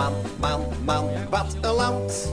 Man, 0.00 0.14
man, 0.40 0.84
man, 0.84 1.28
wat 1.28 1.54
een 1.54 1.74
land. 1.74 2.32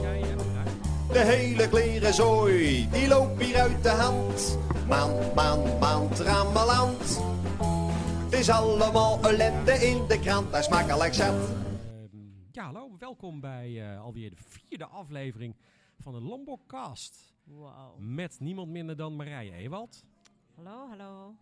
De 1.12 1.18
hele 1.18 1.68
kleren 1.68 2.14
zooi, 2.14 2.88
die 2.90 3.08
loopt 3.08 3.42
hier 3.42 3.60
uit 3.60 3.82
de 3.82 3.88
hand. 3.88 4.58
Man, 4.86 5.34
man, 5.34 5.78
man, 5.78 6.08
trammeland. 6.08 7.20
Het 8.24 8.32
is 8.32 8.48
allemaal 8.48 9.22
ellende 9.22 9.72
in 9.72 10.06
de 10.06 10.20
krant, 10.20 10.52
daar 10.52 10.62
smakelijk 10.62 11.14
zat. 11.14 11.34
Ehm, 11.34 12.16
ja, 12.52 12.64
hallo, 12.64 12.96
welkom 12.98 13.40
bij 13.40 13.92
eh, 13.92 14.00
alweer 14.00 14.30
de 14.30 14.36
vierde 14.36 14.86
aflevering 14.86 15.56
van 15.98 16.12
de 16.12 16.20
Lombokcast. 16.20 17.34
Wow. 17.44 17.98
Met 17.98 18.40
niemand 18.40 18.68
minder 18.68 18.96
dan 18.96 19.16
Marije 19.16 19.52
Ewald. 19.52 20.04
Hallo, 20.54 20.88
hallo. 20.88 21.34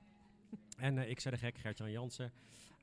En 0.77 0.99
eh, 0.99 1.11
ik 1.11 1.21
zei 1.21 1.35
de 1.35 1.41
gek, 1.41 1.59
Gertjan 1.59 1.91
Jansen. 1.91 2.33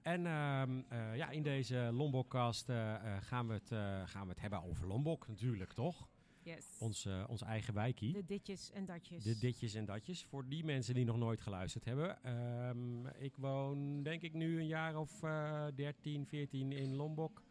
En 0.03 0.25
ehm, 0.25 0.81
eh, 0.89 1.15
ja, 1.15 1.29
in 1.29 1.43
deze 1.43 1.89
Lombokcast 1.93 2.69
eh, 2.69 2.95
gaan, 3.21 3.47
we 3.47 3.53
het, 3.53 3.67
gaan 4.09 4.23
we 4.23 4.29
het 4.29 4.41
hebben 4.41 4.63
over 4.63 4.87
Lombok 4.87 5.27
natuurlijk, 5.27 5.73
toch? 5.73 6.07
Yes. 6.41 6.77
Ons, 6.79 7.07
ons 7.27 7.41
eigen 7.41 7.73
wijkie. 7.73 8.13
De 8.13 8.25
ditjes 8.25 8.71
en 8.71 8.85
datjes. 8.85 9.23
De 9.23 9.37
ditjes 9.37 9.73
en 9.73 9.85
datjes. 9.85 10.25
Voor 10.25 10.47
die 10.49 10.63
mensen 10.63 10.93
die 10.93 11.05
nog 11.05 11.17
nooit 11.17 11.41
geluisterd 11.41 11.85
hebben. 11.85 12.23
Ehm, 12.23 13.05
ik 13.07 13.35
woon 13.35 14.03
denk 14.03 14.21
ik 14.21 14.33
nu 14.33 14.59
een 14.59 14.67
jaar 14.67 14.95
of 14.97 15.23
eh 15.23 15.65
13, 15.75 16.25
14 16.25 16.71
in 16.71 16.95
Lombok. 16.95 17.41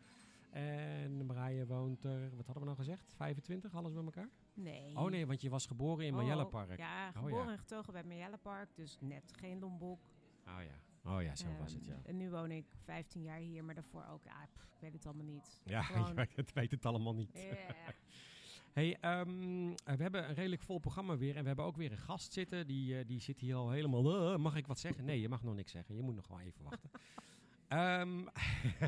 En 0.51 1.27
Marije 1.27 1.67
woont 1.67 2.05
er, 2.05 2.21
wat 2.37 2.47
hadden 2.47 2.63
we 2.63 2.65
nou 2.65 2.77
gezegd? 2.77 3.13
25, 3.17 3.75
alles 3.75 3.93
bij 3.93 4.03
elkaar? 4.05 4.29
Nee. 4.55 4.97
Oh 4.97 5.11
nee, 5.11 5.27
want 5.27 5.41
je 5.41 5.51
was 5.51 5.67
geboren 5.67 6.05
in 6.07 6.13
Oh, 6.13 6.19
Marjellepark. 6.19 6.79
Ja, 6.79 7.09
Oh, 7.09 7.15
geboren 7.23 7.45
ja. 7.47 7.53
en 7.53 7.59
getogen 7.59 7.93
bij 7.93 8.05
Marjellepark, 8.05 8.69
dus 8.75 8.97
net 9.01 9.33
geen 9.37 9.59
Lombok. 9.59 10.01
Oh 10.47 10.63
ja, 10.63 10.81
oh 11.05 11.23
ja, 11.23 11.37
zo 11.37 11.47
was 11.59 11.73
het 11.73 11.83
Ehm, 11.89 11.91
ja. 11.91 12.01
En 12.05 12.17
nu 12.17 12.31
woon 12.31 12.51
ik 12.51 12.65
15 12.85 13.23
jaar 13.23 13.39
hier, 13.39 13.65
maar 13.65 13.75
daarvoor 13.75 14.05
ook, 14.11 14.25
ja, 14.25 14.49
pff, 14.53 14.63
ik 14.75 14.81
weet 14.81 14.93
het 14.93 15.07
allemaal 15.07 15.25
niet. 15.25 15.61
Ja, 15.65 15.83
Gewoon- 15.93 16.09
je 16.09 16.15
weet- 16.35 16.53
weet 16.53 16.71
het 16.71 16.87
allemaal 16.87 17.15
niet. 17.15 17.31
Hey, 18.73 18.97
ehm, 19.01 19.69
eh, 19.71 19.95
we 19.97 20.03
hebben 20.03 20.29
een 20.29 20.35
redelijk 20.35 20.63
vol 20.63 20.79
programma 20.79 21.17
weer. 21.17 21.37
En 21.37 21.41
we 21.41 21.47
hebben 21.47 21.65
ook 21.65 21.77
weer 21.77 21.91
een 21.93 21.99
gast 21.99 22.33
zitten. 22.33 22.67
Die, 22.67 22.99
eh, 22.99 23.07
die 23.07 23.21
zit 23.21 23.39
hier 23.41 23.55
al 23.55 23.71
helemaal... 23.71 24.33
"Eh, 24.33 24.39
mag 24.39 24.57
ik 24.57 24.67
wat 24.67 24.79
zeggen? 24.79 25.05
Nee, 25.05 25.21
je 25.21 25.29
mag 25.29 25.43
nog 25.43 25.55
niks 25.55 25.71
zeggen. 25.73 25.95
Je 25.95 26.03
moet 26.03 26.15
nog 26.15 26.29
wel 26.29 26.41
even 26.41 26.63
wachten. 26.65 26.91
Ehm, 27.69 28.25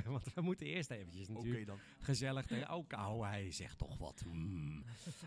want 0.05 0.35
we 0.35 0.41
moeten 0.41 0.67
eerst 0.67 0.91
eventjes 0.91 1.29
natuurlijk 1.29 1.67
dan. 1.67 1.79
gezellig 1.99 2.47
tegen... 2.47 2.75
Oh, 2.75 2.89
kou, 2.89 3.27
hij 3.27 3.51
zegt 3.53 3.79
toch 3.79 3.99
wat. 3.99 4.25
Mm. 4.27 4.85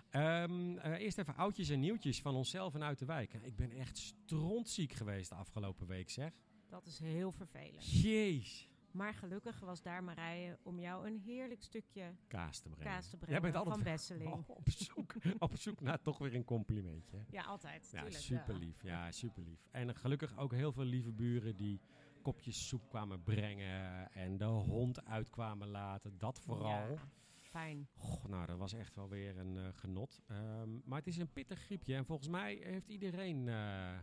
Ehm, 0.09 0.77
eh, 0.77 0.99
eerst 0.99 1.17
even 1.17 1.35
oudjes 1.35 1.69
en 1.69 1.79
nieuwtjes 1.79 2.21
van 2.21 2.35
onszelf 2.35 2.73
en 2.73 2.83
uit 2.83 2.99
de 2.99 3.05
wijk. 3.05 3.33
Ik 3.33 3.55
ben 3.55 3.71
echt 3.71 3.97
strontziek 3.97 4.93
geweest 4.93 5.29
de 5.29 5.35
afgelopen 5.35 5.87
week, 5.87 6.09
zeg. 6.09 6.31
Dat 6.69 6.85
is 6.85 6.99
heel 6.99 7.31
vervelend. 7.31 8.01
Jeez. 8.01 8.67
Maar 8.91 9.13
gelukkig 9.13 9.59
was 9.59 9.81
daar 9.81 10.03
Marije 10.03 10.57
om 10.63 10.79
jou 10.79 11.07
een 11.07 11.17
heerlijk 11.17 11.61
stukje 11.61 12.13
Kaas 12.27 12.59
te 12.59 12.69
brengen. 12.69 12.93
kaas 12.93 13.09
te 13.09 13.17
Jij 13.17 13.25
brengen 13.25 13.41
bent 13.41 13.55
altijd 13.55 13.75
van 13.75 13.83
Besseling. 13.93 14.33
Oh, 14.33 14.49
op, 14.49 14.69
zoek, 14.69 15.15
op 15.39 15.55
zoek 15.57 15.81
naar 15.81 16.01
toch 16.01 16.17
weer 16.17 16.35
een 16.35 16.43
complimentje. 16.45 17.17
Ja, 17.29 17.43
altijd. 17.43 17.89
Ja, 17.91 18.01
tuurlijk, 18.01 18.23
super 18.23 18.55
lief. 18.55 18.83
Ja, 18.83 19.11
super 19.11 19.43
lief. 19.43 19.67
En 19.71 19.95
gelukkig 19.95 20.37
ook 20.37 20.51
heel 20.51 20.71
veel 20.71 20.83
lieve 20.83 21.11
buren 21.11 21.55
die 21.55 21.81
kopjes 22.21 22.67
soep 22.67 22.89
kwamen 22.89 23.23
brengen 23.23 24.11
en 24.11 24.37
de 24.37 24.45
hond 24.45 25.05
uit 25.05 25.29
kwamen 25.29 25.67
laten. 25.67 26.17
Dat 26.17 26.39
vooral. 26.39 26.69
Ja, 26.69 27.09
fijn. 27.33 27.87
Goh, 27.97 28.25
nou, 28.25 28.45
dat 28.45 28.57
was 28.57 28.73
echt 28.73 28.95
wel 28.95 29.09
weer 29.09 29.37
een 29.37 29.57
eh, 29.57 29.67
genot. 29.71 30.21
Ehm, 30.27 30.69
maar 30.83 30.97
het 30.97 31.07
is 31.07 31.17
een 31.17 31.33
pittig 31.33 31.59
griepje 31.59 31.95
en 31.95 32.05
volgens 32.05 32.29
mij 32.29 32.55
heeft 32.63 32.87
iedereen 32.87 33.47
eh, 33.47 33.99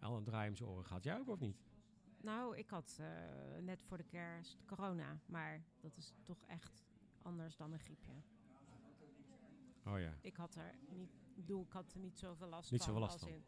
al 0.00 0.16
een 0.16 0.24
draai 0.24 0.48
om 0.48 0.56
zijn 0.56 0.68
oren 0.68 0.84
gehad. 0.84 1.04
Jij 1.04 1.18
ook 1.18 1.28
of 1.28 1.40
niet? 1.40 1.67
Nou, 2.20 2.56
ik 2.56 2.68
had 2.68 2.98
eh, 3.00 3.06
net 3.62 3.82
voor 3.82 3.96
de 3.96 4.04
kerst 4.04 4.58
corona, 4.66 5.18
maar 5.26 5.62
dat 5.80 5.96
is 5.96 6.14
toch 6.22 6.44
echt 6.46 6.84
anders 7.22 7.56
dan 7.56 7.72
een 7.72 7.78
griepje. 7.78 8.12
Oh 9.86 9.98
ja. 10.00 10.14
Ik 10.20 10.36
had 10.36 10.54
er 10.54 10.74
niet, 10.88 11.10
bedoel, 11.34 11.62
ik 11.62 11.72
had 11.72 11.92
er 11.92 12.00
niet 12.00 12.18
zoveel 12.18 12.48
last 12.48 12.70
Niet 12.70 12.84
van. 12.84 12.94
zoveel 12.94 13.08
last 13.08 13.18
van. 13.18 13.44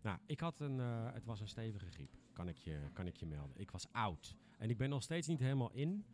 Nou, 0.00 0.18
ik 0.26 0.40
had 0.40 0.60
een, 0.60 0.80
eh, 0.80 1.12
het 1.12 1.24
was 1.24 1.40
een 1.40 1.48
stevige 1.48 1.90
griep, 1.90 2.16
kan 2.32 2.48
ik, 2.48 2.56
je, 2.56 2.90
kan 2.92 3.06
ik 3.06 3.16
je 3.16 3.26
melden. 3.26 3.60
Ik 3.60 3.70
was 3.70 3.92
oud 3.92 4.36
en 4.58 4.70
ik 4.70 4.76
ben 4.76 4.88
nog 4.88 5.02
steeds 5.02 5.26
niet 5.26 5.40
helemaal 5.40 5.72
in. 5.72 6.04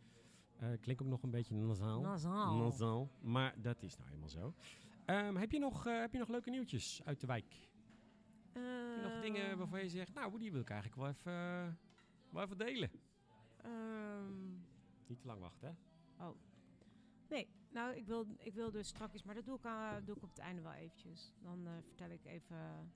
Eh 0.57 0.69
klink 0.81 1.01
ook 1.01 1.07
nog 1.07 1.23
een 1.23 1.31
beetje 1.31 1.55
nasaal. 1.55 2.01
Nasaal. 2.01 2.55
Nasaal. 2.57 3.09
Maar 3.21 3.61
dat 3.61 3.83
is 3.83 3.95
nou 3.97 4.07
helemaal 4.09 4.29
zo. 4.29 4.53
Ehm, 5.05 5.35
heb, 5.35 5.51
je 5.51 5.59
nog, 5.59 5.83
heb 5.83 6.11
je 6.11 6.19
nog 6.19 6.27
leuke 6.27 6.49
nieuwtjes 6.49 7.01
uit 7.05 7.19
de 7.19 7.27
wijk? 7.27 7.69
Heb 8.59 8.95
je 8.95 9.01
nog 9.11 9.21
dingen 9.21 9.45
Ehm, 9.49 9.57
waarvan 9.57 9.79
je 9.79 9.89
zegt, 9.89 10.13
nou, 10.13 10.39
die 10.39 10.51
wil 10.51 10.61
ik 10.61 10.69
eigenlijk 10.69 11.01
wel 11.01 11.09
even, 11.09 11.31
eh, 11.31 11.67
wel 12.29 12.43
even 12.43 12.57
delen? 12.57 12.91
ehm, 13.57 14.49
Niet 15.07 15.19
te 15.19 15.27
lang 15.27 15.39
wachten, 15.39 15.67
hè? 15.67 16.25
nee, 17.29 17.47
nou, 17.71 17.95
ik 17.95 18.05
wil, 18.05 18.25
ik 18.37 18.53
wil 18.53 18.71
dus 18.71 18.87
strakjes, 18.87 19.23
maar 19.23 19.35
dat 19.35 19.45
doe 19.45 19.57
ik, 19.57 19.65
aan- 19.65 20.05
doe 20.05 20.15
ik 20.15 20.23
op 20.23 20.29
het 20.29 20.39
einde 20.39 20.61
wel 20.61 20.71
eventjes. 20.73 21.33
Dan 21.39 21.67
eh, 21.67 21.71
vertel 21.85 22.09
ik 22.09 22.25
even, 22.25 22.91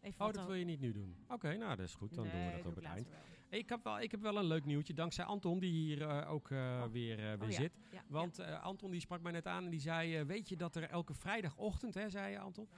even 0.00 0.26
Oh, 0.26 0.32
dat 0.32 0.46
wil 0.46 0.54
je 0.54 0.64
niet 0.64 0.80
nu 0.80 0.92
doen. 0.92 1.16
Oké, 1.28 1.56
nou, 1.56 1.76
dat 1.76 1.86
is 1.86 1.94
goed. 1.94 2.14
Dan 2.14 2.24
doen 2.30 2.46
we 2.46 2.52
dat 2.56 2.66
op 2.66 2.74
het 2.74 2.84
eind. 2.84 3.08
wel. 3.08 3.18
Ik 3.48 3.68
heb, 3.68 3.84
wel, 3.84 4.00
ik 4.00 4.10
heb 4.10 4.20
wel 4.20 4.36
een 4.36 4.44
leuk 4.44 4.64
nieuwtje, 4.64 4.94
dankzij 4.94 5.24
Anton, 5.24 5.58
die 5.58 5.70
hier 5.72 6.02
eh, 6.08 6.30
ook 6.30 6.50
eh, 6.50 6.58
Oh. 6.84 6.92
weer, 6.92 7.18
eh, 7.18 7.38
weer 7.38 7.48
Oh 7.48 7.54
zit. 7.54 7.72
ja, 7.92 8.02
Want 8.08 8.38
eh, 8.38 8.62
Anton 8.62 8.90
die 8.90 9.00
sprak 9.00 9.20
mij 9.22 9.32
net 9.32 9.46
aan 9.46 9.64
en 9.64 9.70
die 9.70 9.80
zei: 9.80 10.16
eh, 10.16 10.24
Weet 10.24 10.48
je 10.48 10.56
dat 10.56 10.76
er 10.76 10.82
elke 10.82 11.14
vrijdagochtend, 11.14 11.94
hè, 11.94 12.08
zei 12.10 12.30
je 12.32 12.38
Anton? 12.38 12.68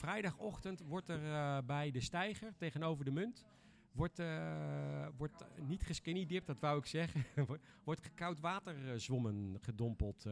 Vrijdagochtend 0.00 0.80
wordt 0.80 1.08
er 1.08 1.32
eh, 1.32 1.58
bij 1.66 1.90
de 1.90 2.00
steiger 2.00 2.52
tegenover 2.56 3.04
de 3.04 3.10
munt. 3.10 3.44
Wordt, 3.92 4.18
eh, 4.18 5.06
wordt 5.16 5.44
niet 5.66 5.82
geskinny 5.82 6.40
dat 6.44 6.60
wou 6.60 6.78
ik 6.78 6.86
zeggen. 6.86 7.24
wordt- 7.84 8.14
koud 8.14 8.40
water 8.40 8.90
eh, 8.92 8.98
zwommen 8.98 9.58
gedompeld. 9.60 10.24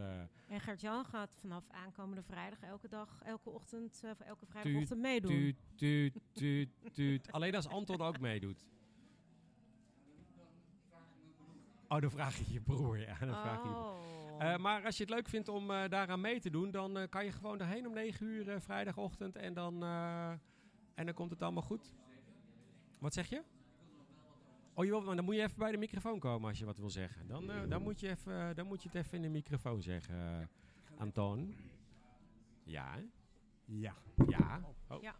En 0.46 0.60
Gert-Jan 0.60 1.04
gaat 1.04 1.30
vanaf 1.40 1.64
aankomende 1.70 2.22
vrijdag 2.22 2.60
elke 2.62 2.88
dag, 2.88 3.20
elke 3.24 3.50
ochtend, 3.50 4.00
eh, 4.04 4.10
elke 4.26 4.46
vrijdagochtend 4.46 5.00
meedoen. 5.00 5.30
tuut, 5.30 5.56
tuut, 5.74 6.18
tuut, 6.32 6.68
tuut. 6.92 7.32
Alleen 7.32 7.54
als 7.54 7.68
Anton 7.68 8.00
ook 8.00 8.20
meedoet. 8.20 8.68
Oh, 11.88 12.00
dan 12.00 12.10
vraag 12.10 12.38
je 12.38 12.52
je 12.52 12.60
broer. 12.60 12.98
Ja, 12.98 13.18
dan 13.18 13.40
vraag 13.40 13.62
je 13.62 13.68
je 13.68 13.74
broer. 13.74 14.27
Eh, 14.38 14.56
maar 14.56 14.84
als 14.84 14.96
je 14.96 15.02
het 15.02 15.12
leuk 15.12 15.28
vindt 15.28 15.48
om 15.48 15.70
eh, 15.70 15.88
daaraan 15.88 16.20
mee 16.20 16.40
te 16.40 16.50
doen, 16.50 16.70
dan 16.70 16.98
eh, 16.98 17.08
kan 17.08 17.24
je 17.24 17.32
gewoon 17.32 17.60
erheen 17.60 17.86
om 17.86 17.92
9 17.94 18.26
uur 18.26 18.48
eh, 18.50 18.60
vrijdagochtend 18.60 19.36
en 19.36 19.54
dan, 19.54 19.82
eh, 19.82 20.30
en 20.94 21.04
dan 21.04 21.14
komt 21.14 21.30
het 21.30 21.42
allemaal 21.42 21.62
goed. 21.62 21.92
Wat 22.98 23.14
zeg 23.14 23.28
je? 23.28 23.42
Oh, 24.74 24.84
je 24.84 24.90
wil, 24.90 25.00
maar 25.00 25.16
dan 25.16 25.24
moet 25.24 25.34
je 25.34 25.42
even 25.42 25.58
bij 25.58 25.70
de 25.70 25.76
microfoon 25.76 26.18
komen 26.18 26.48
als 26.48 26.58
je 26.58 26.64
wat 26.64 26.78
wil 26.78 26.90
zeggen. 26.90 27.26
Dan, 27.26 27.50
eh, 27.50 27.60
dan, 27.68 27.82
moet, 27.82 28.00
je 28.00 28.08
even, 28.08 28.56
dan 28.56 28.66
moet 28.66 28.82
je 28.82 28.88
het 28.88 28.98
even 28.98 29.16
in 29.16 29.22
de 29.22 29.28
microfoon 29.28 29.82
zeggen, 29.82 30.50
Anton. 30.98 31.54
Ja, 32.64 32.92
hè? 32.94 33.02
Ja. 33.64 33.94
ja. 34.28 34.60
Oh. 34.88 35.02
Ja. 35.02 35.14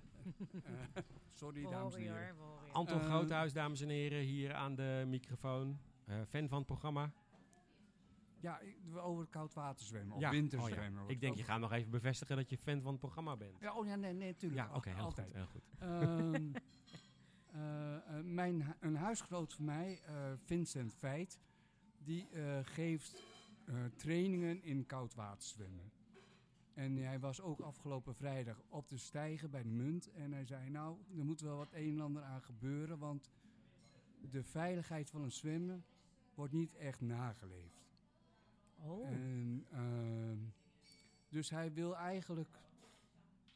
sorry, 1.33 1.62
We 1.62 1.69
dames 1.71 1.95
en 1.95 2.00
heren. 2.00 2.35
Anton 2.73 3.00
Groothuis, 3.00 3.53
dames 3.53 3.81
en 3.81 3.89
heren, 3.89 4.21
hier 4.21 4.55
aan 4.55 4.75
de 4.75 5.05
microfoon. 5.06 5.79
Eh, 6.05 6.17
fan 6.29 6.49
van 6.49 6.59
het 6.59 6.67
programma. 6.67 7.12
Ja, 8.41 8.60
over 8.94 9.26
koud 9.26 9.54
water 9.54 9.87
zwemmen. 9.87 10.16
Of 10.16 10.21
ja. 10.21 10.31
winterzwemmen. 10.31 11.03
Oh, 11.03 11.10
Ik 11.10 11.21
denk, 11.21 11.37
je 11.37 11.44
gaat 11.44 11.60
nog 11.60 11.72
even 11.72 11.91
bevestigen 11.91 12.37
dat 12.37 12.50
je 12.50 12.59
fan 12.59 12.81
van 12.81 12.91
het 12.91 13.00
programma 13.00 13.37
bent. 13.37 13.60
Ja, 13.60 13.75
oh 13.75 13.87
ja, 13.87 13.97
nee, 13.97 14.12
nee, 14.12 14.37
tuurlijk. 14.37 14.69
Ja, 14.69 14.76
oké, 14.76 14.91
heel 14.91 15.04
Altijd. 15.04 15.26
goed. 15.26 15.37
Heel 15.37 15.47
goed. 15.47 15.62
Ehm, 15.78 16.34
eh, 17.47 17.94
eh, 17.94 18.25
mijn, 18.25 18.76
een 18.81 18.97
huisgenoot 18.97 19.53
van 19.53 19.65
mij, 19.65 20.00
eh, 20.04 20.15
Vincent 20.44 20.94
Veit, 20.94 21.41
die 21.99 22.28
geeft 22.62 23.22
trainingen 23.97 24.62
in 24.62 24.87
koud 24.87 25.15
water 25.15 25.49
zwemmen. 25.49 25.93
En 26.75 26.97
hij 26.97 27.20
was 27.20 27.41
ook 27.41 27.60
afgelopen 27.60 28.15
vrijdag 28.15 28.62
op 28.69 28.88
de 28.88 28.97
stijger 28.97 29.50
bij 29.50 29.62
de 29.62 29.69
munt. 29.69 30.10
En 30.10 30.32
hij 30.32 30.44
zei, 30.44 30.70
nou, 30.70 30.97
er 31.19 31.25
moet 31.25 31.41
wel 31.41 31.56
wat 31.56 31.72
een 31.72 31.91
en 31.91 32.00
ander 32.00 32.22
aan 32.22 32.43
gebeuren, 32.43 32.99
want 32.99 33.31
de 34.20 34.43
veiligheid 34.43 35.10
van 35.10 35.22
het 35.22 35.32
zwemmen 35.32 35.84
wordt 36.34 36.53
niet 36.53 36.75
echt 36.75 37.00
nageleefd. 37.00 37.88
Oh. 38.81 39.09
En, 39.09 39.66
ehm, 39.73 40.37
dus 41.29 41.50
hij 41.50 41.73
wil 41.73 41.97
eigenlijk. 41.97 42.49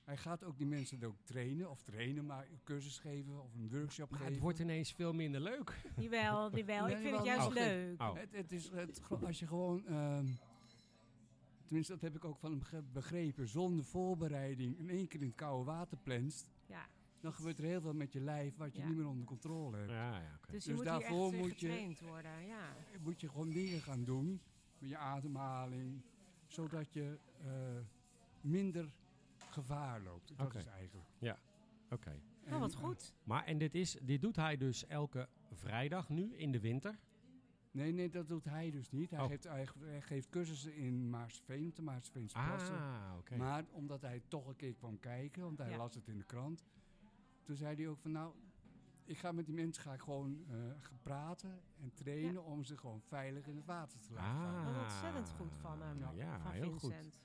Hij 0.05 0.17
gaat 0.17 0.45
ook 0.45 0.59
die 0.59 0.67
mensen 0.67 1.05
ook 1.05 1.17
trainen, 1.23 1.71
of 1.71 1.83
trainen, 1.83 2.27
maar 2.27 2.47
een 2.51 2.61
cursus 2.65 2.99
geven 2.99 3.43
of 3.43 3.55
een 3.55 3.71
workshop 3.71 4.11
Maar 4.11 4.19
geven. 4.19 4.33
het 4.33 4.43
wordt 4.43 4.59
ineens 4.59 4.93
veel 4.93 5.13
minder 5.13 5.41
leuk. 5.41 5.83
Jawel, 5.97 6.51
jawel. 6.57 6.85
Nee, 6.85 6.95
ik 6.95 7.01
vind 7.01 7.11
wel, 7.11 7.19
het 7.19 7.27
juist 7.27 7.47
oh, 7.47 7.53
leuk. 7.53 8.01
Oh. 8.03 8.15
Het, 8.17 8.33
het 8.33 8.53
is 8.53 8.69
het, 8.71 9.01
als 9.25 9.39
je 9.39 9.47
gewoon. 9.47 9.87
ehm, 9.87 10.27
tenminste, 11.65 11.93
dat 11.93 12.03
heb 12.03 12.17
ik 12.17 12.25
ook 12.25 12.39
van 12.39 12.63
hem 12.71 12.85
begrepen. 12.93 13.49
Zonder 13.49 13.85
voorbereiding 13.85 14.79
in 14.79 14.89
één 14.91 15.09
keer 15.09 15.21
in 15.21 15.27
het 15.27 15.37
koude 15.37 15.65
water 15.65 15.99
plenst. 16.03 16.51
Ja. 16.67 16.87
Dan 17.21 17.33
gebeurt 17.33 17.59
er 17.59 17.65
heel 17.65 17.81
veel 17.81 17.95
met 17.95 18.13
je 18.13 18.21
lijf 18.21 18.57
wat 18.57 18.75
je 18.75 18.81
Ja. 18.83 18.89
niet 18.89 18.97
meer 18.97 19.07
onder 19.09 19.27
controle 19.27 19.77
hebt. 19.77 19.91
Ja, 19.91 20.19
ja, 20.21 20.33
oké. 20.37 20.53
Dus 20.53 20.65
je 20.65 20.71
Dus 20.71 20.79
moet 20.81 20.89
hier 20.91 20.99
daarvoor 21.01 21.25
echt 21.27 21.33
in 21.35 21.41
moet 21.41 21.61
je- 21.61 21.67
getraind 21.69 22.01
worden. 22.01 22.47
Ja. 22.47 22.77
Moet 23.03 23.21
je 23.21 23.29
gewoon 23.29 23.51
dingen 23.51 23.81
gaan 23.81 24.05
doen 24.05 24.41
met 24.83 24.91
je 24.91 24.97
ademhaling, 24.97 26.03
zodat 26.47 26.93
je 26.93 27.19
eh, 27.45 27.51
minder 28.41 28.93
gevaar 29.51 30.01
loopt. 30.01 30.33
Dat 30.37 30.55
is 30.55 30.65
eigenlijk. 30.67 31.09
Oké. 31.91 32.21
Nou, 32.47 32.61
wat 32.61 32.75
goed. 32.75 33.15
Maar 33.25 33.45
en 33.45 33.59
dit, 33.59 33.75
is, 33.75 33.97
dit 34.03 34.21
doet 34.21 34.37
hij 34.37 34.57
dus 34.57 34.87
elke 34.87 35.29
vrijdag 35.53 36.09
nu 36.09 36.35
in 36.37 36.53
de 36.53 36.61
winter. 36.61 36.99
Nee, 37.71 37.93
nee, 37.93 38.09
dat 38.11 38.29
doet 38.29 38.45
hij 38.45 38.71
dus 38.71 38.91
niet. 38.91 39.11
Hij, 39.11 39.21
Oh. 39.21 39.27
geeft, 39.27 39.45
hij, 39.45 39.67
hij 39.81 40.01
geeft 40.03 40.29
cursussen 40.29 40.75
in 40.75 41.11
Maarsveen, 41.11 41.73
te 41.73 41.83
Maarsveense 41.83 42.39
Plassen. 42.47 42.77
Ah, 42.79 43.15
oké. 43.19 43.37
Maar 43.37 43.65
omdat 43.71 44.01
hij 44.03 44.23
toch 44.29 44.47
een 44.47 44.57
keer 44.57 44.75
kwam 44.75 44.99
kijken, 45.01 45.43
want 45.43 45.59
hij 45.59 45.71
Ja. 45.71 45.77
las 45.77 45.95
het 45.95 46.09
in 46.09 46.19
de 46.19 46.25
krant. 46.25 46.65
Toen 47.43 47.57
zei 47.57 47.77
hij 47.77 47.89
ook 47.89 47.99
van 47.99 48.11
nou, 48.13 48.35
ik 49.05 49.19
ga 49.19 49.33
met 49.33 49.47
die 49.47 49.55
mensen 49.55 49.83
ga 49.83 49.93
ik 49.93 50.01
gewoon 50.01 50.45
eh, 50.49 50.57
gaan 50.81 50.99
praten 51.03 51.61
en 51.81 51.93
trainen 51.95 52.45
om 52.45 52.65
ze 52.65 52.77
gewoon 52.77 53.01
veilig 53.01 53.47
in 53.47 53.57
het 53.57 53.65
water 53.65 54.01
te 54.01 54.13
laten 54.13 54.41
gaan. 54.41 54.75
Wat 54.75 54.83
ontzettend 54.83 55.31
goed 55.31 55.55
van 55.55 55.83
hem. 55.83 56.03
Ah, 56.03 56.17
Ja, 56.17 56.39
van 56.41 56.53
heel 56.53 56.71
goed. 56.73 56.81
Vincent. 56.95 57.21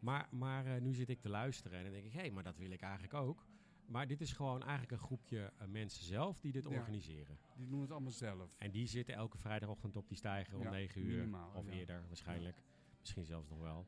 Maar, 0.00 0.28
maar 0.30 0.66
eh, 0.66 0.80
nu 0.80 0.94
zit 0.94 1.08
ik 1.08 1.20
te 1.20 1.28
luisteren 1.28 1.78
en 1.78 1.84
dan 1.84 1.92
denk 1.92 2.04
ik, 2.04 2.12
hé, 2.12 2.30
maar 2.30 2.42
dat 2.42 2.56
wil 2.56 2.70
ik 2.70 2.80
eigenlijk 2.80 3.14
ook. 3.14 3.46
Maar 3.86 4.06
dit 4.06 4.20
is 4.20 4.32
gewoon 4.32 4.62
eigenlijk 4.62 4.92
een 4.92 4.98
groepje 5.06 5.52
eh, 5.58 5.66
mensen 5.66 6.04
zelf 6.04 6.40
die 6.40 6.52
dit 6.52 6.64
Ja. 6.68 6.70
organiseren. 6.78 7.38
Die 7.56 7.66
doen 7.66 7.80
het 7.80 7.90
allemaal 7.90 8.10
zelf. 8.10 8.54
En 8.58 8.70
die 8.70 8.86
zitten 8.86 9.14
elke 9.14 9.38
vrijdagochtend 9.38 9.96
op 9.96 10.08
die 10.08 10.16
stijger 10.16 10.56
om 10.56 10.62
Ja, 10.62 10.70
9 10.70 11.00
uur. 11.00 11.16
minimaal, 11.16 11.50
of 11.54 11.66
ja. 11.66 11.72
eerder 11.72 12.04
waarschijnlijk. 12.06 12.62
Misschien 13.00 13.24
zelfs 13.24 13.48
nog 13.48 13.58
wel. 13.58 13.86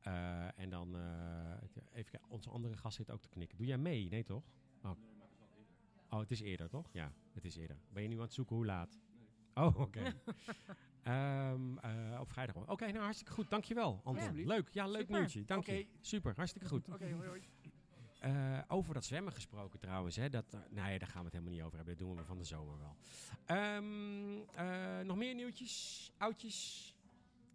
Eh, 0.00 0.58
en 0.58 0.70
dan, 0.70 0.96
eh, 0.96 1.62
even 1.92 2.10
kijken, 2.10 2.20
onze 2.28 2.50
andere 2.50 2.76
gast 2.76 2.96
zit 2.96 3.10
ook 3.10 3.20
te 3.22 3.28
knikken. 3.28 3.56
Doe 3.58 3.66
jij 3.66 3.78
mee? 3.78 4.08
Nee 4.08 4.24
toch? 4.24 4.44
Oh. 4.82 4.90
Oh, 6.12 6.18
het 6.20 6.30
is 6.30 6.40
eerder 6.40 6.68
toch? 6.68 6.88
Ja, 6.92 7.12
het 7.32 7.44
is 7.44 7.56
eerder. 7.56 7.76
Ben 7.88 8.02
je 8.02 8.08
nu 8.08 8.16
aan 8.16 8.22
het 8.22 8.32
zoeken 8.32 8.56
hoe 8.56 8.66
laat? 8.66 8.98
Oh, 9.54 9.78
oké. 9.86 10.14
Ehm, 11.02 11.78
eh, 11.78 12.20
op 12.20 12.30
vrijdag. 12.30 12.56
Oké, 12.56 12.86
nou 12.86 12.98
hartstikke 13.02 13.32
goed. 13.32 13.50
Dankjewel, 13.50 14.00
Anton. 14.04 14.36
Ja. 14.36 14.46
Leuk, 14.46 14.68
ja, 14.72 14.86
leuk 14.86 15.00
Super. 15.00 15.16
nieuwtje. 15.18 15.44
Dank 15.44 15.66
je. 15.66 15.72
Oké. 15.72 15.86
Super, 16.00 16.32
hartstikke 16.36 16.68
goed. 16.68 16.88
Oké, 16.88 17.12
hoi 17.12 17.28
hoi. 17.28 17.42
Eh, 18.20 18.58
over 18.68 18.94
dat 18.94 19.04
zwemmen 19.04 19.32
gesproken 19.32 19.78
trouwens. 19.78 20.16
Hè, 20.16 20.28
dat, 20.30 20.54
eh, 20.54 20.60
nee, 20.70 20.98
daar 20.98 21.08
gaan 21.08 21.18
we 21.18 21.24
het 21.24 21.32
helemaal 21.32 21.52
niet 21.54 21.62
over 21.62 21.76
hebben. 21.76 21.96
Dat 21.96 22.06
doen 22.06 22.16
we 22.16 22.24
van 22.24 22.38
de 22.38 22.44
zomer 22.44 22.78
wel. 22.78 22.96
Ehm, 23.44 24.40
eh, 24.54 25.04
nog 25.04 25.16
meer 25.16 25.34
nieuwtjes? 25.34 26.10
Oudjes? 26.18 26.94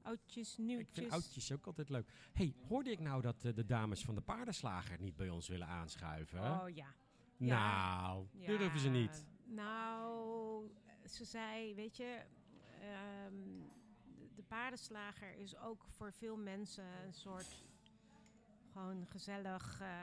Oudjes, 0.01 0.57
Ik 0.57 0.65
nieuwtjes. 0.65 0.97
vind 0.99 1.11
oudjes 1.11 1.51
ook 1.51 1.65
altijd 1.65 1.89
leuk. 1.89 2.09
hey, 2.33 2.53
hoorde 2.67 2.91
ik 2.91 2.99
nou 2.99 3.21
dat 3.21 3.41
de 3.41 3.65
dames 3.65 4.03
van 4.03 4.15
de 4.15 4.21
paardenslager 4.21 4.99
niet 4.99 5.15
bij 5.15 5.29
ons 5.29 5.47
willen 5.47 5.67
aanschuiven? 5.67 6.39
Oh 6.39 6.69
ja. 6.69 6.87
Nou, 7.37 8.27
durven 8.45 8.79
ze 8.79 8.89
niet. 8.89 9.25
Nou, 9.43 10.71
ze 11.05 11.25
zei, 11.25 11.75
weet 11.75 11.97
je, 11.97 12.21
ehm, 12.81 13.33
de- 14.17 14.29
de 14.35 14.43
paardenslager 14.43 15.35
is 15.35 15.57
ook 15.57 15.83
voor 15.89 16.13
veel 16.13 16.37
mensen 16.37 16.85
een 17.05 17.13
soort 17.13 17.65
gewoon 18.71 19.05
gezellig 19.07 19.81
uh, 19.81 20.01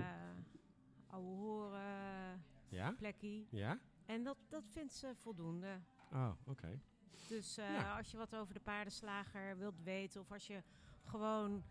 ouwe 1.07 1.37
horen 1.37 2.45
Ja? 2.69 2.91
plekje. 2.93 3.45
Ja? 3.51 3.79
En 4.07 4.23
dat, 4.23 4.37
dat 4.49 4.65
vindt 4.73 4.93
ze 4.93 5.15
voldoende. 5.15 5.81
Oh, 6.13 6.31
oké. 6.47 6.81
Dus 7.29 7.57
eh, 7.57 7.69
Ja. 7.75 7.97
als 7.97 8.11
je 8.11 8.17
wat 8.17 8.37
over 8.37 8.55
de 8.55 8.61
paardenslager 8.61 9.59
wilt 9.59 9.83
weten, 9.83 10.21
of 10.21 10.33
als 10.33 10.47
je 10.47 10.63
gewoon, 11.03 11.65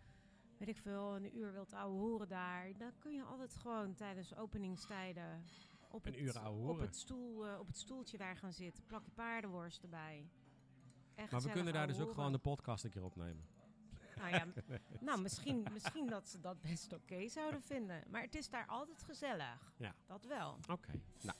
weet 0.58 0.68
ik 0.68 0.76
veel, 0.76 1.16
een 1.16 1.36
uur 1.36 1.52
wilt 1.52 1.72
ouwe 1.72 1.98
horen 1.98 2.28
daar, 2.28 2.72
dan 2.78 2.92
kun 2.98 3.14
je 3.14 3.22
altijd 3.22 3.54
gewoon 3.54 3.94
tijdens 3.94 4.36
openingstijden 4.36 5.44
op, 5.94 6.06
Een 6.06 6.26
het, 6.26 6.46
op, 6.46 6.78
het, 6.78 6.96
stoel, 6.96 7.46
eh, 7.46 7.58
op 7.58 7.66
het 7.66 7.76
stoeltje 7.76 8.18
daar 8.18 8.36
gaan 8.36 8.52
zitten. 8.52 8.84
Plak 8.84 9.04
je 9.04 9.10
paardenworst 9.10 9.82
erbij. 9.82 10.28
En 11.14 11.28
Maar 11.30 11.40
we 11.40 11.50
kunnen 11.50 11.72
daar 11.72 11.86
dus 11.86 12.00
ook 12.00 12.14
gewoon 12.14 12.32
de 12.32 12.38
podcast 12.38 12.84
een 12.84 12.90
keer 12.90 13.04
opnemen. 13.04 13.46
Nou 14.16 14.30
ja, 14.30 14.46
nou, 15.00 15.20
misschien, 15.20 15.66
misschien 15.72 16.06
dat 16.06 16.28
ze 16.28 16.40
dat 16.40 16.60
best 16.60 16.92
oké 16.92 17.28
zouden 17.28 17.62
vinden. 17.62 18.02
Maar 18.08 18.22
het 18.22 18.34
is 18.34 18.48
daar 18.48 18.66
altijd 18.66 19.02
gezellig. 19.02 19.72
Ja. 19.76 19.94
Dat 20.06 20.24
wel. 20.24 20.58
Oké. 20.70 20.92
Nou, 21.22 21.36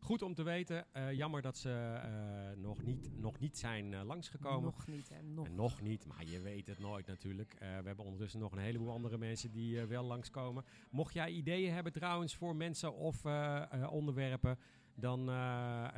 goed 0.00 0.22
om 0.22 0.34
te 0.34 0.42
weten. 0.42 0.86
Eh, 0.92 1.12
jammer 1.12 1.42
dat 1.42 1.56
ze 1.56 1.70
eh, 1.70 2.50
nog, 2.62 2.82
niet, 2.82 3.18
nog 3.18 3.38
niet 3.38 3.58
zijn 3.58 3.94
eh, 3.94 4.02
langsgekomen. 4.04 4.62
Nog 4.62 4.86
niet, 4.86 5.08
hè. 5.08 5.22
Nog. 5.22 5.46
En 5.46 5.54
nog 5.54 5.80
niet, 5.80 6.06
maar 6.06 6.24
je 6.24 6.40
weet 6.40 6.66
het 6.66 6.78
nooit 6.78 7.06
natuurlijk. 7.06 7.54
Eh, 7.54 7.58
we 7.60 7.86
hebben 7.86 8.04
ondertussen 8.04 8.40
nog 8.40 8.52
een 8.52 8.58
heleboel 8.58 8.90
andere 8.90 9.18
mensen 9.18 9.50
die 9.50 9.80
eh, 9.80 9.86
wel 9.86 10.04
langskomen. 10.04 10.64
Mocht 10.90 11.14
jij 11.14 11.30
ideeën 11.30 11.72
hebben 11.72 11.92
trouwens 11.92 12.36
voor 12.36 12.56
mensen 12.56 12.94
of 12.94 13.24
onderwerpen, 13.90 14.58
dan 14.94 15.30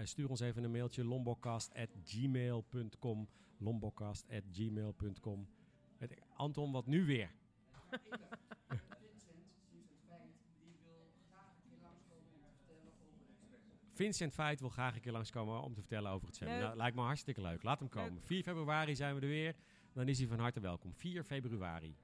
stuur 0.04 0.30
ons 0.30 0.40
even 0.40 0.64
een 0.64 0.70
mailtje 0.70 1.04
lombokast.gmail.com 1.04 3.28
lombokast.gmail.com 3.58 5.48
Anton, 6.34 6.72
wat 6.72 6.86
nu 6.86 7.04
weer? 7.04 7.30
Vincent 14.02 14.32
Feit 14.32 14.60
wil 14.60 14.68
graag 14.68 14.94
een 14.94 15.00
keer 15.00 15.12
langskomen 15.12 15.62
om 15.62 15.74
te 15.74 15.80
vertellen 15.80 16.10
over 16.10 16.26
het 16.26 16.36
zwemmen. 16.36 16.58
Leuk. 16.58 16.66
Nou, 16.66 16.78
lijkt 16.78 16.96
me 16.96 17.02
hartstikke 17.02 17.40
leuk. 17.40 17.62
Laat 17.62 17.78
hem 17.78 17.88
komen. 17.88 18.22
4 18.22 18.42
februari 18.42 18.96
zijn 18.96 19.14
we 19.14 19.20
er 19.20 19.26
weer. 19.28 19.54
Dan 19.92 20.08
is 20.08 20.18
hij 20.18 20.26
van 20.28 20.38
harte 20.38 20.60
welkom. 20.60 20.94
4 20.94 21.24
februari. 21.24 21.96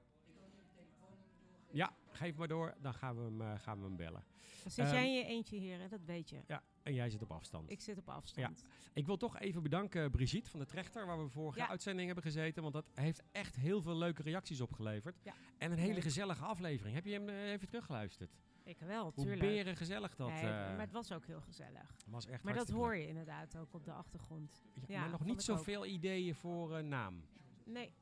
Ja, 1.71 1.93
geef 2.11 2.35
maar 2.35 2.47
door. 2.47 2.73
Dan 2.81 2.93
gaan 2.93 3.15
we 3.15 3.21
hem, 3.23 3.41
eh, 3.41 3.59
gaan 3.59 3.77
we 3.79 3.83
hem 3.85 3.95
bellen. 3.95 4.23
Dan 4.63 4.71
zit 4.71 4.85
Ehm, 4.85 4.93
jij 4.93 5.05
in 5.07 5.13
je 5.13 5.23
eentje 5.25 5.57
hier, 5.57 5.79
hè? 5.79 5.87
dat 5.87 6.03
weet 6.05 6.29
je. 6.29 6.41
Ja, 6.47 6.63
en 6.83 6.93
jij 6.93 7.09
zit 7.09 7.21
op 7.21 7.31
afstand. 7.31 7.71
Ik 7.71 7.81
zit 7.81 7.97
op 7.97 8.09
afstand. 8.09 8.63
Ik 8.93 9.05
wil 9.05 9.17
toch 9.17 9.39
even 9.39 9.63
bedanken 9.63 10.11
Brigitte 10.11 10.49
van 10.49 10.59
de 10.59 10.65
Trechter, 10.65 11.05
waar 11.05 11.23
we 11.23 11.29
vorige 11.29 11.59
Ja. 11.59 11.67
uitzending 11.69 12.05
hebben 12.05 12.25
gezeten. 12.25 12.61
Want 12.61 12.73
dat 12.73 12.89
heeft 12.93 13.23
echt 13.31 13.55
heel 13.55 13.81
veel 13.81 13.95
leuke 13.97 14.21
reacties 14.21 14.61
opgeleverd. 14.61 15.19
Ja. 15.23 15.33
En 15.57 15.71
een 15.71 15.77
hele 15.77 16.01
gezellige 16.01 16.43
aflevering. 16.45 16.95
Heb 16.95 17.05
je 17.05 17.11
hem 17.13 17.29
eh, 17.29 17.51
even 17.51 17.67
teruggeluisterd? 17.67 18.31
Ik 18.69 18.79
wel, 18.79 19.03
Hoe 19.03 19.23
tuurlijk. 19.23 19.39
beren 19.39 19.75
gezellig 19.75 20.15
dat 20.15 20.27
Nee, 20.27 20.41
eh, 20.41 20.47
maar 20.49 20.79
het 20.79 20.91
was 20.91 21.11
ook 21.11 21.25
heel 21.25 21.41
gezellig. 21.41 21.95
was. 22.07 22.27
Echt 22.27 22.43
Maar 22.43 22.53
dat 22.53 22.69
hoor 22.69 22.95
je 22.95 23.07
inderdaad 23.07 23.57
ook 23.57 23.73
op 23.73 23.83
de 23.85 23.91
achtergrond. 23.91 24.63
Ja, 24.73 24.81
Ja, 24.87 24.99
maar 25.01 25.09
nog 25.09 25.25
niet 25.25 25.43
zoveel 25.43 25.85
ideeën 25.85 26.35
voor 26.35 26.75
eh, 26.75 26.83
naam. 26.83 27.23
Nee, 27.65 27.93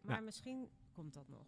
maar 0.00 0.22
misschien 0.22 0.68
komt 0.92 1.14
dat 1.14 1.28
nog. 1.28 1.46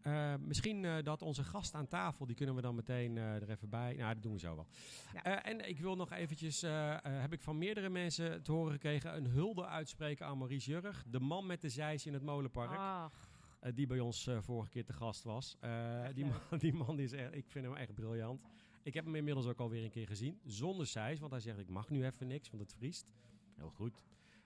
Eh, 0.00 0.34
misschien 0.38 1.02
dat 1.02 1.22
onze 1.22 1.44
gast 1.44 1.74
aan 1.74 1.88
tafel, 1.88 2.26
die 2.26 2.36
kunnen 2.36 2.54
we 2.54 2.60
dan 2.60 2.74
meteen 2.74 3.16
er 3.16 3.50
even 3.50 3.68
bij. 3.68 3.94
Nou, 3.94 4.14
dat 4.14 4.22
doen 4.22 4.32
we 4.32 4.38
zo 4.38 4.54
wel. 4.54 4.66
Ja. 5.12 5.42
En 5.42 5.68
ik 5.68 5.78
wil 5.78 5.96
nog 5.96 6.12
eventjes, 6.12 6.60
heb 7.02 7.32
ik 7.32 7.42
van 7.42 7.58
meerdere 7.58 7.88
mensen 7.88 8.42
te 8.42 8.52
horen 8.52 8.72
gekregen, 8.72 9.16
een 9.16 9.26
hulde 9.26 9.66
uitspreken 9.66 10.26
aan 10.26 10.38
Maurice 10.38 10.70
Jurg. 10.70 11.04
De 11.06 11.20
man 11.20 11.46
met 11.46 11.60
de 11.60 11.68
zeis 11.68 12.06
in 12.06 12.12
het 12.12 12.22
molenpark. 12.22 12.70
Ach, 12.70 13.33
die 13.74 13.86
bij 13.86 14.00
ons 14.00 14.26
eh, 14.26 14.40
vorige 14.40 14.70
keer 14.70 14.84
te 14.84 14.92
gast 14.92 15.22
was. 15.22 15.56
Eh, 15.60 16.06
die, 16.14 16.24
man, 16.24 16.58
die 16.58 16.72
man 16.72 16.96
die 16.96 17.04
is 17.04 17.12
echt, 17.12 17.34
ik 17.34 17.48
vind 17.48 17.64
hem 17.64 17.74
echt 17.74 17.94
briljant. 17.94 18.42
Ik 18.82 18.94
heb 18.94 19.04
hem 19.04 19.14
inmiddels 19.14 19.46
ook 19.46 19.60
alweer 19.60 19.84
een 19.84 19.90
keer 19.90 20.06
gezien, 20.06 20.40
zonder 20.44 20.86
zeis. 20.86 21.20
Want 21.20 21.32
hij 21.32 21.40
zegt, 21.40 21.58
ik 21.58 21.68
mag 21.68 21.90
nu 21.90 22.04
even 22.04 22.26
niks, 22.26 22.50
want 22.50 22.62
het 22.62 22.74
vriest. 22.74 23.12
Heel 23.54 23.70
goed, 23.70 24.02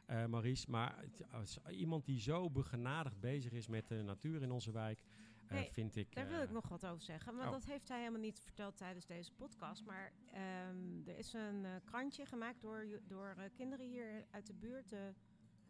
eh, 0.07 0.25
Maurice. 0.27 0.71
Maar 0.71 1.05
als 1.31 1.59
iemand 1.71 2.07
die 2.07 2.21
zo 2.21 2.51
begenadigd 2.51 3.21
bezig 3.21 3.53
is 3.53 3.67
met 3.67 3.89
de 3.89 4.03
natuur 4.03 4.43
in 4.43 4.51
onze 4.51 4.73
wijk, 4.73 4.99
eh, 5.49 5.57
Hey, 5.57 5.69
vind 5.73 5.97
ik... 5.97 6.15
daar 6.15 6.29
wil 6.29 6.39
eh, 6.39 6.43
ik 6.43 6.51
nog 6.51 6.69
wat 6.69 6.87
over 6.87 7.03
zeggen. 7.03 7.35
Maar 7.35 7.47
oh. 7.47 7.53
dat 7.53 7.65
heeft 7.65 7.89
hij 7.89 7.99
helemaal 7.99 8.21
niet 8.21 8.41
verteld 8.41 8.77
tijdens 8.77 9.07
deze 9.07 9.33
podcast. 9.33 9.85
Maar 9.85 10.13
ehm, 10.33 11.09
er 11.09 11.19
is 11.19 11.33
een 11.33 11.65
eh, 11.65 11.71
krantje 11.85 12.27
gemaakt 12.27 12.61
door, 12.61 12.87
door 13.07 13.35
eh, 13.39 13.45
kinderen 13.55 13.87
hier 13.87 14.27
uit 14.31 14.47
de 14.47 14.55
buurt. 14.55 14.89
De 14.89 15.15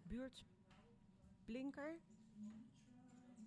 buurt 0.02 0.44
Blinker. 1.44 1.98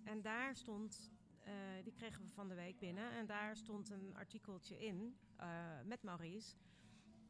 En 0.04 0.22
daar 0.22 0.56
stond, 0.56 1.10
eh, 1.40 1.52
die 1.82 1.92
kregen 1.92 2.22
we 2.24 2.30
van 2.30 2.48
de 2.48 2.54
week 2.54 2.78
binnen. 2.78 3.10
En 3.10 3.26
daar 3.26 3.56
stond 3.56 3.90
een 3.90 4.14
artikeltje 4.16 4.78
in 4.84 5.16
eh, 5.36 5.46
met 5.84 6.02
Maurice. 6.02 6.56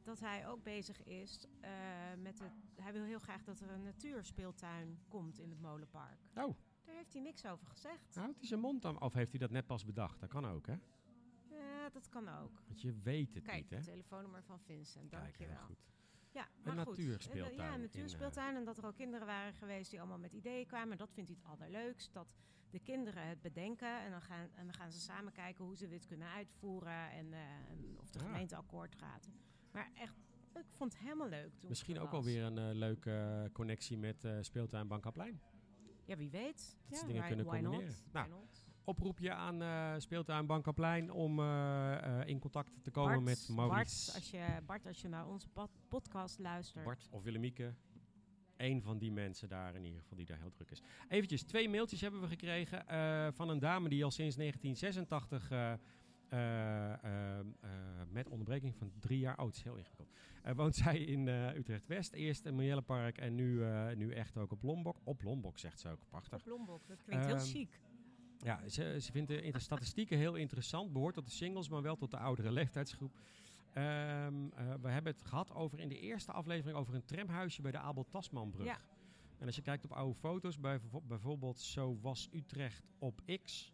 Dat 0.03 0.21
hij 0.21 0.49
ook 0.49 0.63
bezig 0.63 1.03
is 1.05 1.47
eh, 1.61 1.71
met 2.19 2.39
het. 2.39 2.53
Hij 2.81 2.93
wil 2.93 3.03
heel 3.05 3.19
graag 3.19 3.45
dat 3.45 3.61
er 3.61 3.71
een 3.71 3.83
natuurspeeltuin 3.83 4.99
komt 5.09 5.39
in 5.39 5.51
het 5.51 5.61
molenpark. 5.61 6.19
Oh, 6.35 6.57
Daar 6.85 6.95
heeft 6.95 7.13
hij 7.13 7.23
niks 7.23 7.47
over 7.47 7.67
gezegd. 7.67 8.15
houdt 8.15 8.39
hij 8.39 8.47
zijn 8.49 8.61
mond 8.61 8.83
dan? 8.83 9.01
Of 9.01 9.13
heeft 9.13 9.31
hij 9.31 9.41
dat 9.41 9.51
net 9.51 9.67
pas 9.67 9.85
bedacht? 9.85 10.21
Dat 10.21 10.29
kan 10.29 10.47
ook, 10.47 10.67
hè? 10.67 10.77
Ja, 11.49 11.89
dat 11.91 12.09
kan 12.09 12.29
ook. 12.29 12.63
Want 12.67 12.81
je 12.81 12.93
weet 13.03 13.35
het 13.35 13.45
Kijk, 13.45 13.57
niet, 13.57 13.71
hè? 13.71 13.77
het 13.77 13.85
telefoonnummer 13.85 14.43
van 14.43 14.61
Vincent. 14.61 15.11
Kijk, 15.11 15.23
Dankjewel. 15.23 15.57
heel 15.57 15.67
goed. 15.67 15.91
Ja, 16.31 16.43
Een 16.63 16.75
maar 16.75 16.87
goed. 16.87 16.97
natuurspeeltuin 16.97 17.57
Ja, 17.57 17.75
een 17.75 17.81
natuurspeeltuin. 17.81 18.57
En 18.57 18.65
dat 18.65 18.79
er 18.79 18.87
ook 18.87 18.95
kinderen 18.95 19.27
waren 19.27 19.55
geweest 19.55 19.91
die 19.91 20.01
allemaal 20.01 20.19
met 20.19 20.33
ideeën 20.33 20.67
kwamen. 20.67 20.91
En 20.93 20.97
dat 20.99 21.13
vindt 21.13 21.31
hij 21.31 21.39
het 21.43 21.51
allerleukst. 21.61 22.13
Dat 22.13 22.27
de 22.73 22.79
kinderen 22.81 23.27
het 23.29 23.43
bedenken. 23.43 24.01
En 24.05 24.11
dan 24.11 24.23
gaan, 24.23 24.49
en 24.55 24.65
dan 24.65 24.75
gaan 24.75 24.91
ze 24.93 25.01
samen 25.01 25.33
kijken 25.33 25.65
hoe 25.65 25.77
ze 25.77 25.89
dit 25.89 26.07
kunnen 26.07 26.29
uitvoeren. 26.29 27.11
En, 27.11 27.33
eh, 27.33 27.41
en 27.71 27.97
of 28.01 28.11
de 28.11 28.19
Ja. 28.19 28.25
gemeente 28.25 28.57
akkoord 28.57 28.95
gaat. 28.95 29.29
Maar 29.73 29.91
echt, 29.95 30.15
ik 30.55 30.65
vond 30.71 30.93
het 30.93 31.03
helemaal 31.03 31.29
leuk 31.29 31.53
toen 31.59 31.69
Misschien 31.69 31.99
ook 32.01 32.13
alweer 32.13 32.43
een 32.45 32.59
eh, 32.59 32.75
leuke 32.75 33.51
connectie 33.53 33.99
met 33.99 34.25
eh 34.25 34.37
speeltuin 34.41 34.89
Bankaplein. 34.89 35.41
Ja, 36.05 36.17
wie 36.17 36.31
weet. 36.31 36.77
Dat 36.89 36.99
ze 36.99 37.07
ja, 37.07 37.07
dingen 37.07 37.21
why- 37.21 37.29
kunnen 37.29 37.47
why 37.47 37.57
not? 37.59 37.71
combineren. 37.71 37.97
Nou? 38.13 38.29
Oproepje 38.85 39.33
aan 39.33 39.63
eh, 39.63 39.95
speeltuin 39.99 40.47
Bankaplein 40.47 41.11
om 41.11 41.41
in 42.27 42.39
contact 42.39 42.85
te 42.85 42.91
komen 42.91 43.25
Bart, 43.25 43.25
met 43.25 43.57
Maurice. 43.57 44.05
Bart, 44.07 44.15
als 44.15 44.31
je, 44.31 44.61
Bart, 44.67 44.87
als 44.87 45.01
je 45.01 45.09
naar 45.09 45.29
onze 45.29 45.49
pod- 45.49 45.71
podcast 45.89 46.39
luistert. 46.39 46.85
Bart 46.85 47.09
of 47.11 47.23
Willemieke. 47.23 47.75
Eén 48.63 48.83
van 48.83 48.99
die 48.99 49.13
mensen 49.13 49.49
daar 49.49 49.75
in 49.75 49.85
ieder 49.85 50.01
geval 50.01 50.17
die 50.17 50.27
daar 50.27 50.39
heel 50.39 50.51
druk 50.51 50.71
is. 50.71 50.83
Eventjes, 51.09 51.43
twee 51.43 51.69
mailtjes 51.69 52.01
hebben 52.01 52.21
we 52.21 52.27
gekregen 52.27 52.89
eh, 52.89 53.29
van 53.33 53.49
een 53.49 53.59
dame 53.59 53.89
die 53.89 54.05
al 54.05 54.11
sinds 54.11 54.37
1986 54.37 55.81
eh, 56.33 56.93
eh, 57.05 57.39
eh, 57.41 57.47
met 58.11 58.29
onderbreking 58.29 58.77
van 58.77 58.93
drie 59.01 59.19
jaar. 59.19 59.37
Het 59.37 59.57
is 59.57 59.63
heel 59.63 59.77
ingewikkeld. 59.77 60.09
Woont 60.57 60.75
zij 60.75 60.99
in 60.99 61.27
Utrecht-West. 61.29 62.13
Eerst 62.13 62.47
in 62.47 62.55
Marjellepark 62.55 63.19
en 63.19 63.35
nu, 63.35 63.65
nu 63.95 64.13
echt 64.13 64.37
ook 64.37 64.53
op 64.53 64.63
Lombok. 64.63 64.97
Op 65.05 65.23
Lombok, 65.23 65.59
zegt 65.59 65.81
ze 65.81 65.89
ook. 65.89 66.01
Prachtig. 66.09 66.41
Op 66.41 66.47
Lombok, 66.47 66.87
dat 66.89 67.03
klinkt 67.03 67.25
heel 67.25 67.35
Ehm, 67.35 67.45
chic. 67.45 67.81
Ja, 68.39 68.69
ze, 68.69 69.01
ze 69.01 69.13
vindt 69.13 69.29
de 69.29 69.59
statistieken 69.59 70.19
heel 70.19 70.35
interessant. 70.35 70.93
Behoort 70.93 71.15
tot 71.15 71.25
de 71.25 71.31
singles, 71.31 71.69
maar 71.69 71.83
wel 71.83 71.97
tot 71.97 72.11
de 72.11 72.17
oudere 72.17 72.53
leeftijdsgroep. 72.53 73.13
Ehm, 73.73 74.51
eh, 74.55 74.75
we 74.81 74.89
hebben 74.89 75.13
het 75.13 75.23
gehad 75.23 75.55
over 75.55 75.81
in 75.81 75.89
de 75.89 75.99
eerste 75.99 76.33
aflevering 76.33 76.79
over 76.79 76.95
een 76.95 77.05
tramhuisje 77.05 77.63
bij 77.63 77.71
de 77.71 77.79
Abel 77.79 78.07
Tasmanbrug. 78.09 78.67
Ja. 78.67 78.81
En 79.39 79.47
als 79.47 79.57
je 79.57 79.63
kijkt 79.63 79.85
op 79.85 79.93
oude 79.93 80.15
foto's, 80.15 80.61
bij, 80.61 80.81
bijvoorbeeld 81.03 81.61
Zo 81.61 81.99
was 82.01 82.29
Utrecht 82.33 82.89
op 82.99 83.21
X. 83.45 83.73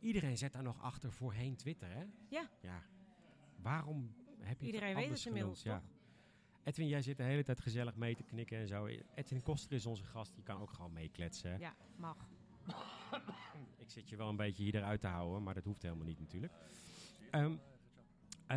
Iedereen 0.00 0.36
zet 0.36 0.52
daar 0.52 0.62
nog 0.62 0.82
achter 0.82 1.12
voorheen 1.12 1.56
Twitter, 1.56 1.88
hè? 1.90 2.04
Ja. 2.28 2.50
Ja. 2.60 2.82
Waarom 3.56 4.14
heb 4.38 4.60
je 4.60 4.66
Iedereen 4.66 4.88
het 4.88 4.96
weet 4.96 5.08
het 5.08 5.26
inmiddels? 5.26 5.62
Ja. 5.62 5.82
Edwin, 6.64 6.88
jij 6.88 7.02
zit 7.02 7.16
de 7.16 7.22
hele 7.22 7.42
tijd 7.42 7.60
gezellig 7.60 7.96
mee 7.96 8.14
te 8.14 8.22
knikken 8.22 8.58
en 8.58 8.66
zo. 8.66 8.86
Edwin 9.14 9.42
Koster 9.42 9.72
is 9.72 9.86
onze 9.86 10.04
gast, 10.04 10.34
die 10.34 10.44
kan 10.44 10.60
ook 10.60 10.70
gewoon 10.70 10.92
meekletsen. 10.92 11.58
Ja, 11.58 11.74
mag. 11.96 12.28
Ik 13.76 13.90
zit 13.90 14.08
je 14.08 14.16
wel 14.16 14.28
een 14.28 14.36
beetje 14.36 14.62
hier 14.62 14.74
eruit 14.74 15.00
te 15.00 15.06
houden, 15.06 15.42
maar 15.42 15.54
dat 15.54 15.64
hoeft 15.64 15.82
helemaal 15.82 16.06
niet 16.06 16.18
natuurlijk. 16.18 16.52
Ehm, 17.30 17.44
eh, 17.44 17.58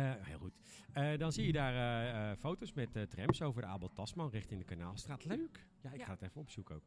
heel 0.02 0.38
goed. 0.38 0.52
Eh, 0.92 1.18
dan 1.18 1.32
zie 1.32 1.46
je 1.46 1.52
daar 1.52 1.74
eh, 1.74 2.30
eh, 2.30 2.38
foto's 2.38 2.72
met 2.72 2.96
eh, 2.96 3.02
trams 3.02 3.42
over 3.42 3.62
de 3.62 3.68
Abel 3.68 3.92
Tasman 3.92 4.30
richting 4.30 4.60
de 4.60 4.66
Kanaalstraat. 4.66 5.24
Leuk. 5.24 5.66
Ja, 5.80 5.90
ik 5.92 5.98
Ja. 5.98 6.04
ga 6.04 6.10
het 6.12 6.22
even 6.22 6.40
opzoeken 6.40 6.74
ook. 6.74 6.82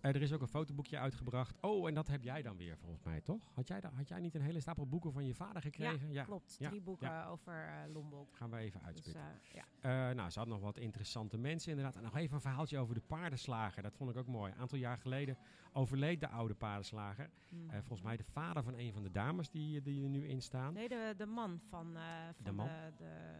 Eh, 0.00 0.14
er 0.14 0.22
is 0.22 0.32
ook 0.32 0.40
een 0.40 0.48
fotoboekje 0.48 0.98
uitgebracht. 0.98 1.56
Oh, 1.60 1.88
en 1.88 1.94
dat 1.94 2.06
heb 2.08 2.22
jij 2.22 2.42
dan 2.42 2.56
weer 2.56 2.76
volgens 2.78 3.02
mij, 3.02 3.20
toch? 3.20 3.50
Had 3.54 3.68
jij, 3.68 3.82
had 3.94 4.08
jij 4.08 4.20
niet 4.20 4.34
een 4.34 4.40
hele 4.40 4.60
stapel 4.60 4.86
boeken 4.86 5.12
van 5.12 5.24
je 5.26 5.34
vader 5.34 5.62
gekregen? 5.62 6.12
Ja. 6.12 6.24
Klopt, 6.24 6.56
Ja, 6.58 6.68
drie 6.68 6.80
boeken 6.80 7.26
over 7.26 7.64
eh, 7.66 7.92
Lombok. 7.92 8.36
Gaan 8.36 8.50
we 8.50 8.56
even 8.56 8.78
Dus, 8.80 8.88
uitspitten. 8.88 9.22
eh, 9.22 9.54
ja. 9.82 10.08
Eh, 10.08 10.14
nou, 10.16 10.30
ze 10.30 10.38
had 10.38 10.48
nog 10.48 10.60
wat 10.60 10.78
interessante 10.78 11.38
mensen 11.38 11.70
inderdaad. 11.70 11.96
En 11.96 12.02
nog 12.02 12.16
even 12.16 12.34
een 12.34 12.40
verhaaltje 12.40 12.78
over 12.78 12.94
de 12.94 13.00
paardenslager. 13.00 13.82
Dat 13.82 13.96
vond 13.96 14.10
ik 14.10 14.16
ook 14.16 14.26
mooi. 14.26 14.52
Een 14.52 14.58
aantal 14.58 14.78
jaar 14.78 14.98
geleden 14.98 15.36
overleed 15.72 16.20
de 16.20 16.28
oude 16.28 16.54
paardenslager. 16.54 17.30
Hm. 17.48 17.56
Eh, 17.70 17.76
volgens 17.78 18.02
mij 18.02 18.16
de 18.16 18.24
vader 18.24 18.62
van 18.62 18.74
een 18.78 18.92
van 18.92 19.02
de 19.02 19.10
dames 19.10 19.50
die, 19.50 19.82
die 19.82 20.02
er 20.02 20.08
nu 20.10 20.26
in 20.28 20.42
staan. 20.42 20.72
Nee, 20.72 20.88
de, 20.88 21.14
de 21.16 21.26
man 21.26 21.60
van, 21.68 21.96
eh, 21.96 22.02
van 22.32 22.35
de, 22.36 22.52
man? 22.52 22.68
de, 22.96 23.34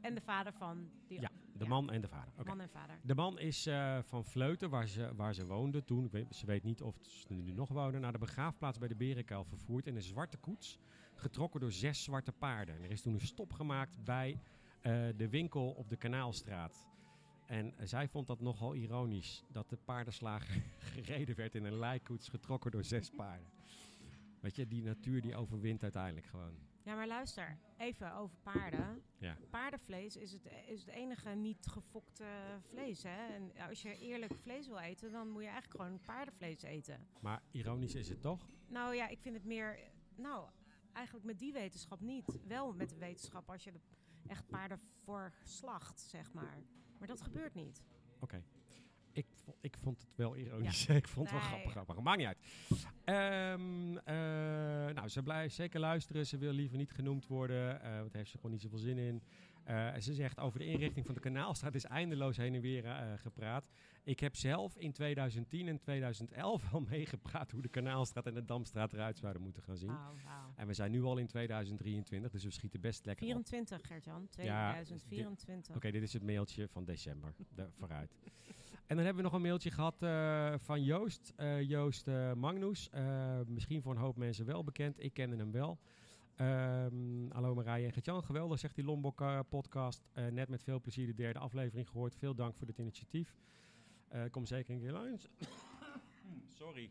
En 0.00 0.14
de 0.14 0.20
vader 0.20 0.52
van 0.52 0.90
die 1.06 1.20
Ja, 1.20 1.30
de 1.52 1.64
ja. 1.64 1.70
man 1.70 1.90
en 1.90 2.00
de 2.00 2.08
vader. 2.08 2.46
Man 2.46 2.60
en 2.60 2.68
vader. 2.70 2.98
De 3.02 3.14
man 3.14 3.38
is 3.38 3.66
eh, 3.66 3.98
van 4.02 4.24
Vleuten, 4.24 4.70
waar 4.70 4.86
ze, 4.88 5.14
waar 5.14 5.34
ze 5.34 5.46
woonde 5.46 5.84
toen. 5.84 6.04
Ik 6.04 6.10
weet, 6.12 6.34
ze 6.34 6.46
weet 6.46 6.62
niet 6.62 6.82
of 6.82 6.96
ze 7.00 7.32
nu 7.32 7.52
nog 7.52 7.68
wonen. 7.68 8.00
Naar 8.00 8.12
de 8.12 8.18
begraafplaats 8.18 8.78
bij 8.78 8.88
de 8.88 8.96
Berenkuil 8.96 9.44
vervoerd. 9.44 9.86
In 9.86 9.96
een 9.96 10.02
zwarte 10.02 10.36
koets. 10.36 10.78
Getrokken 11.14 11.60
door 11.60 11.72
zes 11.72 12.02
zwarte 12.04 12.32
paarden. 12.32 12.76
En 12.76 12.82
er 12.82 12.90
is 12.90 13.02
toen 13.02 13.14
een 13.14 13.20
stop 13.20 13.52
gemaakt 13.52 14.04
bij 14.04 14.40
eh, 14.80 15.08
de 15.16 15.28
winkel 15.28 15.70
op 15.70 15.88
de 15.88 15.96
Kanaalstraat. 15.96 16.88
En 17.46 17.78
eh, 17.78 17.86
zij 17.86 18.08
vond 18.08 18.26
dat 18.26 18.40
nogal 18.40 18.74
ironisch. 18.74 19.44
Dat 19.48 19.68
de 19.70 19.76
paardenslager 19.76 20.62
gereden 20.94 21.36
werd 21.36 21.54
in 21.54 21.64
een 21.64 21.78
lijkkoets. 21.78 22.28
Getrokken 22.28 22.70
door 22.70 22.84
zes 22.84 23.10
paarden. 23.10 23.46
Weet 24.40 24.56
je, 24.56 24.68
die 24.68 24.82
natuur 24.82 25.20
die 25.20 25.36
overwint 25.36 25.82
uiteindelijk 25.82 26.26
gewoon. 26.26 26.54
Ja, 26.84 26.94
maar 26.94 27.06
luister, 27.06 27.58
even 27.76 28.14
over 28.14 28.36
paarden. 28.42 29.02
Ja. 29.18 29.36
Paardenvlees 29.50 30.16
is 30.16 30.32
het, 30.32 30.48
is 30.66 30.80
het 30.80 30.94
enige 30.94 31.28
niet 31.28 31.66
gefokte 31.66 32.24
vlees. 32.70 33.02
Hè? 33.02 33.26
En 33.34 33.52
als 33.68 33.82
je 33.82 33.98
eerlijk 33.98 34.34
vlees 34.34 34.66
wil 34.66 34.78
eten, 34.78 35.12
dan 35.12 35.28
moet 35.28 35.42
je 35.42 35.48
eigenlijk 35.48 35.82
gewoon 35.82 36.00
paardenvlees 36.00 36.62
eten. 36.62 37.06
Maar 37.20 37.42
ironisch 37.50 37.94
is 37.94 38.08
het 38.08 38.20
toch? 38.20 38.48
Nou 38.66 38.94
ja, 38.94 39.08
ik 39.08 39.20
vind 39.20 39.34
het 39.34 39.44
meer. 39.44 39.78
Nou, 40.14 40.48
eigenlijk 40.92 41.26
met 41.26 41.38
die 41.38 41.52
wetenschap 41.52 42.00
niet. 42.00 42.38
Wel 42.46 42.74
met 42.74 42.88
de 42.88 42.98
wetenschap 42.98 43.50
als 43.50 43.64
je 43.64 43.70
er 43.70 43.80
echt 44.26 44.46
paarden 44.46 44.80
voor 45.04 45.32
slacht, 45.44 46.00
zeg 46.00 46.32
maar. 46.32 46.62
Maar 46.98 47.08
dat 47.08 47.20
gebeurt 47.20 47.54
niet. 47.54 47.82
Oké. 48.20 48.42
Ik, 49.12 49.26
ik 49.60 49.76
vond 49.82 50.00
het 50.00 50.16
wel 50.16 50.36
ironisch. 50.36 50.86
ik 51.02 51.08
vond 51.08 51.30
het 51.30 51.38
wel 51.38 51.48
grappig, 51.48 51.70
grappig. 51.70 52.00
Maakt 52.00 52.18
niet 52.18 52.26
uit. 52.26 52.38
Ehm, 53.04 53.96
eh, 53.96 54.94
nou, 54.94 55.08
ze 55.08 55.22
blijft 55.22 55.54
zeker 55.54 55.80
luisteren. 55.80 56.26
Ze 56.26 56.38
wil 56.38 56.52
liever 56.52 56.76
niet 56.76 56.92
genoemd 56.92 57.26
worden. 57.26 57.82
eh, 57.82 57.90
want 57.90 58.04
daar 58.04 58.16
heeft 58.16 58.30
ze 58.30 58.36
gewoon 58.36 58.52
niet 58.52 58.62
zoveel 58.62 58.78
zin 58.78 58.98
in. 58.98 59.22
Eh, 59.64 59.94
ze 59.98 60.14
zegt 60.14 60.38
over 60.38 60.58
de 60.58 60.66
inrichting 60.66 61.06
van 61.06 61.14
de 61.14 61.20
kanaalstraat 61.20 61.74
is 61.74 61.84
eindeloos 61.84 62.36
heen 62.36 62.54
en 62.54 62.60
weer 62.60 62.84
gepraat. 63.16 63.68
Ik 64.04 64.20
heb 64.20 64.36
zelf 64.36 64.76
in 64.76 64.92
2010 64.92 65.68
en 65.68 65.78
2011 65.78 66.72
al 66.72 66.80
meegepraat 66.90 67.50
hoe 67.50 67.62
de 67.62 67.68
kanaalstraat 67.68 68.26
en 68.26 68.34
de 68.34 68.44
Damstraat 68.44 68.92
eruit 68.92 69.18
zouden 69.18 69.42
moeten 69.42 69.62
gaan 69.62 69.76
zien. 69.76 69.96
En 70.56 70.66
we 70.66 70.74
zijn 70.74 70.90
nu 70.90 71.02
al 71.02 71.16
in 71.16 71.26
2023, 71.26 72.30
dus 72.30 72.44
we 72.44 72.50
schieten 72.50 72.80
best 72.80 73.04
lekker 73.06 73.26
op. 73.26 73.32
24, 73.32 73.86
Gert-Jan. 73.86 74.28
Ja, 74.36 74.70
2024. 74.70 75.76
Oké, 75.76 75.90
dit 75.90 76.02
is 76.02 76.12
het 76.12 76.22
mailtje 76.22 76.68
van 76.68 76.84
december. 76.84 77.34
De, 77.54 77.68
vooruit. 77.78 78.16
En 78.92 78.98
dan 78.98 79.06
hebben 79.06 79.24
we 79.24 79.30
nog 79.30 79.38
een 79.38 79.46
mailtje 79.46 79.70
gehad 79.70 80.02
eh, 80.02 80.54
van 80.58 80.82
Joost. 80.82 81.32
eh, 81.36 81.62
Joost 81.62 82.08
eh, 82.08 82.32
Magnus. 82.32 82.90
Misschien 83.46 83.82
voor 83.82 83.92
een 83.92 84.00
hoop 84.00 84.16
mensen 84.16 84.44
wel 84.46 84.64
bekend. 84.64 85.02
Ik 85.02 85.12
kende 85.14 85.36
hem 85.36 85.52
wel. 85.52 85.78
Ehm, 86.36 87.28
hallo 87.30 87.54
Marije 87.54 87.86
en 87.86 87.92
Gertjan. 87.92 88.24
Geweldig, 88.24 88.58
zegt 88.58 88.74
die 88.74 88.84
Lombok 88.84 89.24
podcast. 89.48 90.02
Net 90.30 90.48
met 90.48 90.62
veel 90.62 90.80
plezier 90.80 91.06
de 91.06 91.14
derde 91.14 91.38
aflevering 91.38 91.88
gehoord. 91.88 92.16
Veel 92.16 92.34
dank 92.34 92.56
voor 92.56 92.66
dit 92.66 92.78
initiatief. 92.78 93.36
Kom 94.30 94.46
zeker 94.46 94.74
een 94.74 94.80
keer 94.80 94.92
langs. 94.92 95.28
Sorry. 96.60 96.90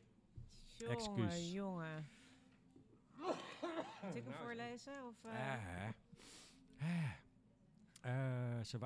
Jongen, 0.77 0.95
excuus. 0.95 1.51
jongen. 1.51 2.07
Moet 3.17 4.15
ik 4.15 4.23
hem 4.23 4.31
Nou, 4.31 4.43
voorlezen? 4.43 4.93
Of, 5.07 5.15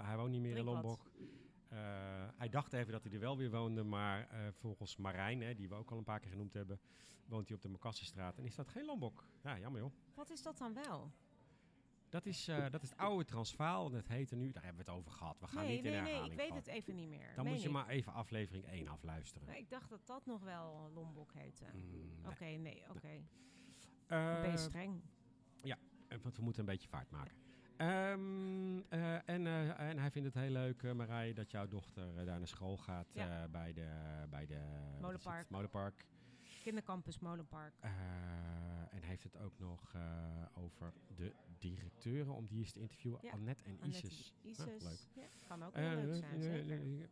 hij 0.05 0.17
woont 0.17 0.31
niet 0.31 0.41
meer 0.41 0.57
in 0.57 0.63
Drink. 0.63 0.67
Lombok. 0.83 1.11
Hij 2.37 2.49
dacht 2.49 2.73
even 2.73 2.91
dat 2.91 3.03
hij 3.03 3.13
er 3.13 3.19
wel 3.19 3.37
weer 3.37 3.51
woonde, 3.51 3.83
maar 3.83 4.29
eh, 4.29 4.39
volgens 4.51 4.97
Marijn, 4.97 5.41
hè, 5.41 5.55
die 5.55 5.69
we 5.69 5.75
ook 5.75 5.91
al 5.91 5.97
een 5.97 6.03
paar 6.03 6.19
keer 6.19 6.31
genoemd 6.31 6.53
hebben, 6.53 6.79
woont 7.25 7.47
hij 7.47 7.55
op 7.55 7.61
de 7.61 7.69
Makassenstraat. 7.69 8.37
En 8.37 8.45
is 8.45 8.55
dat 8.55 8.67
geen 8.67 8.85
Lombok? 8.85 9.23
Ja, 9.43 9.59
jammer 9.59 9.81
joh. 9.81 9.91
Wat 10.13 10.29
is 10.29 10.41
dat 10.41 10.57
dan 10.57 10.73
wel? 10.73 11.11
Dat 12.09 12.25
is, 12.25 12.47
eh, 12.47 12.69
dat 12.69 12.83
is 12.83 12.89
het 12.89 12.99
oude 12.99 13.25
Transvaal 13.25 13.89
en 13.89 13.95
het 13.95 14.07
heette 14.07 14.35
nu, 14.35 14.51
daar 14.51 14.63
hebben 14.63 14.85
we 14.85 14.91
het 14.91 14.99
over 14.99 15.11
gehad. 15.11 15.39
We 15.39 15.47
gaan 15.47 15.63
nee, 15.65 15.75
niet 15.75 15.85
in 15.85 15.91
nee, 15.91 16.01
nee, 16.01 16.11
herhaling 16.11 16.33
ik 16.33 16.39
weet 16.39 16.53
het 16.55 16.67
even 16.67 16.95
niet 16.95 17.09
meer. 17.09 17.31
Dan 17.35 17.43
Meen 17.43 17.53
moet 17.53 17.61
je 17.61 17.67
ik. 17.67 17.73
maar 17.73 17.87
even 17.87 18.13
aflevering 18.13 18.65
1 18.65 18.87
afluisteren. 18.87 19.57
Ik 19.57 19.69
dacht 19.69 19.89
dat 19.89 20.05
dat 20.05 20.25
nog 20.25 20.43
wel 20.43 20.91
Lombok 20.93 21.33
heette. 21.33 21.65
Mm. 21.73 22.25
Oké, 22.25 22.45
nee, 22.45 22.83
oké. 22.89 23.23
Eh, 24.07 24.41
ben 24.41 24.51
je 24.51 24.57
streng? 24.57 25.01
Eh, 26.07 26.17
Want 26.21 26.37
we 26.37 26.43
moeten 26.43 26.61
een 26.61 26.69
beetje 26.69 26.87
vaart 26.87 27.09
maken. 27.09 27.35
Ehm, 27.77 28.77
eh, 28.89 29.29
en, 29.29 29.47
eh, 29.47 29.79
en 29.79 29.97
hij 29.99 30.11
vindt 30.11 30.33
het 30.33 30.43
heel 30.43 30.51
leuk, 30.51 30.93
Marije, 30.93 31.33
dat 31.33 31.51
jouw 31.51 31.67
dochter 31.67 32.25
daar 32.25 32.37
naar 32.37 32.47
school 32.47 32.77
gaat 32.77 33.07
Ja. 33.13 33.47
bij 33.47 33.73
de, 33.73 33.89
bij 34.29 34.45
de 34.45 34.53
het? 34.53 35.01
Molenpark. 35.01 35.49
Molenpark. 35.49 36.05
Kindercampus 36.63 37.19
Molenpark. 37.19 37.73
En 38.89 39.01
hij 39.01 39.09
heeft 39.09 39.23
het 39.23 39.37
ook 39.37 39.59
nog 39.59 39.93
over 40.53 40.93
de 41.15 41.31
directeuren, 41.57 42.33
om 42.33 42.45
die 42.47 42.59
eens 42.59 42.71
te 42.71 42.79
interviewen. 42.79 43.19
Ja, 43.21 43.31
Annette 43.31 43.63
en 43.63 43.77
Annette 43.81 44.07
Isis. 44.07 44.33
Isis. 44.41 44.59
Ah, 44.59 44.81
leuk. 44.81 44.99
Ja, 45.13 45.23
kan 45.47 45.63
ook 45.63 45.75
heel 45.75 45.95
leuk 45.95 46.15
zijn, 46.15 46.41
zeker. 46.41 47.09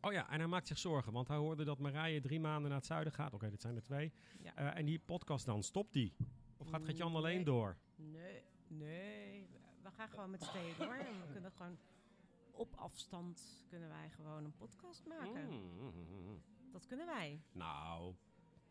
Oh 0.00 0.12
ja, 0.12 0.30
en 0.30 0.38
hij 0.38 0.46
maakt 0.48 0.66
zich 0.66 0.78
zorgen, 0.78 1.12
want 1.12 1.28
hij 1.28 1.36
hoorde 1.36 1.64
dat 1.64 1.78
Marije 1.78 2.20
drie 2.20 2.40
maanden 2.40 2.68
naar 2.68 2.78
het 2.78 2.86
zuiden 2.86 3.12
gaat. 3.12 3.34
Oké, 3.34 3.50
dat 3.50 3.60
zijn 3.60 3.76
er 3.76 3.82
twee. 3.82 4.12
Ja. 4.42 4.74
En 4.74 4.84
die 4.84 4.98
podcast 4.98 5.44
dan, 5.46 5.62
stopt 5.62 5.92
die? 5.92 6.14
Of 6.56 6.68
gaat 6.68 6.84
Gert-Jan 6.84 7.14
alleen 7.14 7.34
Nee. 7.34 7.44
door? 7.44 7.76
Nee, 7.96 8.42
nee. 8.78 9.48
We 9.82 9.90
gaan 9.90 10.08
gewoon 10.08 10.30
met 10.30 10.42
z'n 10.42 10.48
tweeën 10.50 10.74
door. 10.78 10.94
En 10.94 11.20
we 11.26 11.32
kunnen 11.32 11.52
gewoon 11.52 11.78
op 12.50 12.74
afstand 12.76 13.64
kunnen 13.68 13.88
wij 13.88 14.10
gewoon 14.10 14.44
een 14.44 14.56
podcast 14.56 15.06
maken. 15.06 15.48
Mm. 15.48 16.42
Dat 16.72 16.86
kunnen 16.86 17.06
wij. 17.06 17.40
Nou, 17.52 18.14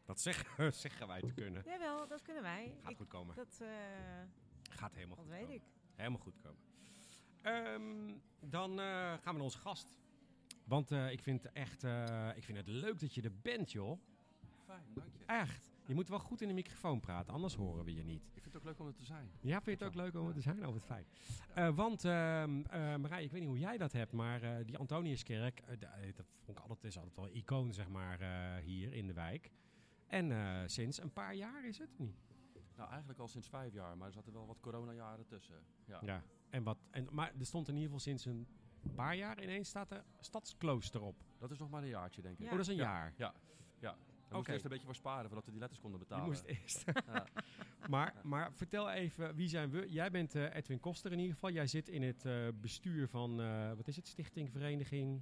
dat 0.05 0.19
zeggen, 0.21 0.73
zeggen 0.85 1.07
wij 1.07 1.21
te 1.21 1.33
kunnen. 1.33 1.63
Jawel, 1.65 2.07
dat 2.07 2.21
kunnen 2.21 2.43
wij. 2.43 2.75
Gaat 2.81 2.91
Ik- 2.91 2.97
goed 2.97 3.07
komen. 3.07 3.35
Dat, 3.35 3.59
eh, 3.61 3.67
Gaat 4.69 4.93
helemaal 4.93 5.15
dat 5.15 5.25
goed 5.25 5.33
weet 5.33 5.41
komen. 5.43 5.55
ik. 5.55 5.63
Helemaal 5.95 6.19
goed 6.19 6.37
komen. 6.41 6.59
Ehm, 7.41 8.17
dan 8.39 8.79
eh, 8.79 8.85
gaan 8.85 9.19
we 9.23 9.31
naar 9.31 9.41
onze 9.41 9.57
gast. 9.57 9.99
Want 10.63 10.91
eh, 10.91 11.11
ik, 11.11 11.21
vind 11.21 11.51
echt, 11.51 11.83
eh, 11.83 12.29
ik 12.35 12.43
vind 12.43 12.57
het 12.57 12.67
leuk 12.67 12.99
dat 12.99 13.13
je 13.13 13.21
er 13.21 13.37
bent, 13.41 13.71
joh. 13.71 13.99
Fijn, 14.65 14.83
dank 14.93 15.15
je. 15.17 15.25
Echt. 15.25 15.70
Je 15.91 15.97
moet 15.97 16.09
wel 16.09 16.19
goed 16.19 16.41
in 16.41 16.47
de 16.47 16.53
microfoon 16.53 16.99
praten, 16.99 17.33
anders 17.33 17.55
horen 17.55 17.85
we 17.85 17.93
je 17.93 18.03
niet. 18.03 18.23
Ik 18.33 18.41
vind 18.41 18.45
het 18.45 18.55
ook 18.55 18.63
leuk 18.63 18.79
om 18.79 18.87
er 18.87 18.93
te 18.93 19.03
zijn. 19.05 19.31
Ja, 19.41 19.61
vind 19.61 19.79
je 19.79 19.85
het 19.85 19.93
ook 19.95 20.01
leuk 20.03 20.15
om 20.15 20.27
er 20.27 20.33
te 20.33 20.41
zijn? 20.41 20.65
Oh, 20.67 20.73
wat 20.73 20.85
fijn. 20.85 21.05
Eh, 21.53 21.75
want, 21.75 22.05
ehm 22.05 22.61
eh, 22.69 22.95
Marij, 22.95 23.23
ik 23.23 23.31
weet 23.31 23.39
niet 23.39 23.49
hoe 23.49 23.59
jij 23.59 23.77
dat 23.77 23.91
hebt, 23.91 24.11
maar 24.11 24.41
eh, 24.43 24.65
die 24.65 24.77
Antoniuskerk, 24.77 25.59
eh, 25.59 25.79
da- 25.79 25.95
dat 26.15 26.25
vond 26.43 26.57
ik 26.57 26.63
altijd, 26.63 26.83
is 26.83 26.97
altijd 26.97 27.15
wel 27.15 27.25
een 27.25 27.35
icoon, 27.35 27.73
zeg 27.73 27.87
maar, 27.89 28.19
hier 28.63 28.93
in 28.93 29.07
de 29.07 29.13
wijk. 29.13 29.51
En 30.07 30.69
sinds 30.69 31.01
een 31.01 31.13
paar 31.13 31.35
jaar 31.35 31.65
is 31.67 31.77
het 31.77 31.89
niet? 31.99 32.15
Nou, 32.75 32.89
eigenlijk 32.89 33.19
al 33.19 33.27
sinds 33.27 33.49
vijf 33.49 33.73
jaar, 33.73 33.97
maar 33.97 34.07
er 34.07 34.13
zaten 34.13 34.33
wel 34.33 34.45
wat 34.47 34.59
coronajaren 34.59 35.25
tussen. 35.25 35.63
Ja. 35.85 35.99
Ja. 36.03 36.23
En 36.49 36.63
wat, 36.63 36.77
en, 36.91 37.07
maar 37.11 37.31
er 37.39 37.45
stond 37.45 37.67
in 37.67 37.73
ieder 37.73 37.85
geval 37.89 38.03
sinds 38.03 38.25
een 38.25 38.47
paar 38.95 39.15
jaar 39.15 39.43
ineens 39.43 39.69
staat 39.69 39.91
er 39.91 40.03
Stadsklooster 40.19 41.01
op. 41.01 41.15
Dat 41.37 41.51
is 41.51 41.59
nog 41.59 41.69
maar 41.69 41.81
een 41.83 41.87
jaartje, 41.89 42.21
denk 42.21 42.33
ik. 42.37 42.39
Ja. 42.43 42.45
Oh, 42.51 42.51
dat 42.57 42.61
is 42.61 42.67
een 42.67 42.75
Ja. 42.75 42.83
jaar. 42.83 43.13
Ja. 43.17 43.33
Ja. 43.79 43.95
Moesten 44.31 44.39
Oké. 44.39 44.51
eerst 44.51 44.63
een 44.63 44.69
beetje 44.69 44.85
voor 44.85 44.95
sparen 44.95 45.25
voordat 45.25 45.45
we 45.45 45.51
die 45.51 45.59
letters 45.59 45.81
konden 45.81 45.99
Je 45.99 46.05
betalen. 46.05 46.27
moest 46.27 46.43
eerst. 46.45 46.83
Ja. 47.05 47.25
maar, 47.89 48.15
maar 48.23 48.53
vertel 48.53 48.89
even, 48.91 49.35
wie 49.35 49.47
zijn 49.47 49.69
we? 49.69 49.89
Jij 49.89 50.11
bent 50.11 50.35
eh, 50.35 50.55
Edwin 50.55 50.79
Koster 50.79 51.11
in 51.11 51.17
ieder 51.19 51.33
geval. 51.33 51.51
Jij 51.51 51.67
zit 51.67 51.89
in 51.89 52.01
het 52.01 52.25
eh, 52.25 52.47
bestuur 52.61 53.07
van, 53.07 53.41
eh, 53.41 53.73
wat 53.73 53.87
is 53.87 53.95
het, 53.95 54.07
Stichting, 54.07 54.51
Vereniging? 54.51 55.21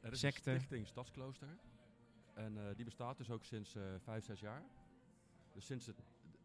Er 0.00 0.12
is 0.12 0.18
Secte. 0.18 0.50
een 0.50 0.56
stichting 0.56 0.86
Stadsklooster. 0.86 1.58
En 2.34 2.58
die 2.76 2.84
bestaat 2.84 3.16
dus 3.16 3.30
ook 3.30 3.44
sinds 3.44 3.76
vijf, 3.98 4.24
zes 4.24 4.40
jaar. 4.40 4.62
Dus 5.52 5.66
sinds 5.66 5.86
het, 5.86 6.02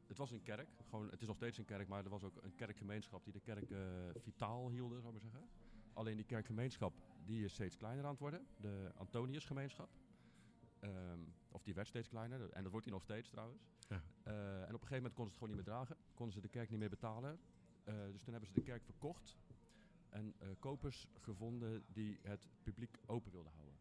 het 0.07 0.17
was 0.17 0.31
een 0.31 0.43
kerk. 0.43 0.67
Gewoon, 0.89 1.09
het 1.09 1.21
is 1.21 1.27
nog 1.27 1.35
steeds 1.35 1.57
een 1.57 1.65
kerk, 1.65 1.87
maar 1.87 2.03
er 2.03 2.09
was 2.09 2.23
ook 2.23 2.43
een 2.43 2.55
kerkgemeenschap 2.55 3.23
die 3.23 3.33
de 3.33 3.39
kerk 3.39 3.73
vitaal 4.23 4.69
hielden, 4.69 5.01
zou 5.01 5.15
ik 5.15 5.21
maar 5.21 5.31
zeggen. 5.31 5.49
Alleen 5.93 6.15
die 6.15 6.25
kerkgemeenschap 6.25 6.93
die 7.25 7.43
is 7.43 7.53
steeds 7.53 7.77
kleiner 7.77 8.03
aan 8.03 8.11
het 8.11 8.19
worden. 8.19 8.45
De 8.57 8.91
Antoniusgemeenschap. 8.95 9.89
Ehm, 10.79 11.19
of 11.51 11.63
die 11.63 11.73
werd 11.73 11.87
steeds 11.87 12.07
kleiner. 12.07 12.49
En 12.49 12.61
dat 12.61 12.71
wordt 12.71 12.85
die 12.85 12.95
nog 12.95 13.03
steeds 13.03 13.29
trouwens. 13.29 13.69
Ja. 13.87 14.01
Eh, 14.23 14.57
en 14.57 14.75
op 14.75 14.81
een 14.81 14.87
gegeven 14.87 14.95
moment 14.95 15.13
konden 15.13 15.33
ze 15.33 15.37
het 15.37 15.37
gewoon 15.37 15.55
niet 15.55 15.65
meer 15.65 15.73
dragen. 15.73 15.97
Konden 16.13 16.33
ze 16.33 16.41
de 16.41 16.47
kerk 16.47 16.69
niet 16.69 16.79
meer 16.79 16.89
betalen. 16.89 17.39
Eh, 17.83 17.93
dus 18.11 18.23
toen 18.23 18.31
hebben 18.33 18.49
ze 18.49 18.53
de 18.53 18.61
kerk 18.61 18.83
verkocht. 18.83 19.37
En 20.09 20.33
eh, 20.37 20.49
kopers 20.59 21.07
gevonden 21.19 21.83
die 21.87 22.19
het 22.21 22.47
publiek 22.63 22.97
open 23.05 23.31
wilden 23.31 23.51
houden. 23.51 23.75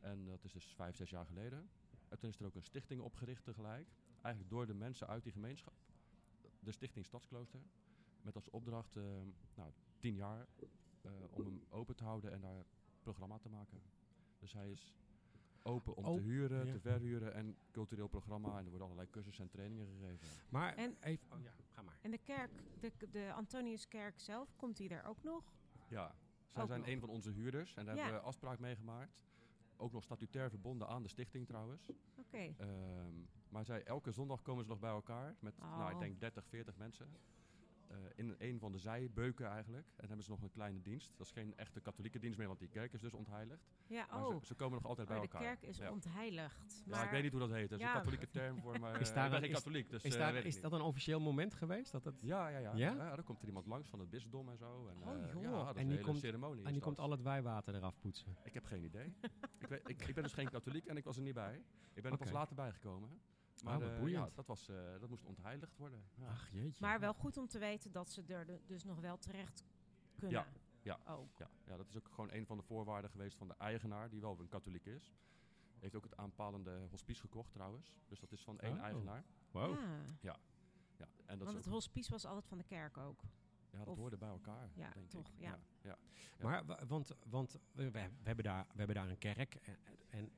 En 0.00 0.24
dat 0.24 0.44
is 0.44 0.52
dus 0.52 0.74
vijf, 0.74 0.96
zes 0.96 1.10
jaar 1.10 1.26
geleden. 1.26 1.68
En 2.08 2.18
toen 2.18 2.30
is 2.30 2.38
er 2.38 2.46
ook 2.46 2.54
een 2.54 2.62
stichting 2.62 3.00
opgericht 3.00 3.44
tegelijk. 3.44 3.88
Eigenlijk 4.22 4.54
door 4.54 4.66
de 4.66 4.74
mensen 4.74 5.06
uit 5.06 5.22
die 5.22 5.32
gemeenschap. 5.32 5.74
De 6.60 6.72
stichting 6.72 7.06
Stadsklooster. 7.06 7.60
Met 8.22 8.34
als 8.34 8.50
opdracht, 8.50 8.94
nou, 9.54 9.72
tien 9.98 10.14
jaar 10.14 10.46
om 11.30 11.44
hem 11.44 11.64
open 11.68 11.96
te 11.96 12.04
houden 12.04 12.32
en 12.32 12.40
daar 12.40 12.64
programma 13.02 13.38
te 13.38 13.48
maken. 13.48 13.82
Dus 14.38 14.52
hij 14.52 14.70
is 14.70 14.94
open 15.64 15.94
om 15.96 16.04
Oh, 16.04 16.14
te 16.14 16.20
huren, 16.22 16.66
ja. 16.66 16.72
te 16.72 16.80
verhuren 16.80 17.34
en 17.34 17.56
cultureel 17.70 18.08
programma. 18.08 18.48
En 18.58 18.62
er 18.64 18.68
worden 18.68 18.82
allerlei 18.86 19.10
cursussen 19.10 19.44
en 19.44 19.50
trainingen 19.50 19.86
gegeven. 19.86 20.28
Maar 20.48 20.74
En- 20.74 20.96
even, 21.00 21.26
oh 21.32 21.40
ja, 21.42 21.52
ga 21.70 21.82
maar. 21.82 21.98
En 22.02 22.10
de 22.10 22.18
kerk, 22.18 22.50
de, 22.80 22.92
de 23.10 23.32
Antoniuskerk 23.32 24.20
zelf, 24.20 24.56
komt 24.56 24.76
die 24.76 24.88
er 24.88 25.04
ook 25.04 25.22
nog? 25.22 25.52
Ja, 25.88 26.14
zij 26.48 26.62
Ook 26.62 26.68
zijn 26.68 26.80
nog. 26.80 26.88
een 26.88 27.00
van 27.00 27.08
onze 27.08 27.30
huurders 27.30 27.74
en 27.74 27.84
daar 27.86 27.94
Ja. 27.96 28.02
hebben 28.02 28.20
we 28.20 28.26
afspraak 28.26 28.58
mee 28.58 28.76
gemaakt. 28.76 29.22
Ook 29.76 29.92
nog 29.92 30.02
statutair 30.02 30.50
verbonden 30.50 30.88
aan 30.88 31.02
de 31.02 31.08
stichting 31.08 31.46
trouwens. 31.46 31.90
Oké. 32.16 32.54
Ehm, 32.58 33.14
maar 33.48 33.64
zij, 33.64 33.82
elke 33.82 34.10
zondag 34.12 34.42
komen 34.42 34.62
ze 34.64 34.70
nog 34.70 34.78
bij 34.78 34.90
elkaar 34.90 35.36
met, 35.40 35.58
nou, 35.58 35.88
ik 35.88 35.94
Oh. 35.94 36.00
denk 36.00 36.20
30, 36.20 36.46
40 36.46 36.76
mensen. 36.76 37.08
Eh, 37.94 38.00
in 38.14 38.34
een 38.38 38.58
van 38.58 38.72
de 38.72 38.78
zijbeuken 38.78 39.46
eigenlijk. 39.46 39.86
En 39.86 39.94
dan 39.96 40.06
hebben 40.06 40.24
ze 40.24 40.30
nog 40.30 40.42
een 40.42 40.50
kleine 40.50 40.80
dienst. 40.82 41.12
Dat 41.16 41.26
is 41.26 41.32
geen 41.32 41.56
echte 41.56 41.80
katholieke 41.80 42.18
dienst 42.18 42.38
meer, 42.38 42.46
want 42.46 42.58
die 42.58 42.68
kerk 42.68 42.92
is 42.92 43.00
dus 43.00 43.14
ontheiligd. 43.14 43.70
Ja, 43.86 44.06
Maar 44.10 44.26
oh. 44.26 44.38
ze, 44.40 44.46
ze 44.46 44.54
komen 44.54 44.74
nog 44.74 44.86
altijd 44.86 45.08
Maar 45.08 45.18
bij 45.18 45.26
de 45.26 45.32
elkaar. 45.32 45.56
kerk 45.56 45.70
is 45.70 45.78
Ja. 45.78 45.90
ontheiligd. 45.90 46.82
Ja, 46.84 46.90
Maar 46.96 47.04
ik 47.04 47.10
weet 47.10 47.22
niet 47.22 47.30
hoe 47.30 47.40
dat 47.40 47.50
heet. 47.50 47.68
Dat 47.68 47.78
is 47.78 47.84
Ja. 47.84 47.90
een 47.92 47.98
katholieke 47.98 48.28
term 48.28 48.60
voor 48.60 48.80
me. 48.80 48.90
Is 48.98 49.12
daar 49.12 49.24
ik 49.24 49.30
ben 49.30 49.38
een- 49.38 49.44
geen 49.44 49.54
katholiek, 49.54 49.90
dus 49.90 50.02
Is, 50.04 50.14
eh, 50.14 50.20
daar, 50.20 50.32
weet 50.32 50.40
ik 50.44 50.46
is 50.48 50.60
dat 50.60 50.72
een 50.72 50.80
officieel 50.80 51.20
moment 51.20 51.54
geweest? 51.54 51.92
Dat 51.92 52.04
het, 52.04 52.20
Ja, 52.20 52.48
ja, 52.48 52.58
ja. 52.58 52.72
Ja? 52.74 52.92
ja? 52.92 53.14
Dan 53.14 53.24
komt 53.24 53.40
er 53.42 53.46
iemand 53.48 53.66
langs 53.66 53.88
van 53.88 53.98
het 53.98 54.10
bisdom 54.10 54.48
en 54.48 54.56
zo. 54.56 54.88
En, 54.88 54.96
Oh, 55.08 55.12
eh, 55.24 55.32
joh. 55.32 55.42
Ja, 55.42 55.50
dat 55.50 55.60
is 55.60 55.68
En 55.74 55.80
een 55.80 55.86
die 55.86 55.96
hele 55.96 56.02
komt- 56.08 56.18
ceremonie. 56.18 56.64
en 56.64 56.72
die 56.72 56.82
komt 56.82 56.96
dat. 56.96 57.04
al 57.04 57.10
het 57.10 57.22
wijwater 57.22 57.74
eraf 57.74 57.98
poetsen. 57.98 58.36
Ik 58.44 58.54
heb 58.54 58.64
geen 58.64 58.84
idee. 58.84 59.14
ik, 59.58 59.66
weet, 59.68 59.88
ik, 59.88 60.06
ik 60.08 60.14
ben 60.14 60.22
dus 60.22 60.32
geen 60.32 60.50
katholiek 60.50 60.86
en 60.86 60.96
ik 60.96 61.04
was 61.04 61.16
er 61.16 61.22
niet 61.22 61.34
bij. 61.34 61.62
Ik 61.94 62.02
ben 62.02 62.12
er 62.12 62.18
pas 62.18 62.30
later 62.30 62.54
bijgekomen. 62.54 63.20
Maar 63.62 63.76
Oh, 63.76 63.82
wat 63.82 63.90
ja, 63.92 63.98
boeiend. 63.98 64.34
dat, 64.34 64.46
was, 64.46 64.68
eh, 64.68 64.76
dat 65.00 65.08
moest 65.08 65.24
ontheiligd 65.24 65.76
worden. 65.76 66.04
Ja. 66.14 66.26
Ach 66.28 66.50
jeetje. 66.50 66.84
Maar 66.86 67.00
wel 67.00 67.14
goed 67.14 67.36
om 67.36 67.46
te 67.48 67.58
weten 67.58 67.92
dat 67.92 68.10
ze 68.10 68.22
er 68.26 68.60
dus 68.66 68.84
nog 68.84 69.00
wel 69.00 69.18
terecht 69.18 69.64
kunnen. 70.16 70.38
Ja, 70.38 70.46
ja. 70.82 71.12
Ook. 71.12 71.38
Ja, 71.38 71.50
ja, 71.64 71.76
dat 71.76 71.88
is 71.88 71.96
ook 71.96 72.08
gewoon 72.08 72.32
een 72.32 72.46
van 72.46 72.56
de 72.56 72.62
voorwaarden 72.62 73.10
geweest 73.10 73.36
van 73.36 73.48
de 73.48 73.54
eigenaar, 73.58 74.10
die 74.10 74.20
wel 74.20 74.36
een 74.40 74.48
katholiek 74.48 74.86
is. 74.86 75.14
Heeft 75.78 75.94
ook 75.96 76.04
het 76.04 76.16
aanpalende 76.16 76.86
hospice 76.90 77.20
gekocht 77.20 77.52
trouwens. 77.52 77.94
Dus 78.08 78.20
dat 78.20 78.32
is 78.32 78.42
van 78.44 78.60
één 78.60 78.76
Oh. 78.76 78.82
eigenaar. 78.82 79.24
Wow. 79.50 79.70
Ah, 79.70 79.78
Ja, 80.20 80.36
en 81.26 81.38
dat, 81.38 81.46
want 81.46 81.56
het 81.58 81.66
ook, 81.66 81.72
hospice 81.72 82.10
was 82.10 82.24
altijd 82.24 82.46
van 82.46 82.58
de 82.58 82.64
kerk 82.64 82.96
ook. 82.96 83.22
ja, 83.70 83.78
dat 83.78 83.88
of- 83.88 83.96
hoorde 83.98 84.16
bij 84.16 84.28
elkaar, 84.28 84.70
Ja, 84.74 84.90
denk 84.92 85.10
toch, 85.10 85.28
ik. 85.28 85.38
ja. 85.40 85.48
Ja, 85.48 85.58
ja. 85.82 85.98
Ja. 86.38 86.44
Maar, 86.44 86.64
wa- 86.66 86.86
want, 86.86 87.10
want 87.26 87.52
we, 87.72 87.84
we, 87.84 87.90
we 87.90 88.08
hebben 88.22 88.44
daar, 88.44 88.64
we 88.72 88.76
hebben 88.78 88.94
daar 88.96 89.08
een 89.08 89.18
kerk 89.18 89.54
en, 89.54 89.78
en 90.08 90.30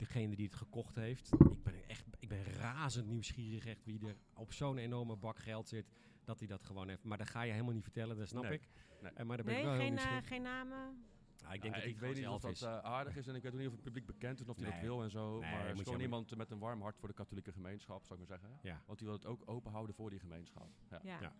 degene 0.00 0.36
die 0.36 0.44
het 0.46 0.54
gekocht 0.54 0.94
heeft, 0.94 1.30
ik 1.32 1.62
ben 1.62 1.88
echt, 1.88 2.06
ik 2.18 2.28
ben 2.28 2.44
razend 2.44 3.06
nieuwsgierig 3.08 3.66
echt 3.66 3.84
wie 3.84 4.06
er 4.06 4.16
op 4.34 4.52
zo'n 4.52 4.78
enorme 4.78 5.16
bak 5.16 5.38
geld 5.38 5.68
zit, 5.68 5.86
dat 6.24 6.38
hij 6.38 6.48
dat 6.48 6.62
gewoon 6.62 6.88
heeft. 6.88 7.04
Maar 7.04 7.18
dat 7.18 7.30
ga 7.30 7.42
je 7.42 7.52
helemaal 7.52 7.72
niet 7.74 7.82
vertellen, 7.82 8.16
dat 8.16 8.28
snap 8.28 8.42
Nee, 8.42 8.52
ik. 8.52 8.68
nee. 9.02 9.12
Eh, 9.12 9.24
maar 9.24 9.36
daar 9.36 9.46
ben 9.46 9.56
ik 9.58 9.64
wel 9.64 9.76
geen, 9.76 9.98
eh, 9.98 10.16
geen 10.22 10.42
namen. 10.42 11.04
Ah, 11.44 11.54
ik 11.54 11.62
denk 11.62 11.74
dat 11.74 11.84
ik 11.84 11.98
weet 11.98 12.16
niet 12.16 12.26
of 12.26 12.40
dat 12.40 12.50
is. 12.50 12.62
eh, 12.62 12.78
aardig 12.78 13.16
is 13.16 13.26
en 13.26 13.34
ik 13.34 13.42
weet 13.42 13.52
ook 13.52 13.58
niet 13.58 13.66
of 13.68 13.72
het 13.74 13.82
publiek 13.82 14.06
bekend 14.06 14.40
is 14.40 14.48
of 14.48 14.56
hij 14.56 14.64
Nee. 14.64 14.72
dat 14.74 14.82
wil 14.82 15.02
en 15.02 15.10
zo. 15.10 15.38
Nee, 15.40 15.50
maar 15.52 15.66
je 15.68 15.74
is 15.74 15.80
gewoon 15.82 16.00
iemand 16.00 16.36
met 16.36 16.50
een 16.50 16.58
warm 16.58 16.82
hart 16.82 16.98
voor 16.98 17.08
de 17.08 17.14
katholieke 17.14 17.52
gemeenschap, 17.52 18.04
zou 18.04 18.20
ik 18.20 18.28
maar 18.28 18.38
zeggen. 18.38 18.58
Ja. 18.62 18.82
Want 18.86 18.98
die 18.98 19.06
wil 19.08 19.16
het 19.16 19.26
ook 19.26 19.42
open 19.50 19.72
houden 19.72 19.94
voor 19.94 20.10
die 20.10 20.18
gemeenschap. 20.18 20.68
Ja. 20.90 21.00
Ja. 21.02 21.20
Ja. 21.20 21.32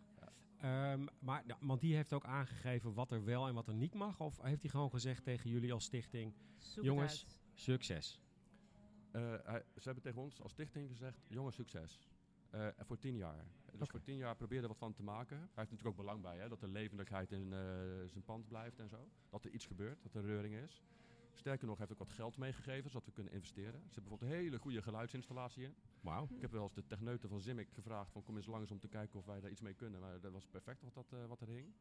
Ehm, 0.93 1.07
maar 1.19 1.43
ja, 1.47 1.57
want 1.61 1.81
die 1.81 1.95
heeft 1.95 2.13
ook 2.13 2.25
aangegeven 2.25 2.95
wat 2.95 3.13
er 3.13 3.25
wel 3.25 3.47
en 3.49 3.55
wat 3.55 3.69
er 3.69 3.75
niet 3.75 3.95
mag. 3.95 4.21
Of 4.21 4.41
heeft 4.43 4.63
hij 4.63 4.71
gewoon 4.71 4.91
gezegd 4.91 5.25
tegen 5.25 5.51
jullie 5.51 5.73
als 5.73 5.85
stichting, 5.85 6.35
Zoek 6.57 6.85
Jongens. 6.85 7.27
succes. 7.55 8.21
Eh, 9.11 9.35
hij- 9.43 9.65
ze 9.77 9.83
hebben 9.83 10.03
tegen 10.03 10.21
ons 10.21 10.41
als 10.43 10.53
stichting 10.53 10.89
gezegd, 10.91 11.19
jongen, 11.29 11.53
succes. 11.53 12.09
Eh, 12.51 12.67
voor 12.79 12.99
tien 12.99 13.17
jaar. 13.17 13.45
Dus 13.79 13.89
voor 13.89 14.01
tien 14.01 14.17
jaar 14.17 14.37
probeer 14.37 14.63
er 14.63 14.69
wat 14.69 14.79
van 14.79 14.93
te 14.93 15.03
maken. 15.03 15.37
Hij 15.37 15.47
heeft 15.47 15.71
natuurlijk 15.71 15.87
ook 15.87 15.97
belang 15.97 16.23
bij, 16.23 16.39
hè, 16.39 16.49
dat 16.49 16.63
er 16.63 16.69
levendigheid 16.69 17.33
in 17.33 17.53
eh, 17.53 17.59
zijn 18.07 18.25
pand 18.25 18.49
blijft 18.49 18.79
en 18.79 18.89
zo. 18.89 19.09
Dat 19.31 19.45
er 19.45 19.51
iets 19.51 19.67
gebeurt, 19.67 20.03
dat 20.03 20.15
er 20.15 20.23
reuring 20.23 20.55
is. 20.55 20.83
Sterker 21.33 21.67
nog, 21.67 21.79
hij 21.79 21.87
heeft 21.87 22.01
ook 22.01 22.07
wat 22.09 22.17
geld 22.17 22.37
meegegeven, 22.37 22.91
zodat 22.91 23.07
we 23.07 23.13
kunnen 23.13 23.33
investeren. 23.33 23.73
Ze 23.73 23.79
hebben 23.81 24.03
bijvoorbeeld 24.03 24.31
een 24.31 24.37
hele 24.37 24.59
goede 24.59 24.83
geluidsinstallatie 24.83 25.65
in. 25.65 25.75
Wauw. 26.01 26.27
Ik 26.35 26.41
heb 26.41 26.51
wel 26.51 26.63
eens 26.63 26.75
de 26.75 26.87
techneuten 26.87 27.29
van 27.29 27.41
Zimmick 27.41 27.71
gevraagd 27.73 28.13
van 28.13 28.23
kom 28.23 28.37
eens 28.37 28.47
langs 28.47 28.71
om 28.71 28.79
te 28.79 28.89
kijken 28.89 29.19
of 29.19 29.25
wij 29.25 29.41
daar 29.41 29.51
iets 29.51 29.61
mee 29.61 29.75
kunnen. 29.75 30.01
Maar 30.01 30.21
dat 30.21 30.33
was 30.33 30.47
perfect 30.47 30.83
wat, 30.83 30.95
dat, 30.95 31.27
wat 31.29 31.41
er 31.41 31.49
hing. 31.49 31.73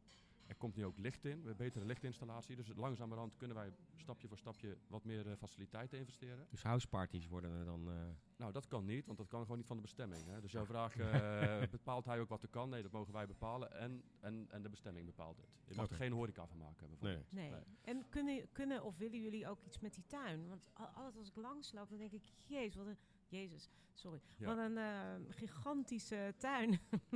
Er 0.49 0.55
komt 0.55 0.75
nu 0.75 0.85
ook 0.85 0.97
licht 0.97 1.25
in, 1.25 1.31
we 1.41 1.47
hebben 1.47 1.55
betere 1.65 1.85
lichtinstallatie. 1.85 2.55
Dus 2.55 2.71
langzamerhand 2.75 3.35
kunnen 3.37 3.55
wij 3.57 3.71
stapje 3.95 4.27
voor 4.27 4.37
stapje 4.37 4.77
wat 4.87 5.03
meer 5.03 5.27
eh, 5.29 5.35
faciliteiten 5.37 5.97
investeren. 5.99 6.47
Dus 6.49 6.63
houseparties 6.63 7.27
worden 7.27 7.51
er 7.51 7.65
dan... 7.65 7.89
eh, 7.91 7.95
Nou, 8.37 8.51
dat 8.51 8.67
kan 8.67 8.85
niet, 8.85 9.05
want 9.05 9.17
dat 9.17 9.27
kan 9.27 9.41
gewoon 9.41 9.57
niet 9.57 9.67
van 9.67 9.75
de 9.75 9.81
bestemming. 9.81 10.25
Hè. 10.25 10.41
Dus 10.41 10.51
jouw 10.51 10.65
vraag, 10.65 10.95
eh, 10.97 11.61
bepaalt 11.71 12.05
hij 12.05 12.19
ook 12.19 12.29
wat 12.29 12.41
er 12.43 12.49
kan? 12.49 12.69
Nee, 12.69 12.81
dat 12.81 12.91
mogen 12.91 13.13
wij 13.13 13.27
bepalen 13.27 13.71
en, 13.73 14.03
en, 14.19 14.45
en 14.49 14.61
de 14.61 14.69
bestemming 14.69 15.05
bepaalt 15.05 15.37
het. 15.37 15.45
Je 15.67 15.75
mag 15.75 15.89
er 15.89 15.95
geen 15.95 16.11
horeca 16.11 16.47
van 16.47 16.57
maken, 16.57 16.87
bijvoorbeeld. 16.89 17.31
Nee. 17.31 17.49
Nee. 17.51 17.61
En 17.81 18.09
kunnen, 18.09 18.51
kunnen 18.51 18.83
of 18.83 18.97
willen 18.97 19.21
jullie 19.21 19.47
ook 19.49 19.61
iets 19.61 19.79
met 19.79 19.93
die 19.93 20.05
tuin? 20.07 20.47
Want 20.47 20.61
al- 20.73 20.85
altijd 20.87 21.17
als 21.17 21.27
ik 21.27 21.35
langsloop, 21.35 21.89
dan 21.89 21.97
denk 21.97 22.11
ik, 22.11 22.23
jezus, 22.45 22.75
wat 22.75 22.85
een... 22.87 22.97
Jezus, 23.27 23.69
sorry. 23.93 24.21
Ja. 24.37 24.47
Wat 24.47 24.57
een 24.57 24.77
eh, 24.77 25.15
gigantische 25.35 26.33
tuin. 26.37 26.69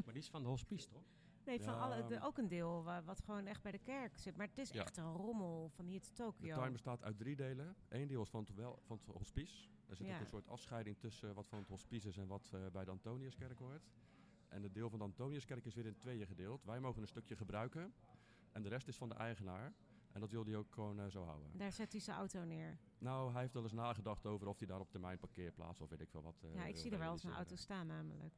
maar 0.05 0.13
die 0.13 0.21
is 0.21 0.29
van 0.29 0.41
de 0.41 0.47
hospice, 0.47 0.87
toch? 0.87 1.03
Nee, 1.45 1.61
van 1.61 1.73
Ja, 1.73 1.79
alle, 1.79 2.05
de- 2.05 2.21
ook 2.21 2.37
een 2.37 2.47
deel 2.47 2.83
wa- 2.83 3.03
wat 3.03 3.21
gewoon 3.21 3.45
echt 3.45 3.61
bij 3.61 3.71
de 3.71 3.79
kerk 3.79 4.17
zit. 4.17 4.37
Maar 4.37 4.47
het 4.47 4.57
is 4.57 4.69
Ja. 4.69 4.81
echt 4.81 4.97
een 4.97 5.11
rommel 5.13 5.69
van 5.69 5.85
hier 5.85 6.01
te 6.01 6.09
De 6.09 6.15
Tokio. 6.15 6.55
tuin 6.55 6.71
bestaat 6.71 7.03
uit 7.03 7.17
drie 7.17 7.35
delen. 7.35 7.75
Eén 7.89 8.07
deel 8.07 8.21
is 8.21 8.29
van 8.29 8.39
het, 8.43 8.55
wel, 8.55 8.79
van 8.85 8.97
het 9.05 9.15
hospice. 9.15 9.67
Er 9.89 9.95
zit 9.95 10.07
Ja. 10.07 10.13
ook 10.15 10.19
een 10.21 10.27
soort 10.27 10.47
afscheiding 10.47 10.97
tussen 10.99 11.33
wat 11.33 11.47
van 11.47 11.59
het 11.59 11.67
hospice 11.67 12.07
is 12.07 12.17
en 12.17 12.27
wat 12.27 12.49
eh, 12.53 12.59
bij 12.71 12.85
de 12.85 12.91
Antoniuskerk 12.91 13.57
hoort. 13.57 13.89
En 14.47 14.63
het 14.63 14.73
deel 14.73 14.89
van 14.89 14.99
de 14.99 15.05
Antoniuskerk 15.05 15.65
is 15.65 15.73
weer 15.75 15.85
in 15.85 15.97
tweeën 15.97 16.27
gedeeld. 16.27 16.63
Wij 16.63 16.79
mogen 16.79 17.01
een 17.01 17.07
stukje 17.07 17.35
gebruiken 17.35 17.93
en 18.51 18.63
de 18.63 18.69
rest 18.69 18.87
is 18.87 18.97
van 18.97 19.09
de 19.09 19.15
eigenaar. 19.15 19.73
En 20.11 20.19
dat 20.19 20.31
wil 20.31 20.45
hij 20.45 20.55
ook 20.55 20.71
gewoon 20.73 20.99
eh, 20.99 21.07
zo 21.07 21.23
houden. 21.23 21.57
Daar 21.57 21.71
zet 21.71 21.91
hij 21.91 22.01
zijn 22.01 22.17
auto 22.17 22.43
neer. 22.43 22.77
Nou, 22.97 23.31
hij 23.31 23.41
heeft 23.41 23.53
wel 23.53 23.63
eens 23.63 23.71
nagedacht 23.73 24.25
over 24.25 24.47
of 24.47 24.57
hij 24.57 24.67
daar 24.67 24.79
op 24.79 24.89
termijn 24.91 25.17
parkeerplaats 25.19 25.81
of 25.81 25.89
weet 25.89 26.01
ik 26.01 26.09
veel 26.09 26.21
wat. 26.21 26.43
eh, 26.43 26.53
ja, 26.53 26.65
ik 26.65 26.77
zie 26.77 26.91
er 26.91 26.99
wel 26.99 27.11
eens 27.11 27.23
een 27.23 27.33
auto 27.33 27.55
staan 27.55 27.87
namelijk. 27.87 28.33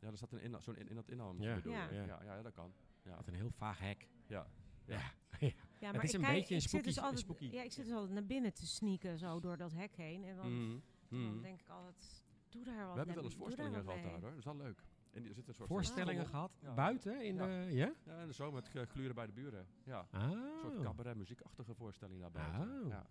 Ja, 0.00 0.08
er 0.08 0.16
staat 0.16 0.32
een 0.32 0.56
zo'n 0.62 0.76
in, 0.76 0.88
in 0.88 0.94
dat 0.94 1.08
inham. 1.08 1.42
Ja. 1.42 1.54
bedoel? 1.54 1.72
Ja. 1.72 1.90
Ja. 1.90 2.22
Ja. 2.22 2.42
Dat 2.42 2.52
kan. 2.52 2.72
Ja. 3.02 3.16
Wat 3.16 3.26
een 3.26 3.34
heel 3.34 3.50
vaag 3.50 3.78
hek. 3.78 4.08
Ja. 4.26 4.46
Ja. 4.84 4.94
Ja. 4.96 5.00
Ja, 5.80 5.92
Het 5.92 6.02
is 6.02 6.12
een 6.12 6.20
kijk- 6.20 6.32
beetje 6.34 6.54
een 6.54 6.60
dus 6.60 6.68
spooky- 6.70 6.98
altijd, 7.00 7.18
spooky. 7.18 7.44
Ja, 7.50 7.62
ik 7.62 7.72
zit 7.72 7.84
dus 7.84 7.94
altijd 7.94 8.12
naar 8.12 8.26
binnen 8.26 8.52
te 8.54 8.66
sneaken 8.66 9.18
zo 9.18 9.40
door 9.40 9.56
dat 9.56 9.72
hek 9.72 9.96
heen. 9.96 10.24
En 10.24 10.36
dan, 10.36 10.52
Mhm. 10.66 10.78
dan 11.08 11.18
Mhm. 11.34 11.40
denk 11.42 11.60
ik 11.60 11.68
altijd, 11.68 12.24
doe 12.48 12.64
daar 12.64 12.74
wat 12.86 12.90
We 12.92 12.96
hebben 12.96 13.14
wel 13.14 13.24
eens 13.24 13.34
voorstellingen 13.34 13.82
gehad 13.82 14.02
daar 14.02 14.10
hoor. 14.12 14.20
Dat 14.20 14.38
is 14.38 14.44
wel 14.44 14.56
leuk. 14.56 14.82
En 15.12 15.24
er 15.26 15.34
zit 15.34 15.48
een 15.48 15.54
soort 15.54 15.68
Voorstellingen 15.68 16.26
gehad? 16.26 16.58
Ja. 16.62 16.74
Buiten? 16.74 17.22
In 17.24 17.34
Ja. 17.34 17.46
de... 17.46 17.72
Ja? 17.72 17.92
Ja, 18.04 18.20
in 18.20 18.26
de 18.26 18.32
zomer 18.32 18.62
met 18.74 18.88
gluren 18.90 19.14
bij 19.14 19.26
de 19.26 19.32
buren. 19.32 19.66
Ja. 19.84 20.06
Ah. 20.10 20.22
Een 20.30 20.58
soort 20.60 20.80
cabaret 20.82 21.16
muziekachtige 21.16 21.74
voorstelling 21.74 22.20
daarbij. 22.20 22.48
Oh. 22.60 22.88
Ja. 22.88 23.06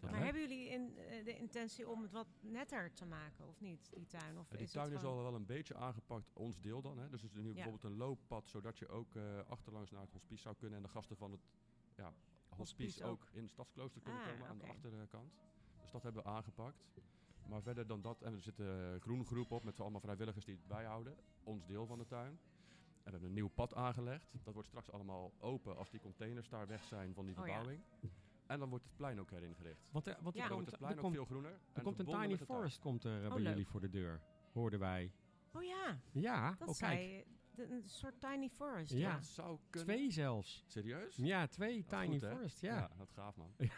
Maar 0.00 0.22
hebben 0.24 0.40
jullie 0.40 0.68
in, 0.68 0.96
eh, 0.96 1.24
de 1.24 1.36
intentie 1.36 1.88
om 1.88 2.02
het 2.02 2.12
wat 2.12 2.26
netter 2.40 2.92
te 2.92 3.04
maken, 3.06 3.48
of 3.48 3.60
niet, 3.60 3.90
die 3.94 4.06
tuin? 4.06 4.38
Of 4.38 4.48
die 4.48 4.60
is 4.60 4.70
tuin 4.70 4.92
is 4.92 5.02
al 5.02 5.22
wel 5.22 5.34
een 5.34 5.46
beetje 5.46 5.74
aangepakt, 5.74 6.30
ons 6.32 6.60
deel 6.60 6.82
dan. 6.82 6.98
Hè. 6.98 7.08
Dus 7.08 7.22
er 7.22 7.28
is 7.28 7.34
nu 7.34 7.52
bijvoorbeeld 7.52 7.84
een 7.84 7.96
looppad, 7.96 8.48
zodat 8.48 8.78
je 8.78 8.88
ook 8.88 9.14
eh, 9.14 9.22
achterlangs 9.48 9.90
naar 9.90 10.02
het 10.02 10.12
hospice 10.12 10.42
zou 10.42 10.56
kunnen. 10.56 10.76
En 10.76 10.82
de 10.82 10.90
gasten 10.90 11.16
van 11.16 11.30
het 11.30 11.40
ja, 11.94 12.12
hospice, 12.48 12.56
Hospice 12.56 13.04
ook. 13.04 13.10
ook. 13.10 13.28
in 13.32 13.42
het 13.42 13.50
stadsklooster 13.50 14.00
kunnen 14.00 14.20
Ah, 14.22 14.28
komen 14.28 14.46
aan 14.46 14.58
de 14.58 14.66
achterkant. 14.66 15.32
Dus 15.80 15.90
dat 15.90 16.02
hebben 16.02 16.22
we 16.22 16.28
aangepakt. 16.28 16.84
Maar 17.48 17.62
verder 17.62 17.86
dan 17.86 18.00
dat, 18.00 18.22
en 18.22 18.32
er 18.32 18.40
zit 18.40 18.58
een 18.58 19.00
groene 19.00 19.24
groep 19.24 19.50
op 19.50 19.64
met 19.64 19.80
allemaal 19.80 20.00
vrijwilligers 20.00 20.44
die 20.44 20.54
het 20.54 20.66
bijhouden. 20.66 21.16
Ons 21.42 21.66
deel 21.66 21.86
van 21.86 21.98
de 21.98 22.06
tuin. 22.06 22.30
En 22.30 23.06
we 23.06 23.10
hebben 23.10 23.28
een 23.28 23.34
nieuw 23.34 23.48
pad 23.48 23.74
aangelegd. 23.74 24.32
Dat 24.44 24.54
wordt 24.54 24.68
straks 24.68 24.90
allemaal 24.90 25.32
open 25.38 25.76
als 25.76 25.90
die 25.90 26.00
containers 26.00 26.48
daar 26.48 26.66
weg 26.66 26.84
zijn 26.84 27.14
van 27.14 27.26
die 27.26 27.38
Oh 27.40 27.46
ja. 27.46 27.62
En 28.50 28.58
dan 28.58 28.68
wordt 28.68 28.84
het 28.84 28.96
plein 28.96 29.20
ook 29.20 29.30
heringericht. 29.30 29.88
Want, 29.90 30.06
er, 30.06 30.16
want 30.20 30.36
Ja. 30.36 30.42
er 30.42 30.48
Dan 30.48 30.56
komt, 30.58 30.70
wordt 30.70 30.70
het 30.70 30.72
er 30.72 30.78
plein 30.78 30.94
ook 30.94 31.00
komt, 31.02 31.14
veel 31.14 31.24
groener. 31.24 31.50
er 31.50 31.58
en 31.72 31.82
komt 31.82 31.98
een 31.98 32.06
tiny 32.06 32.36
forest 32.38 32.78
komt 32.78 33.04
er, 33.04 33.22
eh, 33.24 33.28
bij 33.28 33.38
leuk. 33.38 33.48
jullie 33.48 33.66
voor 33.66 33.80
de 33.80 33.90
deur. 33.90 34.20
Hoorden 34.52 34.78
wij. 34.78 35.12
Oh 35.54 35.62
ja, 35.62 35.98
Ja, 36.12 36.54
dat 36.58 36.68
oh 36.68 36.74
zei 36.74 36.96
kijk. 36.96 37.26
je. 37.26 37.38
De- 37.54 37.64
een 37.70 37.82
soort 37.88 38.20
tiny 38.20 38.48
forest. 38.48 38.92
Ja. 38.92 38.98
Ja. 38.98 39.14
Dat 39.14 39.24
zou 39.26 39.58
kunnen. 39.70 39.88
Twee 39.94 40.10
zelfs. 40.10 40.64
Serieus? 40.66 41.16
Ja, 41.16 41.46
twee 41.46 41.84
tiny 41.84 42.06
goed, 42.18 42.28
forest, 42.30 42.60
ja. 42.60 42.90
dat 42.98 43.10
gaaf 43.12 43.36
man. 43.36 43.52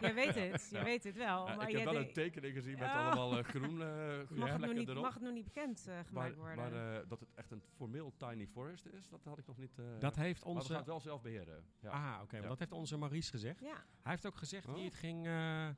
Jij 0.00 0.14
weet 0.14 0.34
het, 0.34 0.68
je 0.70 0.76
Ja. 0.76 0.84
weet 0.84 1.04
het 1.04 1.16
wel. 1.16 1.46
Ja, 1.48 1.56
maar 1.56 1.68
ik 1.68 1.76
heb 1.76 1.84
wel 1.84 1.96
een 1.96 2.12
tekening 2.12 2.54
gezien 2.54 2.78
met 2.78 2.88
Ja. 2.88 3.04
allemaal 3.06 3.38
eh, 3.38 3.44
groen 3.44 3.82
eh 3.82 3.86
mag, 3.88 4.18
het 4.18 4.28
vlekken 4.28 4.60
nog 4.60 4.74
niet, 4.74 4.88
erop. 4.88 5.02
mag 5.02 5.14
het 5.14 5.22
nog 5.22 5.32
niet 5.32 5.44
bekend 5.44 5.86
eh, 5.88 5.98
gemaakt 6.06 6.36
maar 6.36 6.56
worden? 6.56 6.56
maar 6.72 7.00
eh, 7.02 7.08
dat 7.08 7.20
het 7.20 7.28
echt 7.34 7.50
een 7.50 7.62
formeel 7.76 8.12
tiny 8.16 8.46
forest 8.46 8.86
is, 8.86 9.08
dat 9.08 9.24
had 9.24 9.38
ik 9.38 9.46
nog 9.46 9.58
niet... 9.58 9.78
eh, 9.78 9.84
Dat 9.98 10.16
heeft 10.16 10.44
maar 10.44 10.54
we 10.54 10.60
gaan 10.60 10.68
onze... 10.68 10.74
het 10.76 10.86
wel 10.86 11.00
zelf 11.00 11.22
beheren. 11.22 11.64
Ja. 11.80 11.90
Ah, 11.90 12.22
oké. 12.22 12.32
maar 12.32 12.42
Ja. 12.42 12.48
Dat 12.48 12.58
heeft 12.58 12.72
onze 12.72 12.96
Maurice 12.98 13.30
gezegd. 13.30 13.60
ja, 13.60 13.74
Hij 14.02 14.12
heeft 14.12 14.26
ook 14.26 14.36
gezegd 14.36 14.66
Oh. 14.68 14.74
wie 14.74 14.84
het 14.84 14.94
ging... 14.94 15.26
eh, 15.26 15.68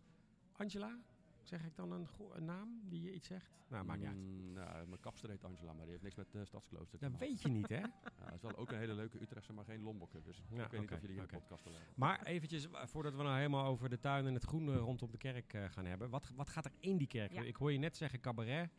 Angela? 0.56 0.98
Zeg 1.42 1.64
ik 1.64 1.76
dan 1.76 1.92
een, 1.92 2.08
naam 2.44 2.80
die 2.88 3.02
je 3.02 3.12
iets 3.14 3.26
zegt? 3.26 3.50
Nou, 3.68 3.84
maakt 3.84 3.98
niet 3.98 4.08
uit. 4.08 4.16
Mm, 4.16 4.52
nou, 4.52 4.86
mijn 4.88 5.00
kapster 5.00 5.28
heet 5.30 5.44
Angela, 5.44 5.72
maar 5.72 5.82
die 5.82 5.90
heeft 5.90 6.02
niks 6.02 6.14
met 6.14 6.34
uh, 6.34 6.44
Stadsklooster 6.44 6.98
te 6.98 7.04
Dat 7.04 7.12
maken. 7.12 7.26
weet 7.28 7.42
je 7.42 7.48
niet, 7.48 7.68
hè? 7.68 7.76
Ja, 8.20 8.24
dat 8.24 8.34
is 8.34 8.42
wel 8.42 8.56
ook 8.56 8.72
een 8.72 8.78
hele 8.78 8.94
leuke 8.94 9.20
Utrechtse, 9.22 9.52
maar 9.52 9.64
geen 9.64 9.82
Lombokker. 9.82 10.22
Dus 10.22 10.42
Ja, 10.50 10.64
ik 10.64 10.70
weet 10.70 10.80
niet 10.80 10.90
of 10.92 11.00
jullie 11.00 11.14
hier 11.14 11.24
oké. 11.24 11.34
een 11.34 11.40
podcast 11.40 11.64
willen 11.64 11.78
hebben. 11.78 11.96
Maar 11.98 12.22
eventjes, 12.22 12.70
eh, 12.70 12.86
voordat 12.86 13.14
we 13.14 13.22
nou 13.22 13.36
helemaal 13.36 13.64
over 13.66 13.88
de 13.88 13.98
tuin 13.98 14.26
en 14.26 14.34
het 14.34 14.44
groen 14.44 14.68
eh, 14.68 14.76
rondom 14.76 15.10
de 15.10 15.18
kerk 15.18 15.52
eh, 15.54 15.64
gaan 15.64 15.84
hebben. 15.84 16.10
Wat, 16.10 16.30
wat 16.36 16.48
gaat 16.48 16.64
er 16.64 16.72
in 16.78 16.96
die 16.96 17.06
kerk? 17.06 17.32
Ja. 17.32 17.42
Ik 17.42 17.56
hoor 17.56 17.72
je 17.72 17.78
net 17.78 17.96
zeggen 17.96 18.20
cabaret, 18.20 18.70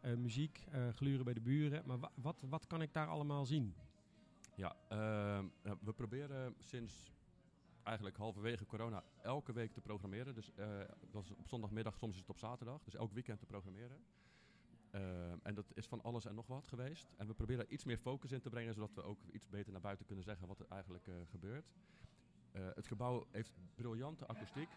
eh, 0.00 0.14
muziek, 0.14 0.64
eh, 0.70 0.88
gluren 0.88 1.24
bij 1.24 1.34
de 1.34 1.40
buren. 1.40 1.82
Maar 1.86 1.98
wa- 1.98 2.12
wat, 2.14 2.42
wat 2.48 2.66
kan 2.66 2.82
ik 2.82 2.92
daar 2.92 3.06
allemaal 3.06 3.46
zien? 3.46 3.74
Ja, 4.54 4.76
ehm, 4.88 5.44
ja, 5.62 5.76
we 5.80 5.92
proberen 5.92 6.54
sinds 6.58 7.12
eigenlijk 7.86 8.16
halverwege 8.16 8.66
corona 8.66 9.04
elke 9.22 9.52
week 9.52 9.72
te 9.72 9.80
programmeren. 9.80 10.34
Dus 10.34 10.54
eh, 10.54 10.80
dat 11.10 11.24
is 11.24 11.30
op 11.30 11.48
zondagmiddag, 11.48 11.96
soms 11.96 12.12
is 12.12 12.20
het 12.20 12.28
op 12.30 12.38
zaterdag. 12.38 12.84
Dus 12.84 12.94
elk 12.94 13.12
weekend 13.12 13.38
te 13.38 13.46
programmeren. 13.46 14.04
Ehm, 14.90 15.38
en 15.42 15.54
dat 15.54 15.72
is 15.74 15.86
van 15.86 16.02
alles 16.02 16.24
en 16.24 16.34
nog 16.34 16.46
wat 16.46 16.66
geweest. 16.66 17.12
En 17.16 17.26
we 17.26 17.34
proberen 17.34 17.64
er 17.64 17.72
iets 17.72 17.84
meer 17.84 17.98
focus 17.98 18.32
in 18.32 18.40
te 18.40 18.50
brengen, 18.50 18.74
zodat 18.74 18.94
we 18.94 19.02
ook 19.02 19.18
iets 19.32 19.48
beter 19.48 19.72
naar 19.72 19.80
buiten 19.80 20.06
kunnen 20.06 20.24
zeggen 20.24 20.48
wat 20.48 20.60
er 20.60 20.66
eigenlijk 20.68 21.06
eh, 21.06 21.14
gebeurt. 21.30 21.72
Eh, 22.52 22.62
het 22.74 22.86
gebouw 22.86 23.26
heeft 23.30 23.54
briljante 23.74 24.26
akoestiek. 24.26 24.68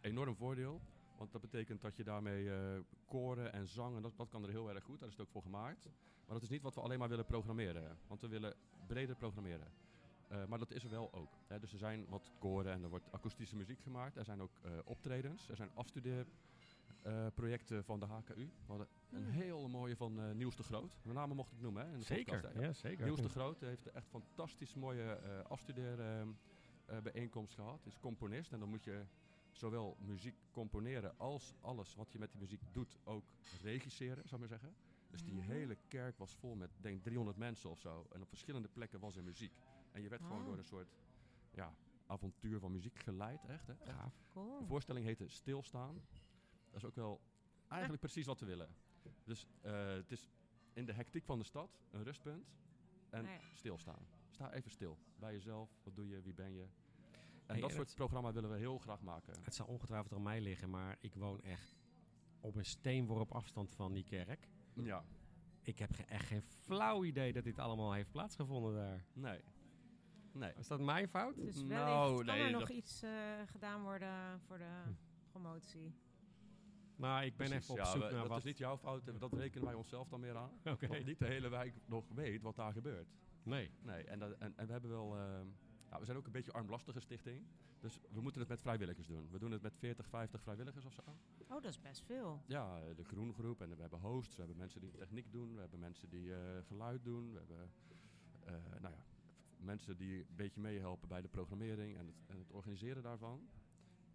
Enorm 0.00 0.36
voordeel. 0.36 0.80
Want 1.18 1.32
dat 1.32 1.40
betekent 1.40 1.80
dat 1.80 1.96
je 1.96 2.04
daarmee 2.04 2.52
eh, 2.52 2.80
koren 3.06 3.52
en 3.52 3.66
zang, 3.66 3.96
en 3.96 4.02
dat, 4.02 4.16
dat 4.16 4.28
kan 4.28 4.42
er 4.42 4.50
heel 4.50 4.70
erg 4.70 4.84
goed. 4.84 4.98
Daar 4.98 5.08
is 5.08 5.16
het 5.16 5.26
ook 5.26 5.32
voor 5.32 5.42
gemaakt. 5.42 5.84
Maar 6.24 6.34
dat 6.34 6.42
is 6.42 6.48
niet 6.48 6.62
wat 6.62 6.74
we 6.74 6.80
alleen 6.80 6.98
maar 6.98 7.08
willen 7.08 7.26
programmeren. 7.26 7.98
Want 8.06 8.20
we 8.20 8.28
willen 8.28 8.54
breder 8.86 9.16
programmeren. 9.16 9.66
Eh, 10.32 10.44
maar 10.46 10.58
dat 10.58 10.70
is 10.70 10.84
er 10.84 10.90
wel 10.90 11.12
ook. 11.14 11.30
Hè. 11.46 11.58
Dus 11.58 11.72
er 11.72 11.78
zijn 11.78 12.06
wat 12.08 12.30
koren 12.38 12.72
en 12.72 12.82
er 12.82 12.88
wordt 12.88 13.12
akoestische 13.12 13.56
muziek 13.56 13.80
gemaakt. 13.80 14.16
Er 14.16 14.24
zijn 14.24 14.42
ook 14.42 14.50
eh, 14.62 14.72
optredens. 14.84 15.48
Er 15.48 15.56
zijn 15.56 15.70
afstudeerprojecten 15.74 17.84
van 17.84 18.00
de 18.00 18.06
HKU. 18.06 18.34
We 18.44 18.50
hadden 18.66 18.86
een 19.10 19.22
Hmm. 19.24 19.32
hele 19.32 19.68
mooie 19.68 19.96
van 19.96 20.20
eh 20.20 20.30
Niels 20.30 20.56
de 20.56 20.62
Groot. 20.62 20.98
De 21.02 21.12
namen 21.12 21.36
mocht 21.36 21.52
ik 21.52 21.60
noemen 21.60 21.82
hè, 21.86 21.92
in 21.92 21.98
de 22.00 22.06
podcast. 22.14 22.42
Zeker, 22.44 22.62
ja, 22.62 22.72
zeker. 22.72 23.04
Niels 23.04 23.20
de 23.20 23.28
Groot 23.28 23.60
heeft 23.60 23.86
een 23.86 23.92
echt 23.94 24.08
fantastisch 24.08 24.74
mooie 24.74 25.12
eh 25.12 25.40
afstudeerbijeenkomst 25.48 27.54
gehad. 27.54 27.82
Hij 27.82 27.92
is 27.92 27.98
componist 28.00 28.52
en 28.52 28.58
dan 28.58 28.68
moet 28.68 28.84
je 28.84 29.04
zowel 29.50 29.96
muziek 30.00 30.34
componeren 30.50 31.18
als 31.18 31.54
alles 31.60 31.94
wat 31.94 32.12
je 32.12 32.18
met 32.18 32.30
die 32.30 32.40
muziek 32.40 32.60
doet 32.72 32.98
ook 33.04 33.24
regisseren, 33.62 34.28
zou 34.28 34.42
ik 34.42 34.48
maar 34.50 34.58
zeggen. 34.58 34.74
Dus 35.10 35.22
die 35.24 35.34
Mhm. 35.34 35.50
hele 35.50 35.76
kerk 35.88 36.18
was 36.18 36.34
vol 36.36 36.54
met, 36.54 36.70
denk 36.80 36.96
ik, 36.96 37.02
300 37.02 37.36
mensen 37.36 37.70
of 37.70 37.80
zo. 37.80 38.06
En 38.12 38.22
op 38.22 38.28
verschillende 38.28 38.68
plekken 38.68 39.00
was 39.00 39.16
er 39.16 39.22
muziek. 39.22 39.52
En 39.92 40.02
je 40.02 40.08
werd 40.08 40.22
gewoon 40.22 40.38
Oh. 40.40 40.44
door 40.46 40.58
een 40.58 40.64
soort 40.64 40.94
ja, 41.50 41.74
avontuur 42.06 42.58
van 42.60 42.72
muziek 42.72 42.98
geleid, 42.98 43.44
echt. 43.44 43.66
Hè? 43.66 43.74
Gaaf. 43.92 44.14
cool. 44.32 44.58
De 44.58 44.66
voorstelling 44.66 45.04
heette 45.06 45.28
Stilstaan. 45.28 45.94
Dat 46.70 46.76
is 46.82 46.84
ook 46.84 46.94
wel 46.94 47.20
eigenlijk 47.68 48.00
precies 48.02 48.26
wat 48.26 48.40
we 48.40 48.46
willen. 48.46 48.68
Dus 49.24 49.46
eh, 49.60 49.86
het 49.86 50.10
is 50.12 50.30
in 50.72 50.84
de 50.84 50.92
hectiek 50.92 51.24
van 51.24 51.38
de 51.38 51.44
stad 51.44 51.80
een 51.90 52.02
rustpunt 52.04 52.52
en 53.10 53.24
ja. 53.24 53.38
stilstaan. 53.54 54.06
Sta 54.28 54.52
even 54.52 54.70
stil 54.70 54.98
bij 55.16 55.32
jezelf. 55.32 55.70
Wat 55.82 55.94
doe 55.96 56.08
je? 56.08 56.22
Wie 56.22 56.34
ben 56.34 56.52
je? 56.54 56.62
En 56.62 56.70
Hey, 57.46 57.60
dat 57.60 57.70
soort 57.72 57.86
het- 57.86 57.96
programma 57.96 58.32
willen 58.32 58.50
we 58.50 58.56
heel 58.56 58.78
graag 58.78 59.00
maken. 59.02 59.42
Het 59.42 59.54
zal 59.54 59.66
ongetwijfeld 59.66 60.12
aan 60.12 60.22
mij 60.22 60.40
liggen, 60.40 60.70
maar 60.70 60.96
ik 61.00 61.14
woon 61.14 61.40
echt 61.42 61.76
op 62.40 62.54
een 62.56 62.64
steenworp 62.64 63.32
afstand 63.32 63.70
van 63.74 63.92
die 63.92 64.04
kerk. 64.04 64.48
Ja, 64.74 65.04
Ik 65.62 65.78
heb 65.78 65.92
ge- 65.92 66.02
echt 66.04 66.26
geen 66.26 66.42
flauw 66.42 67.04
idee 67.04 67.32
dat 67.32 67.44
dit 67.44 67.58
allemaal 67.58 67.92
heeft 67.92 68.10
plaatsgevonden 68.10 68.74
daar. 68.74 69.04
nee. 69.12 69.40
Nee. 70.32 70.52
Is 70.58 70.66
dat 70.66 70.80
mijn 70.80 71.08
fout? 71.08 71.34
Dus 71.36 71.54
wellicht 71.54 71.68
Nou, 71.68 72.16
kan 72.24 72.34
nee, 72.34 72.44
er 72.44 72.50
nog 72.50 72.60
dat- 72.60 72.70
iets 72.70 73.02
eh, 73.02 73.10
gedaan 73.46 73.82
worden 73.82 74.40
voor 74.46 74.58
de 74.58 74.82
promotie. 75.30 75.94
Nou, 76.96 77.24
ik 77.24 77.36
ben 77.36 77.46
Precies, 77.48 77.62
even 77.68 77.70
op 77.70 77.76
ja, 77.78 77.84
zoek 77.92 78.02
we- 78.02 78.10
naar 78.10 78.18
dat 78.20 78.28
wat. 78.28 78.38
is 78.38 78.44
niet 78.44 78.58
jouw 78.58 78.76
fout, 78.78 79.08
en 79.08 79.18
dat 79.18 79.32
rekenen 79.32 79.64
wij 79.64 79.74
onszelf 79.74 80.08
dan 80.08 80.20
meer 80.20 80.36
aan. 80.36 80.50
Oké. 80.64 80.86
Want 80.86 81.04
niet 81.04 81.18
de 81.18 81.26
hele 81.26 81.48
wijk 81.48 81.74
nog 81.86 82.04
weet 82.14 82.42
wat 82.42 82.56
daar 82.56 82.72
gebeurt. 82.72 83.08
Nee. 83.42 83.70
Nee, 83.82 84.04
en, 84.04 84.18
dat, 84.18 84.32
en, 84.38 84.52
en 84.56 84.66
we 84.66 84.72
hebben 84.72 84.90
wel. 84.90 85.16
ja, 85.90 85.98
we 85.98 86.04
zijn 86.04 86.16
ook 86.16 86.26
een 86.26 86.32
beetje 86.32 86.52
armlastige 86.52 87.00
stichting. 87.00 87.46
Dus 87.80 88.00
we 88.10 88.20
moeten 88.20 88.40
het 88.40 88.50
met 88.50 88.60
vrijwilligers 88.62 89.06
doen. 89.06 89.28
We 89.30 89.38
doen 89.38 89.50
het 89.50 89.62
met 89.62 89.76
40, 89.76 90.08
50 90.08 90.42
vrijwilligers 90.42 90.84
of 90.84 90.92
zo. 90.92 91.02
Oh, 91.48 91.48
dat 91.48 91.64
is 91.64 91.80
best 91.80 92.02
veel. 92.02 92.42
Ja, 92.46 92.78
eh, 92.78 92.96
de 92.96 93.04
groengroep. 93.04 93.60
En 93.60 93.68
we 93.76 93.80
hebben 93.80 93.98
hosts, 94.00 94.32
we 94.34 94.38
hebben 94.40 94.58
mensen 94.58 94.80
die 94.80 94.90
techniek 94.90 95.32
doen, 95.32 95.54
we 95.54 95.60
hebben 95.60 95.78
mensen 95.78 96.08
die 96.08 96.34
eh, 96.34 96.40
geluid 96.66 97.04
doen. 97.04 97.32
We 97.32 97.38
hebben 97.38 97.70
eh, 98.44 98.52
nou 98.80 98.94
ja, 98.94 99.04
mensen 99.64 99.96
die 99.96 100.18
een 100.18 100.36
beetje 100.36 100.60
meehelpen 100.60 101.08
bij 101.08 101.20
de 101.20 101.28
programmering 101.28 101.96
en 101.96 102.06
het, 102.06 102.16
en 102.26 102.38
het 102.38 102.52
organiseren 102.52 103.02
daarvan. 103.02 103.48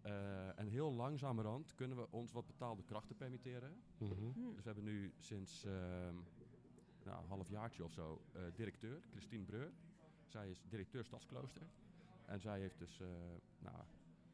Eh, 0.00 0.58
en 0.58 0.66
heel 0.66 0.92
langzamerhand 0.92 1.74
kunnen 1.74 1.96
we 1.96 2.10
ons 2.10 2.32
wat 2.32 2.46
betaalde 2.46 2.82
krachten 2.82 3.16
permitteren. 3.16 3.82
Mhm. 3.98 4.12
Hm. 4.12 4.54
Dus 4.54 4.64
we 4.64 4.70
hebben 4.70 4.84
nu 4.84 5.12
sinds 5.18 5.64
ehm 5.64 6.16
nou, 7.08 7.22
een 7.22 7.28
halfjaartje 7.28 7.84
of 7.84 7.92
zo 7.92 8.22
eh, 8.32 8.42
directeur, 8.54 9.00
Christine 9.10 9.44
Breur. 9.44 9.72
Zij 10.26 10.50
is 10.50 10.62
directeur 10.68 11.04
Stadsklooster. 11.04 11.66
En 12.26 12.40
zij 12.40 12.60
heeft 12.60 12.78
dus, 12.78 13.00
eh, 13.00 13.08
nou, 13.58 13.76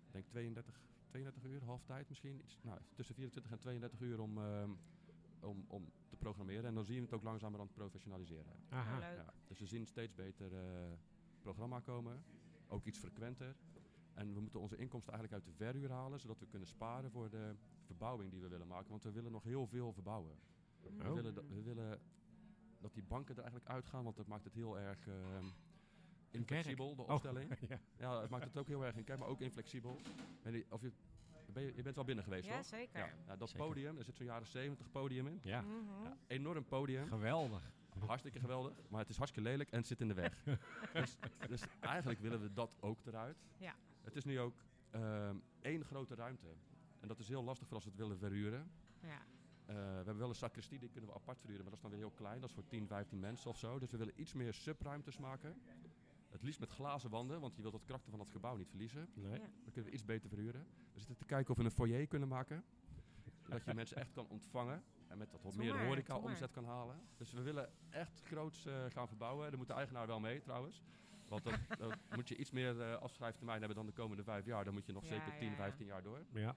ik 0.07 0.13
denk 0.13 0.27
32, 0.27 0.81
32 1.09 1.45
uur, 1.45 1.65
half 1.65 1.85
tijd 1.85 2.09
misschien. 2.09 2.41
Iets, 2.41 2.59
nou, 2.63 2.79
tussen 2.95 3.15
24 3.15 3.53
en 3.53 3.59
32 3.59 4.01
uur 4.01 4.21
om, 4.21 4.39
ehm, 4.39 4.71
om, 5.41 5.65
om 5.69 5.93
te 6.15 6.21
programmeren. 6.25 6.65
En 6.65 6.75
dan 6.75 6.85
zie 6.85 6.95
je 6.95 7.01
het 7.01 7.13
ook 7.13 7.23
langzamerhand 7.23 7.73
professionaliseren. 7.73 8.53
Aha. 8.69 8.99
Leuk. 8.99 9.17
Ja, 9.17 9.33
dus 9.49 9.59
we 9.59 9.67
zien 9.67 9.87
steeds 9.87 10.15
beter 10.15 10.55
eh, 10.55 10.93
programma 11.41 11.81
komen. 11.81 12.25
Ook 12.69 12.85
iets 12.85 12.99
frequenter. 12.99 13.57
En 14.15 14.35
we 14.35 14.41
moeten 14.41 14.61
onze 14.61 14.77
inkomsten 14.77 15.13
eigenlijk 15.13 15.45
uit 15.45 15.57
de 15.57 15.65
verhuur 15.65 15.91
halen, 15.91 16.21
zodat 16.21 16.39
we 16.39 16.47
kunnen 16.47 16.69
sparen 16.69 17.11
voor 17.11 17.31
de 17.31 17.55
verbouwing 17.83 18.31
die 18.31 18.41
we 18.41 18.49
willen 18.49 18.67
maken. 18.67 18.91
Want 18.91 19.03
we 19.03 19.11
willen 19.13 19.33
nog 19.33 19.43
heel 19.43 19.67
veel 19.67 19.93
verbouwen. 19.93 20.39
We, 20.81 20.89
Oh. 20.89 21.13
willen, 21.15 21.35
dat, 21.35 21.45
we 21.49 21.63
willen 21.63 22.01
dat 22.81 22.95
die 22.95 23.03
banken 23.03 23.35
er 23.37 23.43
eigenlijk 23.43 23.71
uitgaan, 23.73 24.05
want 24.05 24.17
dat 24.17 24.27
maakt 24.27 24.45
het 24.45 24.55
heel 24.55 24.79
erg 24.79 25.07
ehm 25.07 25.45
inflexibel, 26.31 26.95
de 26.97 27.03
Oh. 27.03 27.09
opstelling. 27.11 27.59
ja. 27.69 27.81
Ja, 27.99 28.21
het 28.21 28.31
maakt 28.31 28.45
het 28.45 28.57
ook 28.59 28.67
heel 28.67 28.85
erg 28.85 28.97
in, 28.97 29.05
kijk, 29.05 29.19
maar 29.19 29.29
ook 29.29 29.41
inflexibel. 29.41 30.01
Of 30.71 30.81
je, 30.81 30.93
ben 31.55 31.63
je, 31.63 31.73
je 31.77 31.83
bent 31.83 31.95
wel 31.95 32.05
binnen 32.05 32.25
geweest, 32.25 32.47
Ja, 32.47 32.57
toch? 32.57 32.65
zeker. 32.67 32.99
Ja, 32.99 33.11
ja, 33.27 33.37
dat 33.37 33.49
Zeker. 33.51 33.67
podium, 33.67 33.99
er 33.99 34.05
zit 34.05 34.17
zo'n 34.17 34.27
jaren 34.27 34.47
70 34.47 34.91
podium 34.91 35.27
in. 35.27 35.39
ja. 35.43 35.61
Mhm. 35.61 36.03
Ja, 36.05 36.17
enorm 36.27 36.65
podium. 36.65 37.07
Geweldig. 37.09 37.73
Hartstikke 38.07 38.41
geweldig, 38.41 38.73
maar 38.89 39.01
het 39.01 39.09
is 39.09 39.17
hartstikke 39.17 39.49
lelijk 39.49 39.71
en 39.71 39.79
het 39.79 39.87
zit 39.87 40.01
in 40.01 40.09
de 40.09 40.15
weg. 40.15 40.45
dus, 40.93 41.17
dus 41.49 41.63
eigenlijk 41.81 42.21
willen 42.21 42.41
we 42.41 42.53
dat 42.53 42.77
ook 42.81 43.07
eruit. 43.07 43.37
Ja. 43.57 43.75
Het 44.03 44.17
is 44.17 44.25
nu 44.25 44.41
ook 44.41 44.55
ehm, 44.91 45.37
één 45.61 45.85
grote 45.85 46.15
ruimte. 46.15 46.47
En 47.01 47.09
dat 47.09 47.19
is 47.19 47.29
heel 47.29 47.45
lastig 47.45 47.67
voor 47.67 47.75
als 47.77 47.85
we 47.85 47.91
het 47.91 47.99
willen 47.99 48.19
verhuren. 48.19 48.71
Ja. 49.01 49.19
Eh, 49.67 49.75
we 49.75 49.81
hebben 49.95 50.19
wel 50.19 50.29
een 50.29 50.35
sacristie, 50.35 50.79
die 50.79 50.89
kunnen 50.89 51.11
we 51.11 51.17
apart 51.17 51.39
verhuren, 51.41 51.63
maar 51.63 51.71
dat 51.75 51.83
is 51.85 51.91
dan 51.91 51.99
weer 51.99 52.09
heel 52.09 52.17
klein. 52.17 52.41
Dat 52.41 52.49
is 52.49 52.55
voor 52.55 52.67
10, 52.67 52.87
15 52.87 53.21
mensen 53.21 53.51
of 53.51 53.59
zo. 53.59 53.79
Dus 53.79 53.91
we 53.91 53.97
willen 53.97 54.21
iets 54.21 54.33
meer 54.33 54.55
subruimtes 54.55 55.19
maken. 55.19 55.63
Het 56.35 56.43
liefst 56.43 56.61
met 56.61 56.71
glazen 56.71 57.11
wanden, 57.11 57.41
want 57.41 57.57
je 57.57 57.63
wilt 57.63 57.75
het 57.75 57.85
karakter 57.85 58.11
van 58.11 58.21
het 58.21 58.31
gebouw 58.31 58.57
niet 58.57 58.69
verliezen. 58.69 59.09
Nee. 59.15 59.33
Ja. 59.33 59.39
Dan 59.39 59.73
kunnen 59.73 59.85
we 59.85 59.91
iets 59.91 60.05
beter 60.05 60.29
verhuren. 60.29 60.67
We 60.93 60.99
zitten 60.99 61.17
te 61.17 61.25
kijken 61.25 61.51
of 61.51 61.57
we 61.57 61.65
een 61.65 61.71
foyer 61.71 62.07
kunnen 62.07 62.29
maken. 62.29 62.65
Zodat 63.43 63.65
je 63.65 63.75
mensen 63.75 63.97
echt 63.97 64.13
kan 64.13 64.27
ontvangen. 64.29 64.83
En 65.09 65.19
met 65.19 65.31
dat 65.31 65.55
meer 65.57 65.87
horeca 65.87 66.19
omzet 66.19 66.51
kan 66.51 66.65
halen. 66.65 67.01
Dus 67.17 67.33
we 67.33 67.43
willen 67.43 67.71
echt 67.91 68.21
groots 68.25 68.67
eh, 68.67 68.85
gaan 68.89 69.09
verbouwen. 69.09 69.49
Daar 69.49 69.59
moet 69.59 69.67
de 69.67 69.73
eigenaar 69.73 70.07
wel 70.07 70.21
mee 70.21 70.41
trouwens. 70.41 70.83
Want 71.29 71.45
dan, 71.45 71.55
dan 71.79 71.93
moet 72.15 72.29
je 72.29 72.37
iets 72.37 72.51
meer 72.51 72.81
eh 72.81 72.97
afschrijftermijn 72.97 73.59
hebben 73.59 73.77
dan 73.77 73.87
de 73.87 73.93
komende 73.93 74.25
vijf 74.25 74.45
jaar. 74.47 74.65
Dan 74.65 74.75
moet 74.75 74.87
je 74.87 74.93
nog 74.93 75.03
Ja, 75.03 75.09
zeker 75.09 75.33
10, 75.39 75.45
ja, 75.45 75.51
ja. 75.51 75.57
15 75.57 75.87
jaar 75.87 76.03
door. 76.03 76.25
Ja. 76.33 76.57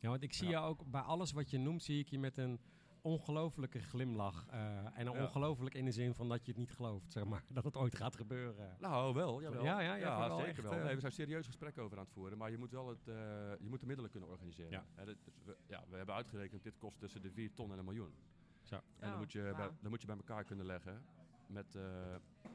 Ja, 0.00 0.08
want 0.08 0.22
ik 0.22 0.32
zie 0.32 0.48
Ja. 0.48 0.60
je 0.60 0.66
ook 0.66 0.90
bij 0.90 1.00
alles 1.00 1.32
wat 1.32 1.50
je 1.50 1.58
noemt, 1.58 1.82
zie 1.82 1.98
ik 1.98 2.08
je 2.08 2.18
met 2.18 2.38
een 2.38 2.60
ongelofelijke 3.04 3.80
glimlach. 3.80 4.46
eh, 4.50 4.76
en 4.98 5.06
een 5.06 5.12
Ja. 5.12 5.22
ongelooflijk 5.22 5.74
in 5.74 5.84
de 5.84 5.90
zin 5.92 6.14
van 6.14 6.28
dat 6.28 6.44
je 6.44 6.50
het 6.50 6.60
niet 6.60 6.72
gelooft, 6.72 7.12
zeg 7.12 7.24
maar. 7.24 7.44
Dat 7.52 7.64
het 7.64 7.76
ooit 7.76 7.94
gaat 7.96 8.16
gebeuren. 8.16 8.76
Nou, 8.78 9.14
wel. 9.14 9.42
Jawel. 9.42 9.64
Ja, 9.64 9.80
ja, 9.80 9.94
ja, 9.94 10.18
wel 10.28 10.36
zeker 10.36 10.50
echt, 10.50 10.62
wel. 10.62 10.72
eh, 10.72 10.84
Nee, 10.84 10.94
we 10.94 11.00
zijn 11.00 11.12
serieus 11.12 11.46
gesprekken 11.46 11.82
over 11.82 11.98
aan 11.98 12.04
het 12.04 12.12
voeren. 12.12 12.38
Maar 12.38 12.50
je 12.50 12.58
moet 12.58 12.70
wel 12.70 12.88
het, 12.88 13.08
eh, 13.08 13.14
je 13.60 13.68
moet 13.68 13.80
de 13.80 13.86
middelen 13.86 14.10
kunnen 14.10 14.28
organiseren. 14.28 14.70
Ja. 14.70 14.84
Dat- 14.94 15.06
dus 15.06 15.16
we, 15.44 15.56
ja, 15.66 15.84
we 15.90 15.96
hebben 15.96 16.14
uitgerekend, 16.14 16.62
dit 16.62 16.78
kost 16.78 16.98
tussen 16.98 17.22
de 17.22 17.30
4 17.30 17.54
ton 17.54 17.72
en 17.72 17.78
een 17.78 17.84
miljoen. 17.84 18.14
Zo. 18.62 18.74
En 18.98 19.10
dan, 19.10 19.18
moet 19.18 19.32
je 19.32 19.52
bij, 19.56 19.68
dan 19.80 19.90
moet 19.90 20.00
je 20.00 20.06
bij 20.06 20.16
elkaar 20.16 20.44
kunnen 20.44 20.66
leggen. 20.66 21.04
Met, 21.48 21.74
eh, 21.74 21.82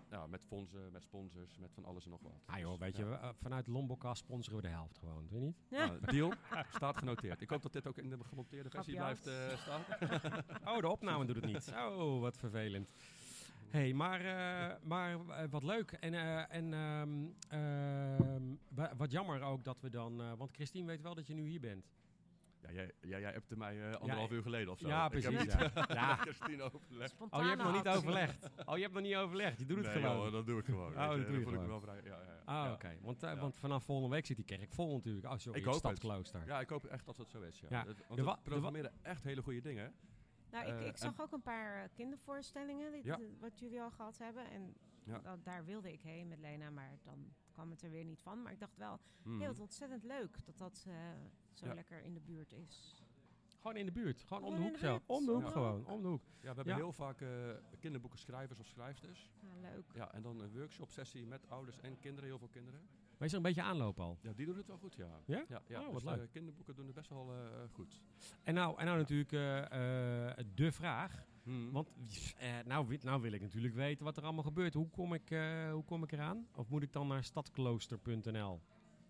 ja, 0.10 0.28
met 0.28 0.44
fondsen, 0.48 0.92
met 0.92 1.02
sponsors, 1.04 1.58
met 1.58 1.72
van 1.74 1.86
alles 1.86 2.04
en 2.06 2.10
nog 2.10 2.22
wat. 2.22 2.32
Ah 2.46 2.60
joh, 2.60 2.70
Dus, 2.72 2.80
weet 2.80 2.98
je, 2.98 3.06
ja. 3.06 3.20
eh, 3.20 3.30
vanuit 3.42 3.68
Lombokka 3.68 4.14
sponsoren 4.14 4.62
we 4.62 4.68
de 4.68 4.74
helft 4.74 4.98
gewoon, 4.98 5.22
weet 5.22 5.32
je 5.32 5.40
niet? 5.46 5.56
Ja. 5.70 5.86
Nou, 5.86 6.00
deal, 6.06 6.34
staat 6.76 6.98
genoteerd. 6.98 7.42
Ik 7.42 7.50
hoop 7.50 7.62
dat 7.62 7.74
dit 7.74 7.88
ook 7.88 7.98
in 7.98 8.10
de 8.10 8.18
gemonteerde 8.24 8.70
versie 8.70 8.96
blijft 8.96 9.28
eh, 9.28 9.58
staan. 9.58 9.82
Oh, 10.76 10.80
de 10.80 10.88
opname 10.88 11.26
doet 11.26 11.36
het 11.36 11.46
niet. 11.46 11.72
Oh, 11.88 12.20
wat 12.22 12.38
vervelend. 12.38 12.90
hey, 13.70 13.94
maar, 13.94 14.20
eh, 14.22 14.76
maar 14.84 15.18
wat 15.50 15.64
leuk. 15.64 15.92
En, 15.92 16.14
eh, 16.14 16.54
en 16.56 16.74
ehm, 16.74 17.26
ehm, 17.48 18.44
wa- 18.70 18.94
wat 18.98 19.12
jammer 19.12 19.42
ook 19.42 19.64
dat 19.64 19.82
we 19.82 19.90
dan... 19.90 20.22
eh, 20.22 20.32
want 20.38 20.52
Christine 20.52 20.88
weet 20.88 21.02
wel 21.02 21.16
dat 21.16 21.28
je 21.28 21.34
nu 21.34 21.48
hier 21.48 21.60
bent. 21.60 21.86
Ja, 22.62 22.72
jij, 22.72 22.92
jij, 23.02 23.20
jij 23.20 23.36
appte 23.36 23.58
mij 23.58 23.88
eh, 23.90 23.94
anderhalf 23.96 24.30
Ja, 24.30 24.36
uur 24.36 24.42
geleden 24.42 24.72
of 24.74 24.80
zo. 24.80 24.88
ja, 24.88 25.06
Ik 25.12 25.12
heb 25.12 25.22
precies, 25.22 25.40
niet 25.44 25.54
ja. 25.88 26.20
overlegd. 26.74 27.16
Oh, 27.30 27.42
je 27.42 27.48
hebt 27.48 27.64
nog 27.64 27.74
niet 27.74 27.88
overlegd. 27.88 28.50
Oh, 28.66 28.76
je 28.76 28.82
hebt 28.82 28.94
nog 28.94 29.04
niet 29.04 29.16
overlegd. 29.16 29.60
Je 29.60 29.66
doet 29.66 29.78
het 29.78 29.86
Nee, 29.94 30.04
gewoon. 30.04 30.18
joh, 30.24 30.32
dat 30.32 30.46
doe 30.46 30.60
ik 30.60 30.66
gewoon. 30.66 30.92
Oh, 30.92 31.08
dat 31.10 31.28
doe 31.28 31.38
je 31.40 31.44
voel 31.44 31.54
ik 31.62 31.68
wel 31.68 31.80
vrij. 31.82 31.96
Ja, 32.04 32.22
ja, 32.22 32.22
ja. 32.24 32.42
Ah, 32.66 32.72
oké. 32.72 32.98
Want, 33.02 33.24
eh, 33.24 33.34
Ja. 33.34 33.40
want 33.40 33.56
vanaf 33.58 33.84
volgende 33.84 34.16
week 34.16 34.26
zit 34.26 34.36
die 34.36 34.46
kerk 34.46 34.74
vol 34.74 34.94
natuurlijk. 34.96 35.26
Oh, 35.26 35.32
sorry, 35.38 35.60
Ik 35.60 35.66
het 35.66 35.74
hoop 35.74 35.84
het. 35.84 35.98
Stadsklooster. 35.98 36.44
Ja, 36.46 36.60
ik 36.60 36.70
hoop 36.70 36.86
echt 36.86 37.06
dat 37.06 37.18
dat 37.18 37.30
zo 37.30 37.42
is. 37.42 37.60
Ja. 37.70 37.84
Dat- 37.84 37.98
Er 37.98 38.04
Want 38.08 38.20
wa- 38.20 38.26
we 38.26 38.32
er 38.38 38.44
programmeren 38.44 38.94
echt 39.02 39.24
hele 39.24 39.42
goede 39.42 39.62
dingen. 39.62 39.94
Nou, 40.52 40.68
ik, 40.68 40.80
Eh, 40.80 40.86
ik 40.88 40.98
zag 40.98 41.22
ook 41.22 41.32
een 41.32 41.42
paar 41.42 41.84
eh, 41.84 41.90
kindervoorstellingen, 41.94 42.92
die, 42.92 43.14
wat 43.40 43.60
jullie 43.60 43.82
al 43.82 43.92
gehad 43.92 44.18
hebben. 44.18 44.50
En 44.52 44.76
daar 45.44 45.66
wilde 45.66 45.92
ik 45.94 46.02
heen 46.02 46.28
met 46.28 46.40
Lena, 46.40 46.70
maar 46.70 46.98
dan 47.04 47.34
kwam 47.52 47.70
het 47.70 47.82
er 47.82 47.90
weer 47.90 48.04
niet 48.06 48.22
van. 48.22 48.42
Maar 48.42 48.52
ik 48.52 48.60
dacht 48.60 48.78
wel, 48.78 49.00
Mhm. 49.24 49.40
heel 49.40 49.54
ontzettend 49.60 50.04
leuk 50.04 50.46
dat 50.46 50.58
dat 50.58 50.86
eh, 50.88 50.94
zo 51.60 51.66
Ja. 51.68 51.74
lekker 51.74 52.04
in 52.04 52.14
de 52.14 52.20
buurt 52.20 52.52
is. 52.54 53.04
Gewoon 53.60 53.78
in 53.78 53.86
de 53.86 53.92
buurt. 53.92 54.24
Gewoon 54.24 54.44
om 54.44 54.56
de 54.56 54.62
hoek 54.62 54.74
de 54.74 54.80
zo. 54.80 55.00
Om 55.06 55.26
de 55.26 55.32
hoek 55.32 55.42
Ja. 55.44 55.50
gewoon. 55.50 55.86
Om 55.88 56.02
de 56.02 56.08
hoek. 56.08 56.24
Ja, 56.24 56.50
we 56.50 56.56
hebben 56.56 56.66
Ja. 56.74 56.76
heel 56.76 56.92
vaak 56.94 57.22
eh 57.22 57.30
kinderboeken 57.80 58.20
schrijvers 58.20 58.60
of 58.60 58.68
schrijfsters. 58.68 59.30
Ja, 59.42 59.70
leuk. 59.70 59.86
Ja, 59.96 60.14
en 60.14 60.22
dan 60.22 60.40
een 60.40 60.52
workshop 60.52 60.90
sessie 60.92 61.26
met 61.26 61.50
ouders 61.50 61.80
en 61.80 62.00
kinderen, 62.00 62.30
heel 62.30 62.40
veel 62.40 62.48
kinderen. 62.48 62.80
Maar 63.18 63.28
is 63.28 63.32
er 63.32 63.38
een 63.38 63.44
beetje 63.44 63.62
aanloop 63.62 64.00
al? 64.00 64.18
Ja, 64.22 64.34
die 64.34 64.46
doen 64.46 64.58
het 64.58 64.68
wel 64.68 64.78
goed, 64.78 64.96
ja. 64.96 65.22
Ja? 65.26 65.46
Ja, 65.48 65.62
ja. 65.68 65.80
Oh, 65.86 65.94
wat 65.94 66.02
dus, 66.02 66.12
eh, 66.12 66.18
leuk. 66.18 66.32
kinderboeken 66.32 66.76
doen 66.76 66.86
het 66.86 66.96
best 66.96 67.10
wel 67.10 67.34
eh, 67.34 67.70
goed. 67.72 68.02
En 68.44 68.54
nou, 68.54 68.78
en 68.80 68.86
nou 68.86 68.98
natuurlijk 68.98 69.32
eh, 69.32 70.30
eh, 70.30 70.46
de 70.56 70.72
vraag. 70.72 71.28
Mhm. 71.44 71.72
Want 71.72 71.90
eh, 72.38 72.60
nou, 72.66 72.98
nou 73.02 73.22
wil 73.22 73.32
ik 73.32 73.42
natuurlijk 73.42 73.74
weten 73.74 74.06
wat 74.06 74.18
er 74.18 74.24
allemaal 74.24 74.44
gebeurt. 74.44 74.74
Hoe 74.74 74.90
kom 74.90 75.14
ik, 75.14 75.32
eh, 75.32 75.72
hoe 75.72 75.84
kom 75.84 76.04
ik 76.04 76.12
eraan? 76.12 76.48
Of 76.56 76.70
moet 76.70 76.84
ik 76.84 76.94
dan 76.94 77.08
naar 77.08 77.24
stadklooster.nl? 77.24 78.62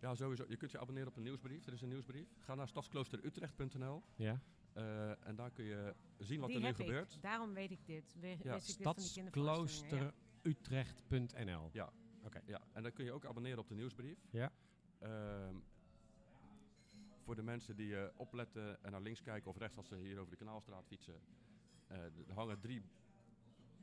Ja, 0.02 0.16
sowieso. 0.16 0.46
Je 0.48 0.58
kunt 0.58 0.72
je 0.72 0.80
abonneren 0.80 1.10
op 1.10 1.16
een 1.16 1.24
nieuwsbrief. 1.24 1.66
Er 1.66 1.74
is 1.74 1.82
een 1.82 1.90
nieuwsbrief. 1.90 2.28
Ga 2.40 2.56
naar 2.56 2.68
stadskloosterutrecht.nl 2.68 4.04
Ja. 4.16 4.40
eh, 4.74 5.28
en 5.28 5.36
daar 5.36 5.52
kun 5.52 5.66
je 5.66 5.96
zien 6.18 6.40
wat 6.40 6.50
die 6.50 6.58
er 6.58 6.64
nu 6.64 6.74
gebeurt. 6.74 7.14
ik. 7.16 7.22
Daarom 7.22 7.54
weet 7.54 7.72
ik 7.72 7.86
dit. 7.86 8.16
We, 8.20 8.28
Ja, 8.44 8.54
wist 8.54 8.70
ik 8.70 8.76
dit 8.78 8.84
van 8.86 8.96
die 8.96 9.12
kindervoorstellingen, 9.14 10.14
Stadsklosterutrecht.nl. 10.42 11.70
Ja. 11.74 11.92
Ja, 12.46 12.62
en 12.74 12.84
dan 12.84 12.92
kun 12.94 13.06
je 13.06 13.12
ook 13.12 13.26
abonneren 13.26 13.60
op 13.60 13.68
de 13.68 13.76
nieuwsbrief. 13.76 14.18
Ja. 14.32 14.52
Ehm, 15.00 15.56
voor 17.24 17.36
de 17.36 17.44
mensen 17.44 17.76
die 17.76 17.98
eh, 17.98 18.10
opletten 18.20 18.84
en 18.84 18.92
naar 18.92 19.02
links 19.02 19.22
kijken 19.22 19.50
of 19.52 19.58
rechts 19.58 19.78
als 19.78 19.88
ze 19.88 19.96
hier 19.96 20.18
over 20.20 20.30
de 20.32 20.38
Kanaalstraat 20.38 20.86
fietsen. 20.88 21.22
eh, 21.88 21.98
er 22.04 22.34
hangen 22.34 22.60
drie 22.60 22.84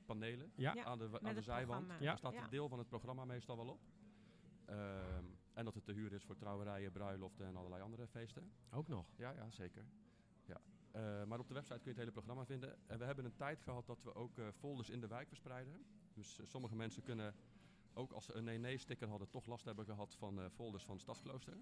panelen 0.06 0.52
Ja. 0.54 0.74
Ja. 0.74 0.84
aan 0.84 0.98
de, 0.98 1.08
aan 1.22 1.34
de 1.34 1.40
zijwand. 1.42 1.86
Ja. 1.90 1.98
Daar 1.98 2.18
staat 2.18 2.32
Ja. 2.32 2.42
een 2.44 2.50
deel 2.50 2.68
van 2.68 2.78
het 2.78 2.88
programma 2.88 3.24
meestal 3.24 3.56
wel 3.56 3.68
op. 3.68 3.80
Ehm, 4.64 5.24
en 5.56 5.64
dat 5.64 5.74
het 5.74 5.84
te 5.84 5.92
huur 5.92 6.12
is 6.12 6.24
voor 6.24 6.36
trouwerijen, 6.36 6.92
bruiloften 6.92 7.46
en 7.46 7.56
allerlei 7.56 7.82
andere 7.82 8.06
feesten. 8.06 8.52
Ook 8.70 8.88
nog. 8.88 9.06
Ja, 9.16 9.30
ja 9.30 9.50
zeker. 9.50 9.84
Ja. 10.44 10.60
Eh, 10.90 11.24
maar 11.24 11.38
op 11.38 11.48
de 11.48 11.54
website 11.54 11.78
kun 11.78 11.84
je 11.84 11.90
het 11.90 11.98
hele 11.98 12.12
programma 12.12 12.44
vinden. 12.44 12.78
En 12.86 12.98
we 12.98 13.04
hebben 13.04 13.24
een 13.24 13.36
tijd 13.36 13.62
gehad 13.62 13.86
dat 13.86 14.02
we 14.02 14.14
ook 14.14 14.38
eh, 14.38 14.46
folders 14.52 14.90
in 14.90 15.00
de 15.00 15.06
wijk 15.06 15.28
verspreiden. 15.28 15.84
Dus 16.14 16.38
eh, 16.38 16.46
sommige 16.46 16.76
mensen 16.76 17.02
kunnen, 17.02 17.34
ook 17.94 18.12
als 18.12 18.24
ze 18.24 18.34
een 18.34 18.44
nee-nee-sticker 18.44 19.08
hadden, 19.08 19.30
toch 19.30 19.46
last 19.46 19.64
hebben 19.64 19.84
gehad 19.84 20.14
van 20.14 20.40
eh, 20.40 20.46
folders 20.54 20.84
van 20.84 20.98
Stadsklooster. 20.98 21.56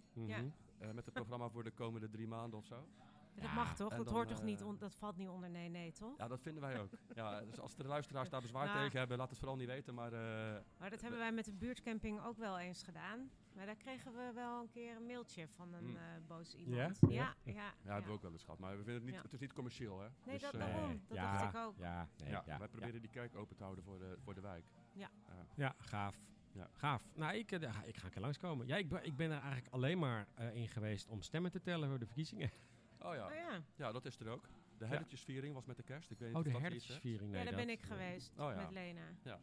Eh, 0.79 0.91
met 0.91 1.05
het 1.05 1.15
programma 1.15 1.49
voor 1.49 1.65
de 1.65 1.71
komende 1.71 2.09
drie 2.09 2.27
maanden 2.27 2.59
of 2.59 2.65
zo. 2.65 2.89
Ja. 3.35 3.43
Dat 3.43 3.53
mag 3.53 3.77
toch? 3.77 3.95
Dat 3.95 4.05
dan, 4.05 4.15
hoort 4.15 4.29
toch 4.29 4.43
niet? 4.43 4.61
eh, 4.61 4.67
on- 4.67 4.79
dat 4.79 4.95
valt 4.95 5.17
niet 5.17 5.29
onder 5.29 5.51
nee, 5.51 5.69
nee, 5.69 5.93
toch? 5.93 6.19
Ja, 6.19 6.29
dat 6.29 6.41
vinden 6.43 6.63
wij 6.63 6.81
ook. 6.81 6.91
ja, 7.15 7.41
dus 7.41 7.61
als 7.61 7.75
de 7.75 7.85
luisteraars 7.85 8.29
daar 8.29 8.41
bezwaar 8.41 8.67
Nou. 8.67 8.79
tegen 8.79 8.99
hebben, 8.99 9.19
laat 9.19 9.29
het 9.31 9.39
vooral 9.39 9.57
niet 9.57 9.67
weten. 9.67 9.95
Maar 9.95 10.13
eh, 10.13 10.61
Maar 10.79 10.91
dat 10.91 11.01
hebben 11.01 11.19
wij 11.19 11.33
met 11.33 11.45
de 11.45 11.53
buurtcamping 11.53 12.21
ook 12.25 12.37
wel 12.39 12.59
eens 12.59 12.83
gedaan. 12.83 13.31
Maar 13.55 13.67
daar 13.67 13.77
kregen 13.77 14.13
we 14.13 14.31
wel 14.35 14.61
een 14.61 14.69
keer 14.69 14.97
een 14.97 15.07
mailtje 15.07 15.49
van 15.49 15.73
een 15.73 15.85
Mm. 15.89 15.97
eh 15.97 16.03
boos 16.27 16.53
Ja? 16.53 16.59
iemand. 16.59 16.99
Ja? 17.01 17.09
Ja, 17.09 17.35
ja, 17.43 17.53
ja, 17.55 17.93
hebben 17.93 18.07
we 18.11 18.17
ook 18.17 18.23
wel 18.23 18.33
eens 18.33 18.45
gehad. 18.45 18.59
Maar 18.59 18.71
we 18.71 18.77
vinden 18.77 18.95
het 18.95 19.05
niet, 19.05 19.15
Ja. 19.15 19.23
het 19.23 19.33
is 19.33 19.39
niet 19.39 19.53
commercieel, 19.53 20.01
hè? 20.01 20.09
Nee, 20.25 20.39
dat- 20.39 20.53
eh, 20.55 20.61
daarom. 20.61 21.01
dat 21.09 21.17
ja, 21.17 21.39
dacht 21.39 21.55
ik 21.55 21.61
ook. 21.61 21.79
Ja, 21.79 22.09
nee, 22.19 22.31
ja, 22.31 22.43
ja, 22.47 22.59
wij 22.59 22.69
proberen 22.69 23.01
die 23.01 23.11
kerk 23.11 23.35
open 23.37 23.57
te 23.57 23.63
houden 23.63 23.85
voor 23.85 23.99
de, 23.99 24.17
voor 24.25 24.35
de 24.35 24.41
wijk. 24.41 24.65
Ja, 24.93 25.11
ja 25.55 25.75
gaaf. 25.79 26.17
Ja. 26.53 26.69
Gaaf. 26.73 27.03
Nou, 27.15 27.35
ik, 27.35 27.53
eh, 27.53 27.61
ik 27.87 27.97
ga 27.97 28.05
een 28.07 28.11
keer 28.13 28.21
langskomen. 28.23 28.67
Ja, 28.67 28.77
ik, 28.77 28.89
ben- 28.89 29.05
ik 29.05 29.17
ben 29.17 29.31
er 29.31 29.41
eigenlijk 29.41 29.73
alleen 29.75 29.99
maar 29.99 30.27
eh, 30.35 30.55
in 30.55 30.69
geweest 30.69 31.09
om 31.09 31.23
stemmen 31.23 31.51
te 31.51 31.61
tellen 31.61 31.89
voor 31.89 31.99
de 31.99 32.07
verkiezingen. 32.07 32.51
Oh 33.05 33.15
ja. 33.15 33.27
Oh 33.27 33.35
ja, 33.35 33.63
ja, 33.77 33.93
dat 33.93 34.05
is 34.05 34.19
er 34.19 34.29
ook. 34.29 34.49
De 34.79 34.85
herdertjesviering 34.87 35.55
was 35.55 35.65
met 35.65 35.77
de 35.77 35.83
kerst. 35.83 36.11
Ik 36.11 36.19
weet 36.19 36.29
niet 36.29 36.39
Oh, 36.39 36.47
of 36.47 36.53
de 36.53 36.59
herdertjesviering. 36.61 37.31
Nee, 37.31 37.45
ja 37.45 37.51
daar 37.51 37.59
ben 37.61 37.69
ik 37.71 37.83
geweest 37.83 38.33
Oh 38.39 38.51
ja. 38.51 38.57
met 38.57 38.71
Lena. 38.71 39.09
Ja. 39.23 39.41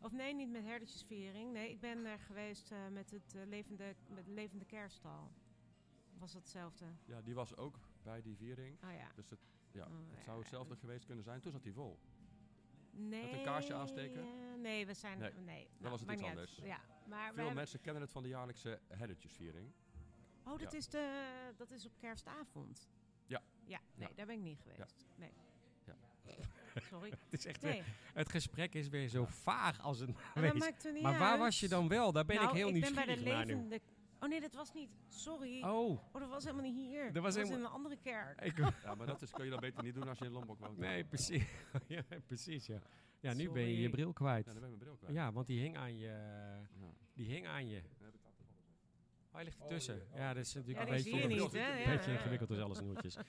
Of 0.00 0.12
nee, 0.12 0.34
niet 0.34 0.50
met 0.50 0.62
herdertjesviering. 0.64 1.52
Nee, 1.52 1.70
ik 1.70 1.80
ben 1.80 2.04
er 2.04 2.18
geweest 2.18 2.70
eh, 2.70 2.78
met 2.90 3.10
het 3.10 3.34
eh, 3.34 3.46
levende, 3.46 3.94
met 4.08 4.24
de 4.24 4.30
levende 4.32 4.64
kerststal. 4.64 5.30
Was 6.18 6.32
dat 6.32 6.42
hetzelfde? 6.42 6.84
Ja, 7.04 7.20
die 7.22 7.34
was 7.34 7.56
ook 7.56 7.78
bij 8.02 8.22
die 8.22 8.36
viering. 8.36 8.84
Oh 8.84 8.92
ja. 8.92 9.08
Dus 9.14 9.30
het, 9.30 9.40
ja, 9.72 9.84
Oh, 9.86 9.92
het 10.10 10.22
zou 10.24 10.38
hetzelfde 10.38 10.76
geweest 10.76 11.04
kunnen 11.06 11.24
zijn. 11.24 11.40
Toen 11.40 11.52
zat 11.52 11.62
die 11.62 11.72
vol. 11.72 11.98
Nee. 12.90 13.32
een 13.38 13.44
kaarsje 13.44 13.74
aansteken? 13.74 14.20
eh, 14.22 14.28
nee, 14.58 14.86
we 14.86 14.94
zijn... 14.94 15.18
Nee, 15.18 15.32
Nee, 15.32 15.68
dan 15.78 15.90
was 15.90 16.00
het 16.00 16.10
iets 16.10 16.22
anders. 16.22 16.56
Ja, 16.56 16.80
maar 17.06 17.26
Veel 17.26 17.36
hebben- 17.36 17.54
mensen 17.54 17.80
kennen 17.80 18.02
het 18.02 18.12
van 18.12 18.22
de 18.22 18.28
jaarlijkse 18.28 18.80
herdertjesviering. 18.88 19.72
Oh, 20.50 20.58
dat, 20.58 20.72
Ja. 20.72 20.78
is 20.78 20.88
de, 20.88 21.30
dat 21.56 21.70
is 21.70 21.86
op 21.86 21.92
kerstavond? 21.98 22.88
Ja. 23.26 23.40
Ja, 23.64 23.80
nee, 23.94 24.08
Ja. 24.08 24.14
daar 24.14 24.26
ben 24.26 24.34
ik 24.34 24.40
niet 24.42 24.60
geweest. 24.60 25.06
Nee. 25.16 25.32
Ja. 25.86 25.94
Sorry. 26.90 27.10
Het, 27.30 27.38
is 27.38 27.46
echt 27.46 27.62
Nee, 27.62 27.72
weer- 27.72 27.84
het 28.14 28.28
gesprek 28.28 28.74
is 28.74 28.88
weer 28.88 29.08
zo 29.08 29.24
vaag 29.28 29.80
als 29.80 29.98
het 29.98 30.10
maar 30.12 30.32
wees. 30.42 30.52
maakt 30.58 30.84
niet 30.92 31.02
Maar 31.02 31.18
waar 31.18 31.30
uit. 31.30 31.38
was 31.40 31.60
je 31.60 31.68
dan 31.68 31.88
wel? 31.88 32.12
Daar 32.12 32.24
ben 32.24 32.36
nou, 32.36 32.48
ik 32.48 32.54
heel 32.54 32.68
ik 32.68 32.80
ben 32.80 32.94
bij 32.94 33.04
nieuwsgierig 33.06 33.46
de 33.46 33.54
naar 33.54 33.68
nu. 33.68 33.78
Oh 34.20 34.28
nee, 34.28 34.40
dat 34.40 34.54
was 34.54 34.72
niet... 34.72 34.88
Sorry. 35.08 35.62
Oh, 35.62 35.90
Oh, 36.12 36.20
dat 36.20 36.28
was 36.28 36.44
helemaal 36.44 36.64
niet 36.64 36.74
hier. 36.76 37.04
Dat 37.04 37.14
Dat 37.14 37.22
was 37.22 37.36
in 37.36 37.52
een 37.52 37.66
andere 37.66 37.96
kerk. 37.96 38.40
ik, 38.40 38.56
Ja, 38.84 38.94
maar 38.94 39.06
dat 39.06 39.22
is, 39.22 39.30
kun 39.30 39.44
je 39.44 39.50
dan 39.50 39.60
beter 39.60 39.82
niet 39.84 39.94
doen 39.94 40.08
als 40.08 40.18
je 40.18 40.24
in 40.24 40.30
Lombok 40.30 40.58
woont. 40.58 40.78
nee, 40.78 41.04
precies. 41.04 41.44
ja, 41.86 42.02
precies, 42.26 42.66
ja. 42.66 42.78
Ja, 43.20 43.32
nu 43.34 43.50
ben 43.50 43.62
je 43.62 43.80
je 43.80 43.90
bril 43.90 44.12
kwijt. 44.12 44.46
Ja, 44.46 44.52
dan 44.52 44.60
ben 44.60 44.70
je 44.70 44.76
mijn 44.76 44.88
bril 44.88 44.96
kwijt. 44.96 45.14
Ja, 45.14 45.32
want 45.32 45.46
die 45.46 45.60
hing 45.60 45.76
aan 45.76 45.96
je. 45.98 46.06
Ja. 46.06 46.66
Die 47.14 47.26
hing 47.26 47.46
aan 47.46 47.68
je. 47.68 47.80
Dan 47.80 48.04
heb 48.06 48.14
ik 48.14 48.22
dat 48.22 48.32
toevallig. 48.36 48.64
Oh, 49.30 49.36
hij 49.36 49.44
ligt 49.44 49.60
ertussen. 49.60 50.02
ja, 50.14 50.34
dat 50.34 50.44
is 50.44 50.54
natuurlijk 50.54 50.78
Ja, 50.88 50.94
een 50.96 51.02
beetje, 51.02 51.26
niet, 51.28 51.52
hè? 51.52 51.78
Ja, 51.82 51.90
beetje 51.90 52.10
ja. 52.10 52.16
ingewikkeld 52.16 52.48
tussen 52.48 52.66
alles 52.66 52.80
nieuwtjes. 52.80 53.16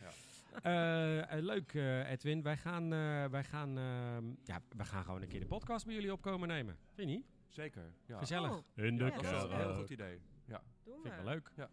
Eh, 0.64 1.34
eh, 1.38 1.44
leuk, 1.44 1.74
eh, 1.74 2.12
Edwin. 2.12 2.42
Wij 2.42 2.58
gaan, 2.58 2.84
eh, 2.94 3.26
wij, 3.26 3.44
gaan, 3.44 3.78
ehm, 3.78 4.26
ja, 4.44 4.62
wij 4.76 4.86
gaan 4.86 5.04
gewoon 5.04 5.22
een 5.22 5.28
keer 5.28 5.40
de 5.40 5.46
podcast 5.46 5.86
bij 5.86 5.94
jullie 5.96 6.12
opkomen 6.12 6.48
nemen. 6.48 6.78
Vind 6.94 7.10
je 7.10 7.16
niet? 7.16 7.26
Zeker. 7.48 7.94
Ja. 8.06 8.18
Gezellig. 8.18 8.52
Oh, 8.52 8.58
In 8.76 8.98
de 8.98 9.04
ja, 9.04 9.10
Dat 9.10 9.24
dat 9.24 9.34
is 9.46 9.52
een 9.52 9.58
heel 9.58 9.76
goed 9.76 9.90
idee. 9.90 10.22
Ja. 10.46 10.62
Doen 10.84 10.94
Vind 10.94 11.06
ik 11.06 11.12
we. 11.20 11.24
wel 11.24 11.34
leuk. 11.34 11.52
Ja. 11.56 11.70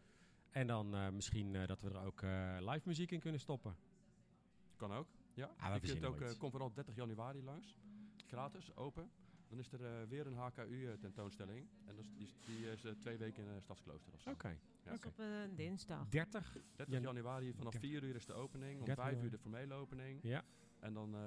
En 0.50 0.66
dan 0.66 0.94
eh, 0.94 1.08
misschien 1.08 1.54
eh, 1.54 1.66
dat 1.66 1.80
we 1.80 1.88
er 1.90 2.04
ook 2.04 2.22
eh, 2.22 2.56
live 2.60 2.88
muziek 2.88 3.10
in 3.10 3.20
kunnen 3.20 3.40
stoppen. 3.40 3.76
Kan 4.76 4.92
ook. 4.92 5.06
Ja. 5.34 5.50
we 5.56 5.86
je 5.86 5.92
kunt 5.92 6.04
ook, 6.04 6.14
wel 6.14 6.22
eh, 6.22 6.28
iets. 6.28 6.38
kom 6.38 6.50
vooral 6.50 6.72
30 6.72 6.94
januari 6.94 7.42
langs. 7.42 7.76
Gratis, 8.26 8.76
open. 8.76 9.10
Dan 9.48 9.58
is 9.58 9.72
er 9.72 9.84
eh, 9.84 10.08
weer 10.08 10.26
een 10.26 10.34
HKU-tentoonstelling. 10.36 11.68
En 11.84 11.94
dat 11.96 12.04
is, 12.04 12.10
die, 12.16 12.26
is- 12.26 12.36
die 12.46 12.70
is 12.70 12.84
eh, 12.84 12.92
twee 12.92 13.16
weken 13.16 13.42
in 13.44 13.50
eh, 13.50 13.60
Stadsklooster 13.60 14.12
of 14.14 14.20
zo. 14.20 14.30
Oké. 14.30 14.48
Ja. 14.48 14.90
Dat 14.90 14.98
is 14.98 15.04
op 15.06 15.18
een 15.18 15.54
dinsdag. 15.56 16.08
30. 16.08 16.52
30 16.76 16.94
Jan- 16.94 17.02
januari 17.02 17.52
vanaf 17.54 17.72
Ja. 17.72 17.78
4 17.78 18.02
uur 18.02 18.14
is 18.14 18.26
de 18.26 18.32
opening. 18.32 18.78
Om 18.80 18.84
30 18.84 19.04
5 19.04 19.22
uur 19.22 19.30
de 19.30 19.38
formele 19.38 19.74
opening. 19.74 20.20
Ja. 20.22 20.44
En 20.78 20.92
dan 20.94 21.14
eh, 21.14 21.20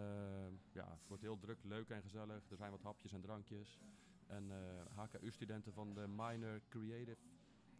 ja, 0.71 0.89
het 0.91 1.07
wordt 1.07 1.23
heel 1.23 1.37
druk, 1.37 1.63
leuk 1.63 1.89
en 1.89 2.01
gezellig. 2.01 2.49
Er 2.49 2.57
zijn 2.57 2.71
wat 2.71 2.81
hapjes 2.81 3.11
en 3.11 3.21
drankjes. 3.21 3.79
En 4.27 4.51
eh, 4.51 4.97
HKU-studenten 4.97 5.73
van 5.73 5.93
de 5.93 6.07
Minor 6.07 6.61
Creative 6.69 7.17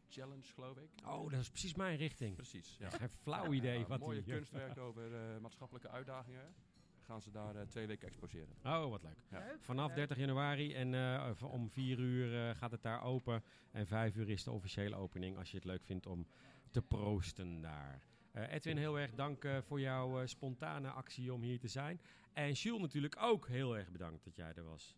Challenge, 0.10 0.44
geloof 0.54 0.78
ik. 0.78 0.90
Oh, 1.06 1.32
dat 1.32 1.40
is 1.40 1.50
precies 1.50 1.76
mijn 1.76 1.98
richting. 1.98 2.36
Precies. 2.36 2.76
Ja. 2.80 2.90
Geen 2.90 3.10
flauw 3.10 3.54
idee 3.54 3.80
Ja, 3.80 3.86
wat 3.86 4.00
mooie 4.00 4.24
die... 4.24 4.34
kunstwerk 4.34 4.78
over 4.78 5.14
eh, 5.16 5.38
maatschappelijke 5.40 5.90
uitdagingen. 5.90 6.54
Gaan 7.12 7.22
ze 7.22 7.32
daar 7.32 7.56
eh, 7.56 7.68
twee 7.68 7.88
weken 7.88 8.08
exposeren. 8.08 8.56
Oh, 8.66 8.90
wat 8.90 9.04
leuk. 9.04 9.18
Ja. 9.30 9.40
Leuk, 9.40 9.64
Vanaf 9.64 9.88
leuk. 9.88 9.96
30 9.96 10.18
januari 10.18 10.74
en 10.74 10.94
eh, 10.94 11.32
om 11.52 11.70
4 11.70 12.00
uur 12.00 12.50
eh, 12.50 12.56
gaat 12.56 12.72
het 12.72 12.82
daar 12.82 13.04
open. 13.04 13.44
En 13.72 13.88
5 13.88 14.16
uur 14.16 14.30
is 14.30 14.44
de 14.44 14.52
officiële 14.52 14.96
opening 14.96 15.38
als 15.38 15.52
je 15.52 15.58
het 15.58 15.66
leuk 15.66 15.84
vindt 15.84 16.06
om 16.06 16.28
te 16.70 16.82
proosten 16.82 17.62
daar. 17.62 18.02
Eh, 18.32 18.54
Edwin, 18.54 18.78
heel 18.78 19.00
erg 19.00 19.14
dank 19.14 19.44
eh, 19.44 19.58
voor 19.62 19.80
jouw 19.80 20.26
spontane 20.26 20.90
actie 20.90 21.34
om 21.34 21.42
hier 21.42 21.60
te 21.60 21.68
zijn. 21.68 22.02
En 22.34 22.52
Jules 22.52 22.82
natuurlijk 22.82 23.16
ook 23.20 23.48
heel 23.48 23.78
erg 23.78 23.92
bedankt 23.92 24.24
dat 24.24 24.36
jij 24.36 24.54
er 24.54 24.64
was. 24.64 24.98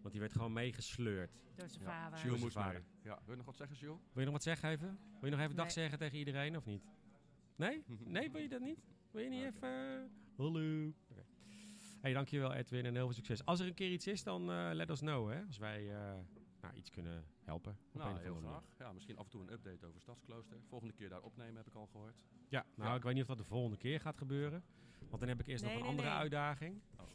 Want 0.00 0.10
die 0.12 0.20
werd 0.20 0.32
gewoon 0.32 0.52
meegesleurd. 0.52 1.30
Door 1.54 1.68
zijn 1.68 1.84
Ja. 1.84 1.90
vader. 1.90 2.18
Jules 2.24 2.40
moest. 2.40 2.54
Ja, 2.54 2.80
wil 3.02 3.14
je 3.26 3.36
nog 3.36 3.46
wat 3.46 3.56
zeggen, 3.56 3.76
Jules? 3.76 3.98
Wil 4.12 4.18
je 4.18 4.24
nog 4.24 4.32
wat 4.32 4.42
zeggen 4.42 4.68
even? 4.70 4.98
Wil 5.20 5.30
je 5.30 5.36
nog 5.36 5.40
even 5.44 5.56
dag 5.56 5.70
zeggen 5.70 5.98
tegen 5.98 6.18
iedereen 6.18 6.56
of 6.56 6.64
niet? 6.64 6.82
Nee? 7.56 7.84
Nee, 8.04 8.30
wil 8.30 8.40
je 8.40 8.48
dat 8.48 8.60
niet? 8.60 8.78
Wil 9.10 9.22
je 9.22 9.28
niet 9.28 9.40
Nee, 9.40 9.48
even... 9.48 10.10
Hallo. 10.38 10.86
Oké. 11.10 11.24
Hey, 12.00 12.12
dankjewel 12.12 12.52
Edwin 12.54 12.84
en 12.84 12.94
heel 12.94 13.04
veel 13.04 13.14
succes. 13.14 13.44
Als 13.44 13.60
er 13.60 13.66
een 13.66 13.74
keer 13.74 13.90
iets 13.92 14.06
is, 14.06 14.22
dan 14.22 14.50
eh, 14.50 14.70
let 14.72 14.90
us 14.90 14.98
know, 14.98 15.30
hè. 15.30 15.42
Als 15.46 15.58
wij 15.58 15.94
eh, 15.94 16.18
nou, 16.60 16.74
iets 16.74 16.90
kunnen 16.90 17.24
helpen. 17.44 17.72
Op 17.72 17.94
een 17.94 18.00
Nou, 18.00 18.20
heel 18.20 18.36
graag. 18.36 18.62
Ja, 18.78 18.92
misschien 18.92 19.16
af 19.18 19.24
en 19.24 19.30
toe 19.30 19.42
een 19.42 19.52
update 19.52 19.86
over 19.86 20.00
Stadsklooster. 20.00 20.56
Volgende 20.68 20.94
keer 20.94 21.08
daar 21.08 21.22
opnemen 21.22 21.56
heb 21.56 21.66
ik 21.66 21.74
al 21.74 21.86
gehoord. 21.86 22.24
Ja, 22.48 22.66
nou, 22.74 22.90
Ja. 22.90 22.96
ik 22.96 23.02
weet 23.02 23.12
niet 23.14 23.22
of 23.22 23.28
dat 23.28 23.38
de 23.38 23.44
volgende 23.44 23.76
keer 23.76 24.00
gaat 24.00 24.16
gebeuren. 24.16 24.64
Want 25.08 25.20
dan 25.20 25.28
heb 25.28 25.40
ik 25.40 25.46
eerst 25.46 25.64
Nee, 25.64 25.72
nog 25.72 25.80
een 25.80 25.86
nee, 25.88 25.96
andere 25.96 26.08
nee. 26.14 26.18
uitdaging. 26.22 26.80
Oh. 26.96 27.06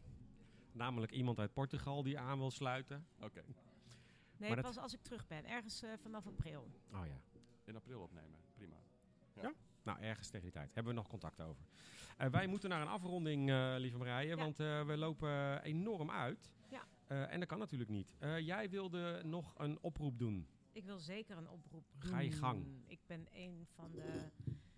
Namelijk 0.71 1.11
iemand 1.11 1.39
uit 1.39 1.53
Portugal 1.53 2.03
die 2.03 2.19
aan 2.19 2.37
wil 2.37 2.51
sluiten. 2.51 3.05
Oké, 3.19 3.43
Nee, 4.37 4.47
Maar 4.51 4.61
dat- 4.61 4.73
pas 4.73 4.83
als 4.83 4.93
ik 4.93 5.01
terug 5.01 5.27
ben. 5.27 5.45
Ergens 5.45 5.81
eh, 5.81 5.89
vanaf 6.01 6.27
april. 6.27 6.67
Oh 6.93 7.05
ja. 7.05 7.21
in 7.65 7.75
april 7.75 8.01
opnemen. 8.01 8.39
Prima. 8.53 8.75
Nou, 9.83 9.99
ergens 9.99 10.27
tegen 10.27 10.41
die 10.41 10.51
tijd. 10.51 10.73
Hebben 10.73 10.93
we 10.93 10.99
nog 10.99 11.07
contact 11.07 11.41
over. 11.41 11.65
Eh, 12.17 12.29
wij 12.29 12.47
moeten 12.47 12.69
naar 12.69 12.81
een 12.81 12.87
afronding, 12.87 13.49
eh, 13.49 13.75
lieve 13.77 13.97
Marije. 13.97 14.27
Ja. 14.27 14.35
Want 14.35 14.59
eh, 14.59 14.85
we 14.85 14.97
lopen 14.97 15.61
enorm 15.63 16.11
uit. 16.11 16.51
Ja. 16.69 16.87
En 17.07 17.39
dat 17.39 17.47
kan 17.47 17.59
natuurlijk 17.59 17.89
niet. 17.89 18.15
Jij 18.39 18.69
wilde 18.69 19.21
nog 19.23 19.53
een 19.57 19.77
oproep 19.81 20.19
doen. 20.19 20.47
Ik 20.71 20.85
wil 20.85 20.99
zeker 20.99 21.37
een 21.37 21.49
oproep 21.49 21.85
doen. 21.99 22.11
Ga 22.11 22.19
je 22.19 22.31
gang. 22.31 22.65
Ik 22.87 22.99
ben 23.05 23.27
een 23.31 23.67
van 23.75 23.91
de 23.91 24.29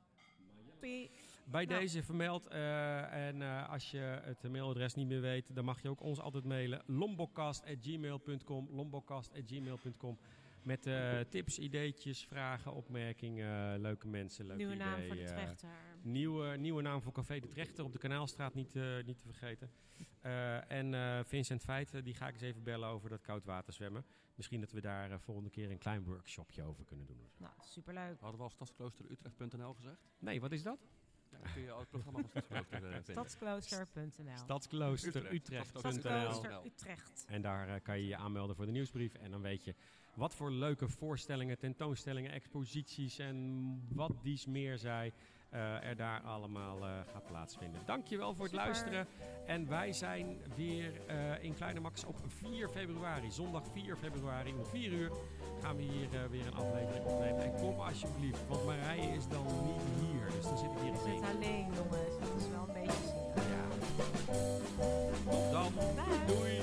Bij 0.79 1.65
Nou. 1.65 1.79
deze 1.79 2.03
vermeld. 2.03 2.47
eh, 2.47 3.27
en 3.27 3.41
eh, 3.41 3.69
als 3.69 3.91
je 3.91 3.97
het 4.23 4.43
mailadres 4.51 4.93
niet 4.93 5.07
meer 5.07 5.21
weet, 5.21 5.55
dan 5.55 5.65
mag 5.65 5.81
je 5.81 5.89
ook 5.89 6.01
ons 6.01 6.19
altijd 6.19 6.43
mailen. 6.43 6.81
lombokast.gmail.com 6.85 8.67
lombokast.gmail.com 8.71 10.17
Met 10.63 10.85
eh, 10.85 11.19
tips, 11.19 11.59
ideetjes, 11.59 12.25
vragen, 12.25 12.73
opmerkingen, 12.73 13.79
leuke 13.81 14.07
mensen, 14.07 14.45
leuke 14.45 14.63
Nieuwe 14.63 14.75
naam 14.75 15.01
voor 15.03 15.15
de 15.15 15.23
trechter. 15.23 15.69
Nieuwe, 16.01 16.57
nieuwe 16.57 16.81
naam 16.81 17.01
voor 17.01 17.11
Café 17.11 17.39
de 17.39 17.47
Trechter 17.47 17.83
op 17.83 17.91
de 17.91 17.97
Kanaalstraat, 17.97 18.53
niet, 18.53 18.75
eh, 18.75 18.83
niet 19.05 19.17
te 19.17 19.25
vergeten. 19.25 19.69
Eh, 20.21 20.71
en 20.71 20.93
eh, 20.93 21.19
Vincent 21.23 21.61
Feit, 21.61 21.93
eh, 21.93 22.03
die 22.03 22.13
ga 22.13 22.27
ik 22.27 22.33
eens 22.33 22.41
even 22.41 22.63
bellen 22.63 22.89
over 22.89 23.09
dat 23.09 23.21
koudwater 23.21 23.73
zwemmen. 23.73 24.05
Misschien 24.35 24.59
dat 24.59 24.71
we 24.71 24.81
daar 24.81 25.19
volgende 25.19 25.49
keer 25.49 25.71
een 25.71 25.77
klein 25.77 26.03
workshopje 26.03 26.63
over 26.63 26.85
kunnen 26.85 27.05
doen. 27.05 27.29
Nou, 27.37 27.53
superleuk. 27.59 28.19
Hadden 28.19 28.37
we 28.37 28.43
al 28.43 28.49
stadskloosterutrecht.nl 28.49 29.73
gezegd? 29.73 30.07
Nee, 30.19 30.41
wat 30.41 30.51
is 30.51 30.63
dat? 30.63 30.87
Dan 31.41 31.51
kun 31.53 31.61
je 31.61 31.71
al 31.71 31.79
het 31.79 31.89
programma 31.89 32.21
van 32.31 33.03
Stadsklooster 33.03 33.79
eh, 33.79 33.85
vinden. 33.87 34.37
Stadsklooster.nl 34.37 34.37
Stadsklooster 34.37 35.33
Utrecht. 35.33 35.33
Utrecht.nl. 35.33 35.79
Stadsklooster 35.79 36.65
Utrecht. 36.65 37.25
En 37.27 37.41
daar 37.41 37.67
eh, 37.67 37.81
kan 37.83 37.99
je 37.99 38.07
je 38.07 38.15
aanmelden 38.15 38.55
voor 38.55 38.65
de 38.65 38.71
nieuwsbrief. 38.71 39.13
En 39.13 39.31
dan 39.31 39.41
weet 39.41 39.63
je 39.63 39.75
wat 40.13 40.35
voor 40.35 40.51
leuke 40.51 40.87
voorstellingen, 40.87 41.57
tentoonstellingen, 41.57 42.31
exposities 42.31 43.19
en 43.19 43.87
wat 43.89 44.11
dies 44.23 44.45
meer 44.45 44.77
zij 44.77 45.13
eh, 45.49 45.83
er 45.83 45.95
daar 45.95 46.21
allemaal 46.21 46.77
eh, 46.77 46.89
gaat 47.11 47.25
plaatsvinden. 47.25 47.81
Dankjewel 47.85 48.33
voor 48.35 48.45
het 48.45 48.53
luisteren. 48.53 49.07
En 49.45 49.69
wij 49.69 49.93
zijn 49.93 50.41
weer 50.55 51.05
eh, 51.07 51.43
in 51.43 51.53
Kleine 51.53 51.79
Max 51.79 52.03
op 52.03 52.15
4 52.27 52.69
februari. 52.69 53.31
Zondag 53.31 53.63
4 53.73 53.95
februari 53.95 54.53
om 54.53 54.65
4 54.65 54.91
uur 54.91 55.11
gaan 55.61 55.75
we 55.75 55.81
hier 55.81 56.29
weer 56.29 56.47
een 56.47 56.53
aflevering 56.53 57.05
opnemen. 57.05 57.43
En 57.43 57.55
kom 57.55 57.79
alsjeblieft, 57.79 58.47
want 58.47 58.65
Marije 58.65 59.15
is 59.15 59.27
dan 59.27 59.45
niet 59.45 59.81
hier. 59.99 60.25
Dus 60.35 60.43
dan 60.43 60.57
zit 60.57 60.71
ik 60.71 60.77
hier 60.81 60.91
alleen. 60.91 61.23
Het 61.23 61.25
zit 61.25 61.35
alleen, 61.35 61.65
jongens. 61.73 62.19
Dat 62.19 62.35
is 62.37 62.49
wel 62.49 62.67
een 62.67 62.73
beetje 62.73 63.07
zin. 63.07 63.27
Ja. 63.51 63.67
Tot 65.31 65.51
dan. 65.51 65.73
Doei. 66.27 66.59